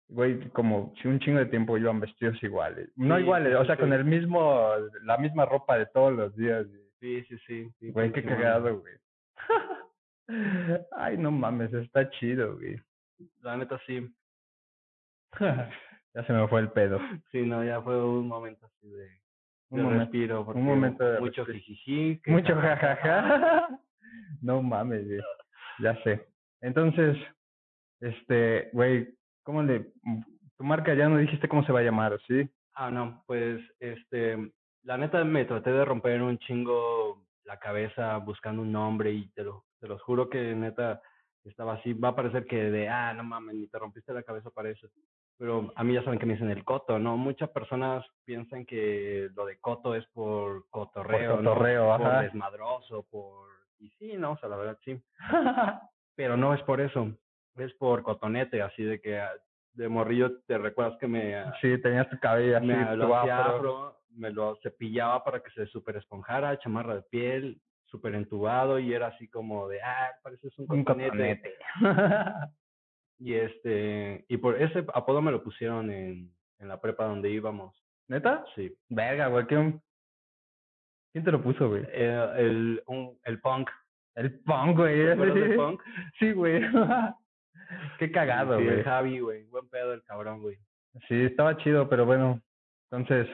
güey, 0.07 0.49
como 0.49 0.93
si 1.01 1.07
un 1.07 1.19
chingo 1.19 1.39
de 1.39 1.47
tiempo 1.47 1.77
iban 1.77 1.99
vestidos 1.99 2.41
iguales. 2.43 2.89
No 2.95 3.15
Sí, 3.17 3.23
iguales, 3.23 3.49
sí, 3.49 3.55
o 3.55 3.61
sí, 3.61 3.67
sea, 3.67 3.77
con 3.77 3.91
el 3.93 4.05
mismo, 4.05 4.69
la 5.03 5.17
misma 5.17 5.45
ropa 5.45 5.77
de 5.77 5.87
todos 5.87 6.13
los 6.13 6.35
días. 6.35 6.67
güey. 6.67 6.81
Sí, 6.99 7.23
sí, 7.23 7.37
sí. 7.79 7.89
Güey, 7.91 8.11
qué 8.11 8.23
cagado, 8.23 8.79
güey. 8.79 8.93
Ay, 10.91 11.17
no 11.17 11.31
mames, 11.31 11.73
está 11.73 12.09
chido, 12.11 12.55
güey. 12.57 12.79
La 13.41 13.57
neta 13.57 13.79
sí. 13.87 14.07
ya 15.39 16.23
se 16.25 16.33
me 16.33 16.47
fue 16.47 16.61
el 16.61 16.69
pedo. 16.71 16.99
Sí, 17.31 17.41
no, 17.41 17.63
ya 17.63 17.81
fue 17.81 18.03
un 18.03 18.27
momento 18.27 18.65
así 18.67 18.89
de, 18.89 19.09
Un 19.69 19.77
de 19.77 19.83
momento, 19.83 20.03
respiro. 20.03 20.45
Porque 20.45 20.59
momento 20.61 21.03
de 21.03 21.19
mucho 21.19 21.45
jijiji. 21.45 22.21
Mucho 22.27 22.55
jajaja. 22.55 23.67
No 24.41 24.61
mames, 24.61 25.05
güey. 25.05 25.21
Ya 25.79 25.95
sé. 26.03 26.27
Entonces, 26.61 27.17
este, 27.99 28.69
güey, 28.73 29.15
¿cómo 29.43 29.63
le. 29.63 29.91
Tu 30.57 30.63
marca 30.63 30.93
ya 30.93 31.09
no 31.09 31.17
dijiste 31.17 31.47
cómo 31.47 31.63
se 31.65 31.71
va 31.71 31.79
a 31.79 31.83
llamar, 31.83 32.19
¿sí? 32.27 32.49
Ah, 32.73 32.91
no, 32.91 33.23
pues, 33.25 33.61
este, 33.79 34.37
la 34.83 34.97
neta 34.97 35.23
me 35.23 35.45
traté 35.45 35.71
de 35.71 35.85
romper 35.85 36.21
un 36.21 36.37
chingo 36.39 37.25
la 37.45 37.57
cabeza 37.57 38.17
buscando 38.17 38.61
un 38.61 38.71
nombre 38.71 39.11
y 39.11 39.29
te 39.31 39.43
lo, 39.43 39.65
te 39.79 39.87
los 39.87 40.01
juro 40.03 40.29
que 40.29 40.55
neta 40.55 41.01
estaba 41.43 41.73
así, 41.73 41.93
va 41.93 42.09
a 42.09 42.15
parecer 42.15 42.45
que 42.45 42.69
de, 42.69 42.87
ah, 42.87 43.13
no 43.13 43.23
mames, 43.23 43.55
ni 43.55 43.67
te 43.67 43.79
rompiste 43.79 44.13
la 44.13 44.23
cabeza 44.23 44.49
para 44.51 44.69
eso. 44.69 44.87
Pero 45.37 45.71
a 45.75 45.83
mí 45.83 45.93
ya 45.93 46.03
saben 46.03 46.19
que 46.19 46.25
me 46.27 46.33
dicen 46.33 46.51
el 46.51 46.63
coto, 46.63 46.99
¿no? 46.99 47.17
Muchas 47.17 47.49
personas 47.49 48.05
piensan 48.25 48.65
que 48.65 49.29
lo 49.35 49.45
de 49.45 49.57
coto 49.59 49.95
es 49.95 50.05
por 50.13 50.69
cotorreo, 50.69 51.37
cotorreo, 51.37 51.97
Por 51.97 52.07
ajá. 52.07 52.21
desmadroso, 52.21 53.03
por... 53.09 53.49
Y 53.81 53.89
sí, 53.97 54.13
no, 54.15 54.33
o 54.33 54.37
sea, 54.37 54.47
la 54.47 54.57
verdad 54.57 54.77
sí. 54.85 55.01
Pero 56.15 56.37
no 56.37 56.53
es 56.53 56.61
por 56.63 56.79
eso, 56.81 57.11
es 57.57 57.73
por 57.73 58.03
cotonete, 58.03 58.61
así 58.61 58.83
de 58.83 59.01
que 59.01 59.19
ah, 59.19 59.31
de 59.73 59.89
morrillo 59.89 60.39
te 60.45 60.57
recuerdas 60.57 60.97
que 60.99 61.07
me... 61.07 61.35
ah, 61.35 61.53
Sí, 61.61 61.81
tenías 61.81 62.09
tu 62.09 62.19
cabello 62.19 62.57
así, 62.57 62.67
me 62.67 62.95
lo 62.95 63.15
afro. 63.15 63.97
me 64.11 64.29
lo 64.29 64.55
cepillaba 64.61 65.23
para 65.23 65.41
que 65.41 65.49
se 65.51 65.65
super 65.67 65.95
esponjara, 65.95 66.59
chamarra 66.59 66.95
de 66.95 67.01
piel, 67.03 67.59
súper 67.85 68.13
entubado 68.15 68.77
y 68.77 68.93
era 68.93 69.07
así 69.07 69.27
como 69.29 69.67
de, 69.67 69.81
ah, 69.81 70.11
pareces 70.21 70.57
un 70.59 70.71
Un 70.71 70.83
cotonete. 70.83 71.55
Y 73.19 73.35
este, 73.35 74.25
y 74.27 74.37
por 74.37 74.59
ese 74.61 74.79
apodo 74.93 75.21
me 75.21 75.31
lo 75.31 75.43
pusieron 75.43 75.91
en, 75.91 76.31
en 76.59 76.67
la 76.67 76.81
prepa 76.81 77.05
donde 77.05 77.29
íbamos. 77.29 77.75
¿Neta? 78.07 78.43
Sí. 78.55 78.75
Verga, 78.89 79.27
güey, 79.27 79.45
¿quién, 79.45 79.81
¿quién 81.11 81.23
te 81.23 81.31
lo 81.31 81.41
puso, 81.41 81.69
güey? 81.69 81.83
Eh, 81.91 82.27
el, 82.37 82.83
un, 82.87 83.17
el 83.23 83.39
punk. 83.39 83.69
El 84.15 84.39
punk, 84.41 84.77
güey. 84.77 85.05
¿Te 85.05 85.11
acuerdas 85.13 85.35
del 85.35 85.55
punk? 85.57 85.81
Sí, 86.19 86.31
güey. 86.33 86.61
Qué 87.99 88.11
cagado, 88.11 88.57
Sí, 88.57 88.63
güey. 88.65 88.77
el 88.79 88.83
Javi, 88.83 89.19
güey. 89.19 89.45
Buen 89.45 89.67
pedo 89.69 89.93
el 89.93 90.03
cabrón, 90.03 90.41
güey. 90.41 90.57
Sí, 91.07 91.23
estaba 91.23 91.55
chido, 91.57 91.87
pero 91.87 92.05
bueno. 92.05 92.41
Entonces, 92.91 93.27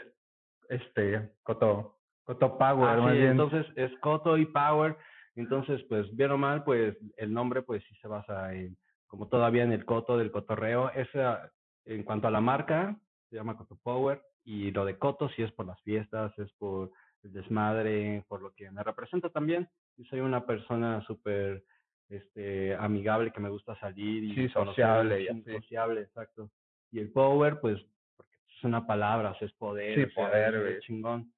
este, 0.70 1.32
Coto, 1.44 1.98
Coto 2.24 2.58
Power, 2.58 2.90
Ah, 2.90 3.02
más 3.02 3.14
sí, 3.14 3.18
bien. 3.20 3.32
entonces 3.32 3.66
es 3.76 3.92
Coto 4.00 4.38
y 4.38 4.46
Power. 4.46 4.96
Entonces, 5.36 5.84
pues, 5.90 6.16
bien 6.16 6.32
o 6.32 6.38
mal, 6.38 6.64
pues, 6.64 6.96
el 7.18 7.34
nombre, 7.34 7.62
pues, 7.62 7.84
sí 7.88 7.96
se 8.02 8.08
basa 8.08 8.54
en, 8.54 8.78
como 9.08 9.28
todavía 9.28 9.64
en 9.64 9.72
el 9.72 9.86
Coto 9.86 10.18
del 10.18 10.32
cotorreo. 10.32 10.92
Esa, 10.92 11.52
en 11.86 12.04
cuanto 12.04 12.28
a 12.28 12.32
la 12.32 12.42
marca, 12.42 12.96
se 13.30 13.36
llama 13.38 13.58
Coto 13.58 13.78
Power. 13.82 14.22
Y 14.44 14.72
lo 14.72 14.86
de 14.86 14.98
Coto 14.98 15.30
sí 15.30 15.42
es 15.42 15.52
por 15.52 15.66
las 15.66 15.82
fiestas, 15.82 16.38
es 16.38 16.52
por 16.54 16.92
el 17.28 17.34
desmadre, 17.34 18.24
por 18.28 18.42
lo 18.42 18.52
que 18.54 18.72
me 18.72 18.84
representa 18.84 19.30
también. 19.30 19.68
Yo 19.98 20.06
soy 20.06 20.20
una 20.22 20.46
persona 20.46 21.02
súper 21.06 21.64
este, 22.10 22.76
amigable 22.76 23.32
que 23.32 23.40
me 23.40 23.50
gusta 23.50 23.78
salir 23.80 24.24
y 24.24 24.36
Sí, 24.36 24.50
sociable 24.50 25.22
y 25.22 25.26
sí, 25.26 25.32
así. 25.32 25.52
sociable, 25.52 26.02
exacto. 26.02 26.50
Y 26.92 27.00
el 27.00 27.12
power, 27.12 27.60
pues, 27.60 27.80
porque 28.16 28.36
es 28.56 28.64
una 28.64 28.86
palabra, 28.88 29.32
o 29.32 29.36
sea, 29.38 29.48
es 29.48 29.54
poder, 29.54 29.96
Sí, 29.96 30.04
o 30.04 30.10
sea, 30.14 30.30
poder, 30.30 30.56
es 30.68 30.84
chingón. 30.84 31.32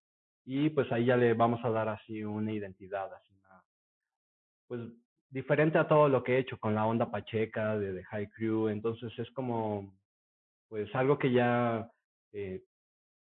Y 0.46 0.70
pues 0.70 0.92
ahí 0.92 1.06
ya 1.06 1.18
le 1.18 1.34
vamos 1.34 1.60
a 1.64 1.70
dar 1.70 1.90
así 1.90 2.24
una 2.24 2.52
identidad, 2.52 3.12
así 3.14 3.34
una, 3.34 3.64
pues 4.68 4.82
diferente 5.30 5.78
a 5.78 5.88
todo 5.88 6.10
lo 6.10 6.24
que 6.24 6.36
he 6.36 6.40
hecho 6.40 6.58
con 6.60 6.74
la 6.74 6.86
onda 6.86 7.12
pacheca 7.12 7.78
de 7.78 7.94
The 7.94 8.04
High 8.06 8.30
Crew, 8.30 8.70
entonces 8.70 9.12
es 9.20 9.30
como, 9.32 9.94
pues 10.68 10.94
algo 10.96 11.20
que 11.20 11.32
ya 11.32 11.88
eh, 12.34 12.64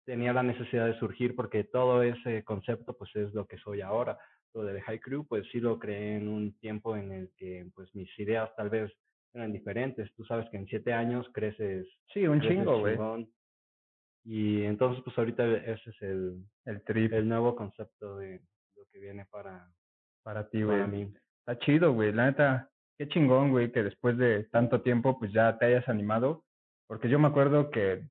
tenía 0.08 0.32
la 0.32 0.42
necesidad 0.42 0.86
de 0.86 0.98
surgir 1.00 1.36
porque 1.36 1.66
todo 1.66 2.02
ese 2.02 2.44
concepto 2.46 2.98
pues 2.98 3.14
es 3.16 3.34
lo 3.34 3.46
que 3.46 3.58
soy 3.58 3.82
ahora. 3.82 4.18
Lo 4.54 4.64
de 4.64 4.76
The 4.76 4.82
High 4.82 5.00
Crew 5.02 5.28
pues 5.28 5.46
sí 5.52 5.60
lo 5.60 5.78
creé 5.78 6.16
en 6.16 6.30
un 6.30 6.58
tiempo 6.60 6.96
en 6.96 7.12
el 7.12 7.30
que 7.36 7.68
pues 7.76 7.94
mis 7.94 8.10
ideas 8.18 8.50
tal 8.56 8.70
vez 8.70 8.90
eran 9.34 9.52
diferentes. 9.52 10.10
Tú 10.16 10.24
sabes 10.24 10.50
que 10.50 10.56
en 10.56 10.66
siete 10.66 10.94
años 10.94 11.28
creces, 11.34 11.86
Sí, 12.14 12.26
un 12.26 12.40
creces 12.40 12.58
chingo, 12.58 12.80
güey. 12.80 12.98
Y 14.24 14.64
entonces 14.64 15.04
pues 15.04 15.18
ahorita 15.18 15.46
ese 15.58 15.90
es 15.90 16.02
el, 16.02 16.42
El 16.64 16.82
trip 16.84 17.12
el 17.12 17.28
nuevo 17.28 17.54
concepto 17.54 18.16
de 18.18 18.40
lo 18.78 18.86
que 18.90 19.00
viene 19.00 19.26
para, 19.30 19.70
para 20.24 20.50
ti, 20.50 20.64
güey. 20.64 20.78
para 20.78 20.88
mí. 20.88 21.14
Está 21.40 21.60
chido, 21.66 21.92
güey. 21.92 22.14
La 22.14 22.28
neta, 22.28 22.70
qué 22.98 23.10
chingón, 23.10 23.52
güey, 23.52 23.74
que 23.74 23.84
después 23.84 24.18
de 24.18 24.46
tanto 24.46 24.82
tiempo, 24.82 25.20
pues 25.20 25.34
ya 25.34 25.58
te 25.58 25.66
hayas 25.66 25.88
animado. 25.90 26.46
Porque 26.88 27.10
yo 27.10 27.20
me 27.20 27.28
acuerdo 27.28 27.70
que 27.72 28.08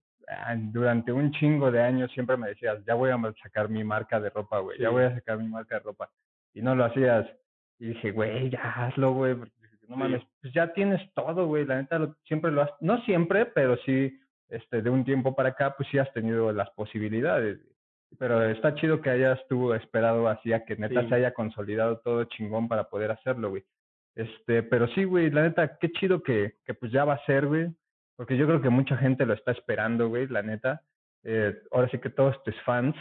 durante 0.57 1.13
un 1.13 1.31
chingo 1.33 1.71
de 1.71 1.83
años 1.83 2.11
siempre 2.13 2.37
me 2.37 2.49
decías, 2.49 2.85
ya 2.85 2.95
voy 2.95 3.11
a 3.11 3.19
sacar 3.43 3.69
mi 3.69 3.85
marca 3.85 4.19
de 4.21 4.31
ropa, 4.31 4.59
güey. 4.59 4.79
Ya 4.79 4.89
Sí. 4.89 4.95
voy 4.95 5.05
a 5.05 5.15
sacar 5.15 5.39
mi 5.39 5.49
marca 5.49 5.77
de 5.77 5.81
ropa. 5.83 6.09
Y 6.55 6.63
no 6.63 6.75
lo 6.75 6.85
hacías. 6.85 7.27
Y 7.79 7.89
dije, 7.89 8.11
güey, 8.13 8.51
ya 8.51 8.61
hazlo, 8.73 9.13
güey. 9.13 9.35
No 9.37 9.95
Sí. 9.95 9.95
mames, 9.95 10.23
pues 10.41 10.53
ya 10.53 10.73
tienes 10.73 11.01
todo, 11.15 11.47
güey. 11.47 11.65
La 11.65 11.77
neta, 11.77 11.99
lo- 11.99 12.17
siempre 12.25 12.51
lo 12.51 12.63
has, 12.63 12.71
no 12.81 13.01
siempre, 13.03 13.47
pero 13.47 13.77
sí, 13.85 14.19
este, 14.49 14.83
de 14.83 14.91
un 14.91 15.05
tiempo 15.05 15.35
para 15.37 15.51
acá, 15.51 15.75
pues 15.77 15.89
sí 15.91 15.99
has 15.99 16.13
tenido 16.13 16.53
las 16.53 16.71
posibilidades. 16.71 17.59
Pero 18.19 18.43
está 18.45 18.75
chido 18.75 19.01
que 19.01 19.11
hayas 19.11 19.39
tú 19.49 19.75
esperado 19.75 20.29
así 20.29 20.53
a 20.53 20.65
que 20.65 20.77
neta 20.77 21.03
Sí. 21.03 21.09
se 21.09 21.15
haya 21.17 21.35
consolidado 21.35 21.99
todo 21.99 22.25
chingón 22.25 22.67
para 22.69 22.85
poder 22.85 23.11
hacerlo, 23.11 23.51
güey. 23.51 23.65
Este, 24.15 24.63
pero 24.63 24.87
sí, 24.89 25.05
güey, 25.05 25.31
la 25.31 25.43
neta, 25.43 25.77
qué 25.79 25.91
chido 25.93 26.23
que, 26.23 26.55
que 26.65 26.73
pues 26.75 26.91
ya 26.91 27.05
va 27.05 27.15
a 27.15 27.25
ser, 27.27 27.47
güey. 27.47 27.69
Porque 28.17 28.37
yo 28.37 28.47
creo 28.47 28.63
que 28.63 28.71
mucha 28.71 28.97
gente 28.97 29.27
lo 29.27 29.35
está 29.35 29.53
esperando, 29.53 30.09
güey, 30.09 30.27
la 30.29 30.43
neta. 30.43 30.83
Eh, 31.23 31.55
ahora 31.71 31.89
sí 31.91 31.99
que 31.99 32.11
todos 32.11 32.43
tus 32.45 32.55
fans 32.63 32.97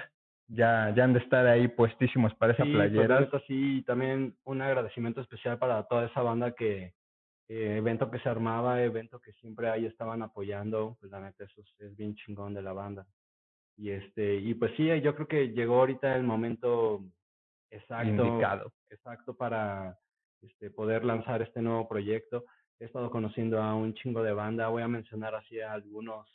ya, 0.47 0.93
ya 0.95 1.03
han 1.03 1.13
de 1.13 1.19
estar 1.19 1.47
ahí 1.47 1.67
puestísimos 1.67 2.33
para 2.35 2.53
esa 2.53 2.63
Sí, 2.63 2.71
pues, 2.71 2.83
la 2.85 2.91
playera. 2.91 3.19
neta, 3.21 3.39
sí, 3.47 3.83
también 3.87 4.35
un 4.43 4.61
agradecimiento 4.61 5.21
especial 5.21 5.57
para 5.57 5.83
toda 5.83 6.05
esa 6.05 6.21
banda 6.21 6.51
que, 6.53 6.93
eh, 7.47 7.77
evento 7.77 8.09
que 8.09 8.19
se 8.19 8.29
armaba, 8.29 8.81
evento 8.81 9.19
que 9.19 9.31
siempre 9.33 9.69
ahí 9.69 9.85
estaban 9.85 10.21
apoyando, 10.21 10.97
pues 10.99 11.11
la 11.11 11.21
neta, 11.21 11.43
eso 11.43 11.61
es, 11.61 11.79
es 11.79 11.95
bien 11.95 12.15
chingón 12.15 12.53
de 12.53 12.61
la 12.61 12.73
banda. 12.73 13.05
Y 13.77 13.91
este, 13.91 14.35
y 14.35 14.53
pues 14.53 14.71
sí, 14.77 14.87
yo 15.01 15.15
creo 15.15 15.27
que 15.27 15.49
llegó 15.49 15.79
ahorita 15.79 16.15
el 16.15 16.23
momento 16.23 17.03
exacto, 17.69 18.25
Indicado. 18.25 18.71
exacto 18.89 19.35
para 19.35 19.99
este, 20.41 20.71
poder 20.71 21.03
lanzar 21.03 21.41
este 21.41 21.61
nuevo 21.61 21.87
proyecto. 21.87 22.45
He 22.79 22.85
estado 22.85 23.09
conociendo 23.09 23.61
a 23.61 23.73
un 23.73 23.93
chingo 23.93 24.21
de 24.21 24.33
banda, 24.33 24.67
voy 24.67 24.83
a 24.83 24.87
mencionar 24.87 25.33
así 25.35 25.61
a 25.61 25.71
algunos, 25.71 26.27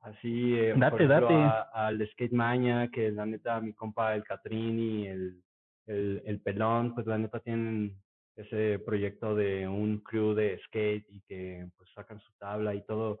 así, 0.00 0.54
eh, 0.56 0.74
por 0.74 1.02
ejemplo, 1.02 1.28
date. 1.28 1.68
al 1.72 2.08
Skate 2.12 2.32
Mania, 2.32 2.88
que 2.92 3.10
la 3.10 3.26
neta, 3.26 3.60
mi 3.60 3.72
compa 3.72 4.14
el 4.14 4.24
Catrini, 4.24 5.08
el, 5.08 5.42
el, 5.86 6.22
el 6.24 6.40
Pelón, 6.40 6.94
pues 6.94 7.06
la 7.06 7.18
neta 7.18 7.40
tienen 7.40 7.96
ese 8.38 8.78
proyecto 8.78 9.34
de 9.34 9.66
un 9.66 9.98
crew 9.98 10.32
de 10.32 10.60
skate 10.66 11.04
y 11.10 11.20
que 11.22 11.66
pues 11.76 11.90
sacan 11.92 12.20
su 12.20 12.32
tabla 12.38 12.72
y 12.72 12.82
todo, 12.82 13.18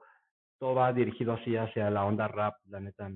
todo 0.60 0.76
va 0.76 0.92
dirigido 0.92 1.32
así 1.32 1.56
hacia 1.56 1.90
la 1.90 2.04
onda 2.04 2.28
rap, 2.28 2.54
la 2.68 2.78
neta. 2.78 3.10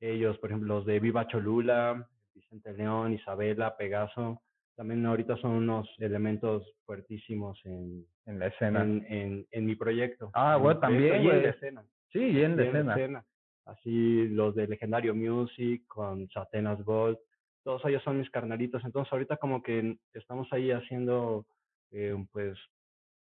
Ellos, 0.00 0.38
por 0.38 0.50
ejemplo, 0.50 0.76
los 0.76 0.86
de 0.86 1.00
Viva 1.00 1.26
Cholula, 1.26 2.08
Vicente 2.32 2.72
León, 2.74 3.12
Isabela, 3.12 3.76
Pegaso, 3.76 4.40
también 4.78 5.04
ahorita 5.04 5.36
son 5.38 5.50
unos 5.50 5.88
elementos 5.98 6.64
fuertísimos 6.86 7.60
en, 7.64 8.06
En 8.26 8.38
la 8.38 8.46
escena. 8.46 8.82
en, 8.84 9.04
en, 9.08 9.46
en 9.50 9.66
mi 9.66 9.74
proyecto. 9.74 10.30
Ah, 10.34 10.56
proyecto 10.56 10.80
también, 10.82 11.22
Y 11.24 11.28
en 11.30 11.42
la 11.42 11.48
escena. 11.50 11.84
Sí, 12.12 12.20
y 12.20 12.42
en 12.42 12.56
la 12.56 12.62
escena. 12.64 12.94
escena. 12.94 13.24
Así 13.64 14.28
los 14.28 14.54
de 14.54 14.68
Legendario 14.68 15.16
Music, 15.16 15.82
con 15.88 16.28
Satenas 16.30 16.80
Gold, 16.84 17.18
todos 17.64 17.84
ellos 17.86 18.04
son 18.04 18.20
mis 18.20 18.30
carnalitos. 18.30 18.84
Entonces 18.84 19.12
ahorita 19.12 19.36
como 19.38 19.64
que 19.64 19.98
estamos 20.14 20.46
ahí 20.52 20.70
haciendo, 20.70 21.44
eh, 21.90 22.14
pues, 22.30 22.56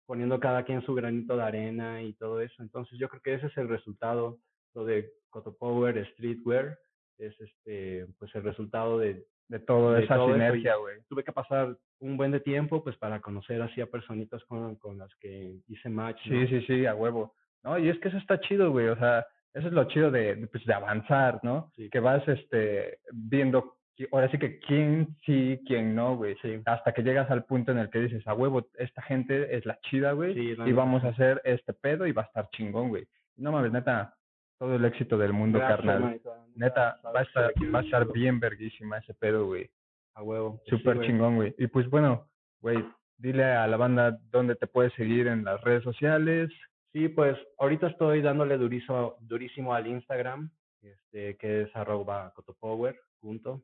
poniendo 0.05 0.39
cada 0.39 0.63
quien 0.65 0.83
su 0.83 0.93
granito 0.93 1.35
de 1.35 1.41
arena 1.43 2.03
y 2.03 2.13
todo 2.13 2.41
eso. 2.41 2.61
Entonces 2.61 2.99
yo 2.99 3.09
creo 3.09 3.21
que 3.23 3.33
ese 3.33 3.47
es 3.47 3.57
el 3.57 3.69
resultado, 3.69 4.37
lo 4.75 4.85
de 4.85 5.11
Coto 5.31 5.57
Power 5.57 6.07
Streetwear, 6.13 6.77
es 7.17 7.33
este, 7.41 8.05
pues 8.19 8.33
el 8.35 8.43
resultado 8.43 8.99
de, 8.99 9.25
De 9.49 9.57
esa 9.57 9.65
todo 9.65 9.97
eso, 9.97 10.29
y 10.29 10.33
sinergia, 10.33 10.75
güey. 10.75 10.97
tuve 11.09 11.23
que 11.23 11.31
pasar 11.31 11.75
un 11.99 12.17
buen 12.17 12.31
de 12.31 12.39
tiempo 12.39 12.83
pues 12.83 12.95
para 12.97 13.19
conocer 13.19 13.61
así 13.61 13.81
a 13.81 13.87
personitas 13.87 14.43
con, 14.45 14.75
con 14.75 14.97
las 14.97 15.13
que 15.15 15.57
hice 15.67 15.89
match. 15.89 16.21
Sí, 16.23 16.29
¿no? 16.29 16.47
sí, 16.47 16.61
sí, 16.67 16.85
a 16.85 16.95
huevo. 16.95 17.33
No, 17.63 17.77
y 17.77 17.89
es 17.89 17.99
que 17.99 18.09
eso 18.09 18.17
está 18.17 18.39
chido, 18.39 18.71
güey. 18.71 18.87
O 18.87 18.95
sea, 18.95 19.25
eso 19.53 19.67
es 19.67 19.73
lo 19.73 19.85
chido 19.85 20.11
de, 20.11 20.35
de, 20.35 20.47
pues, 20.47 20.65
de 20.65 20.73
avanzar, 20.73 21.39
¿no? 21.43 21.71
Sí. 21.75 21.89
Que 21.89 21.99
vas 21.99 22.25
este, 22.27 22.99
viendo, 23.11 23.77
ahora 24.11 24.29
sí 24.29 24.37
que 24.37 24.59
quién 24.59 25.17
sí, 25.25 25.59
quién 25.65 25.95
no, 25.95 26.15
güey. 26.15 26.35
Sí. 26.41 26.61
Hasta 26.65 26.93
que 26.93 27.03
llegas 27.03 27.29
al 27.31 27.45
punto 27.45 27.71
en 27.71 27.79
el 27.79 27.89
que 27.89 27.99
dices, 27.99 28.25
a 28.27 28.35
huevo, 28.35 28.67
esta 28.77 29.01
gente 29.01 29.55
es 29.57 29.65
la 29.65 29.79
chida, 29.81 30.11
güey. 30.11 30.35
Sí, 30.35 30.55
y 30.63 30.71
vamos 30.71 31.03
a 31.03 31.09
hacer 31.09 31.41
este 31.43 31.73
pedo 31.73 32.05
y 32.05 32.11
va 32.11 32.21
a 32.21 32.25
estar 32.25 32.49
chingón, 32.51 32.89
güey. 32.89 33.07
No 33.35 33.51
mames, 33.51 33.71
neta, 33.71 34.13
todo 34.59 34.75
el 34.75 34.85
éxito 34.85 35.17
del 35.17 35.33
mundo, 35.33 35.57
Gracias, 35.57 35.77
carnal. 35.77 36.21
Neta, 36.55 36.99
va 37.03 37.21
a 37.21 37.23
estar, 37.23 37.53
va 37.73 37.79
a 37.79 37.83
estar 37.83 38.11
bien 38.11 38.39
verguísima 38.39 38.97
ese 38.97 39.13
pedo, 39.13 39.47
güey. 39.47 39.69
A 40.15 40.21
huevo. 40.21 40.61
sí, 40.65 40.71
Súper 40.71 40.99
chingón, 41.01 41.37
güey. 41.37 41.55
Y 41.57 41.67
pues 41.67 41.89
bueno, 41.89 42.27
güey, 42.59 42.83
dile 43.17 43.45
a 43.45 43.65
la 43.67 43.77
banda 43.77 44.19
dónde 44.31 44.55
te 44.55 44.67
puedes 44.67 44.93
seguir 44.93 45.27
en 45.27 45.45
las 45.45 45.61
redes 45.61 45.83
sociales. 45.83 46.51
Sí, 46.91 47.07
pues 47.07 47.37
ahorita 47.57 47.87
estoy 47.87 48.21
dándole 48.21 48.57
durísimo, 48.57 49.15
durísimo 49.21 49.73
al 49.73 49.87
Instagram, 49.87 50.51
este, 50.81 51.37
que 51.37 51.61
es 51.61 51.75
arroba 51.75 52.33
cotopower, 52.35 52.99
punto. 53.21 53.63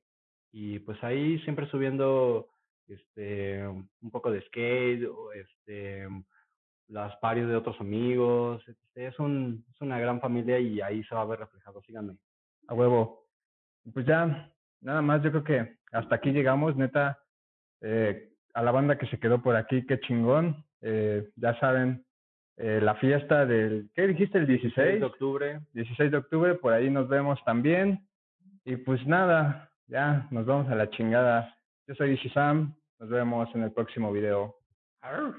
Y 0.54 0.80
pues 0.80 1.04
ahí 1.04 1.40
siempre 1.40 1.68
subiendo 1.68 2.48
este, 2.88 3.68
un 3.68 4.12
poco 4.12 4.32
de 4.32 4.42
skate, 4.44 5.10
este, 5.36 6.08
las 6.88 7.16
parios 7.18 7.50
de 7.50 7.56
otros 7.56 7.80
amigos. 7.80 8.64
este, 8.68 9.08
es, 9.08 9.20
un, 9.20 9.66
es 9.70 9.82
una 9.82 10.00
gran 10.00 10.22
familia 10.22 10.60
y 10.60 10.82
ahí 10.82 11.04
se 11.04 11.16
va 11.16 11.22
a 11.22 11.26
ver 11.26 11.40
reflejado. 11.40 11.82
Síganme. 11.82 12.18
A 12.68 12.74
huevo. 12.74 13.26
Pues 13.94 14.06
ya, 14.06 14.52
nada 14.82 15.02
más, 15.02 15.22
yo 15.24 15.32
creo 15.32 15.44
que 15.44 15.78
hasta 15.92 16.16
aquí 16.16 16.32
llegamos, 16.32 16.76
neta. 16.76 17.20
Eh, 17.82 18.32
a 18.54 18.64
la 18.64 18.72
banda 18.72 18.98
que 18.98 19.08
se 19.08 19.20
quedó 19.20 19.42
por 19.42 19.56
aquí, 19.56 19.86
qué 19.86 20.00
chingón. 20.00 20.64
Eh, 20.82 21.30
ya 21.36 21.60
saben, 21.60 22.06
eh, 22.58 22.80
la 22.82 22.96
fiesta 22.96 23.46
del, 23.46 23.90
¿qué 23.94 24.08
dijiste? 24.08 24.38
El 24.38 24.48
16 24.48 24.76
16, 24.76 25.00
de 25.00 25.06
octubre. 25.06 25.62
16 25.74 26.12
de 26.12 26.18
octubre, 26.18 26.56
por 26.56 26.74
ahí 26.74 26.90
nos 26.90 27.10
vemos 27.10 27.40
también. 27.44 28.08
Y 28.64 28.78
pues 28.78 29.06
nada, 29.06 29.70
ya 29.88 30.28
nos 30.32 30.46
vamos 30.46 30.72
a 30.72 30.76
la 30.76 30.90
chingada. 30.90 31.56
Yo 31.88 31.96
soy 31.96 32.12
Ishizam, 32.12 32.76
nos 33.00 33.10
vemos 33.10 33.54
en 33.54 33.64
el 33.64 33.72
próximo 33.72 34.12
video. 34.12 34.56
Arr. 35.02 35.36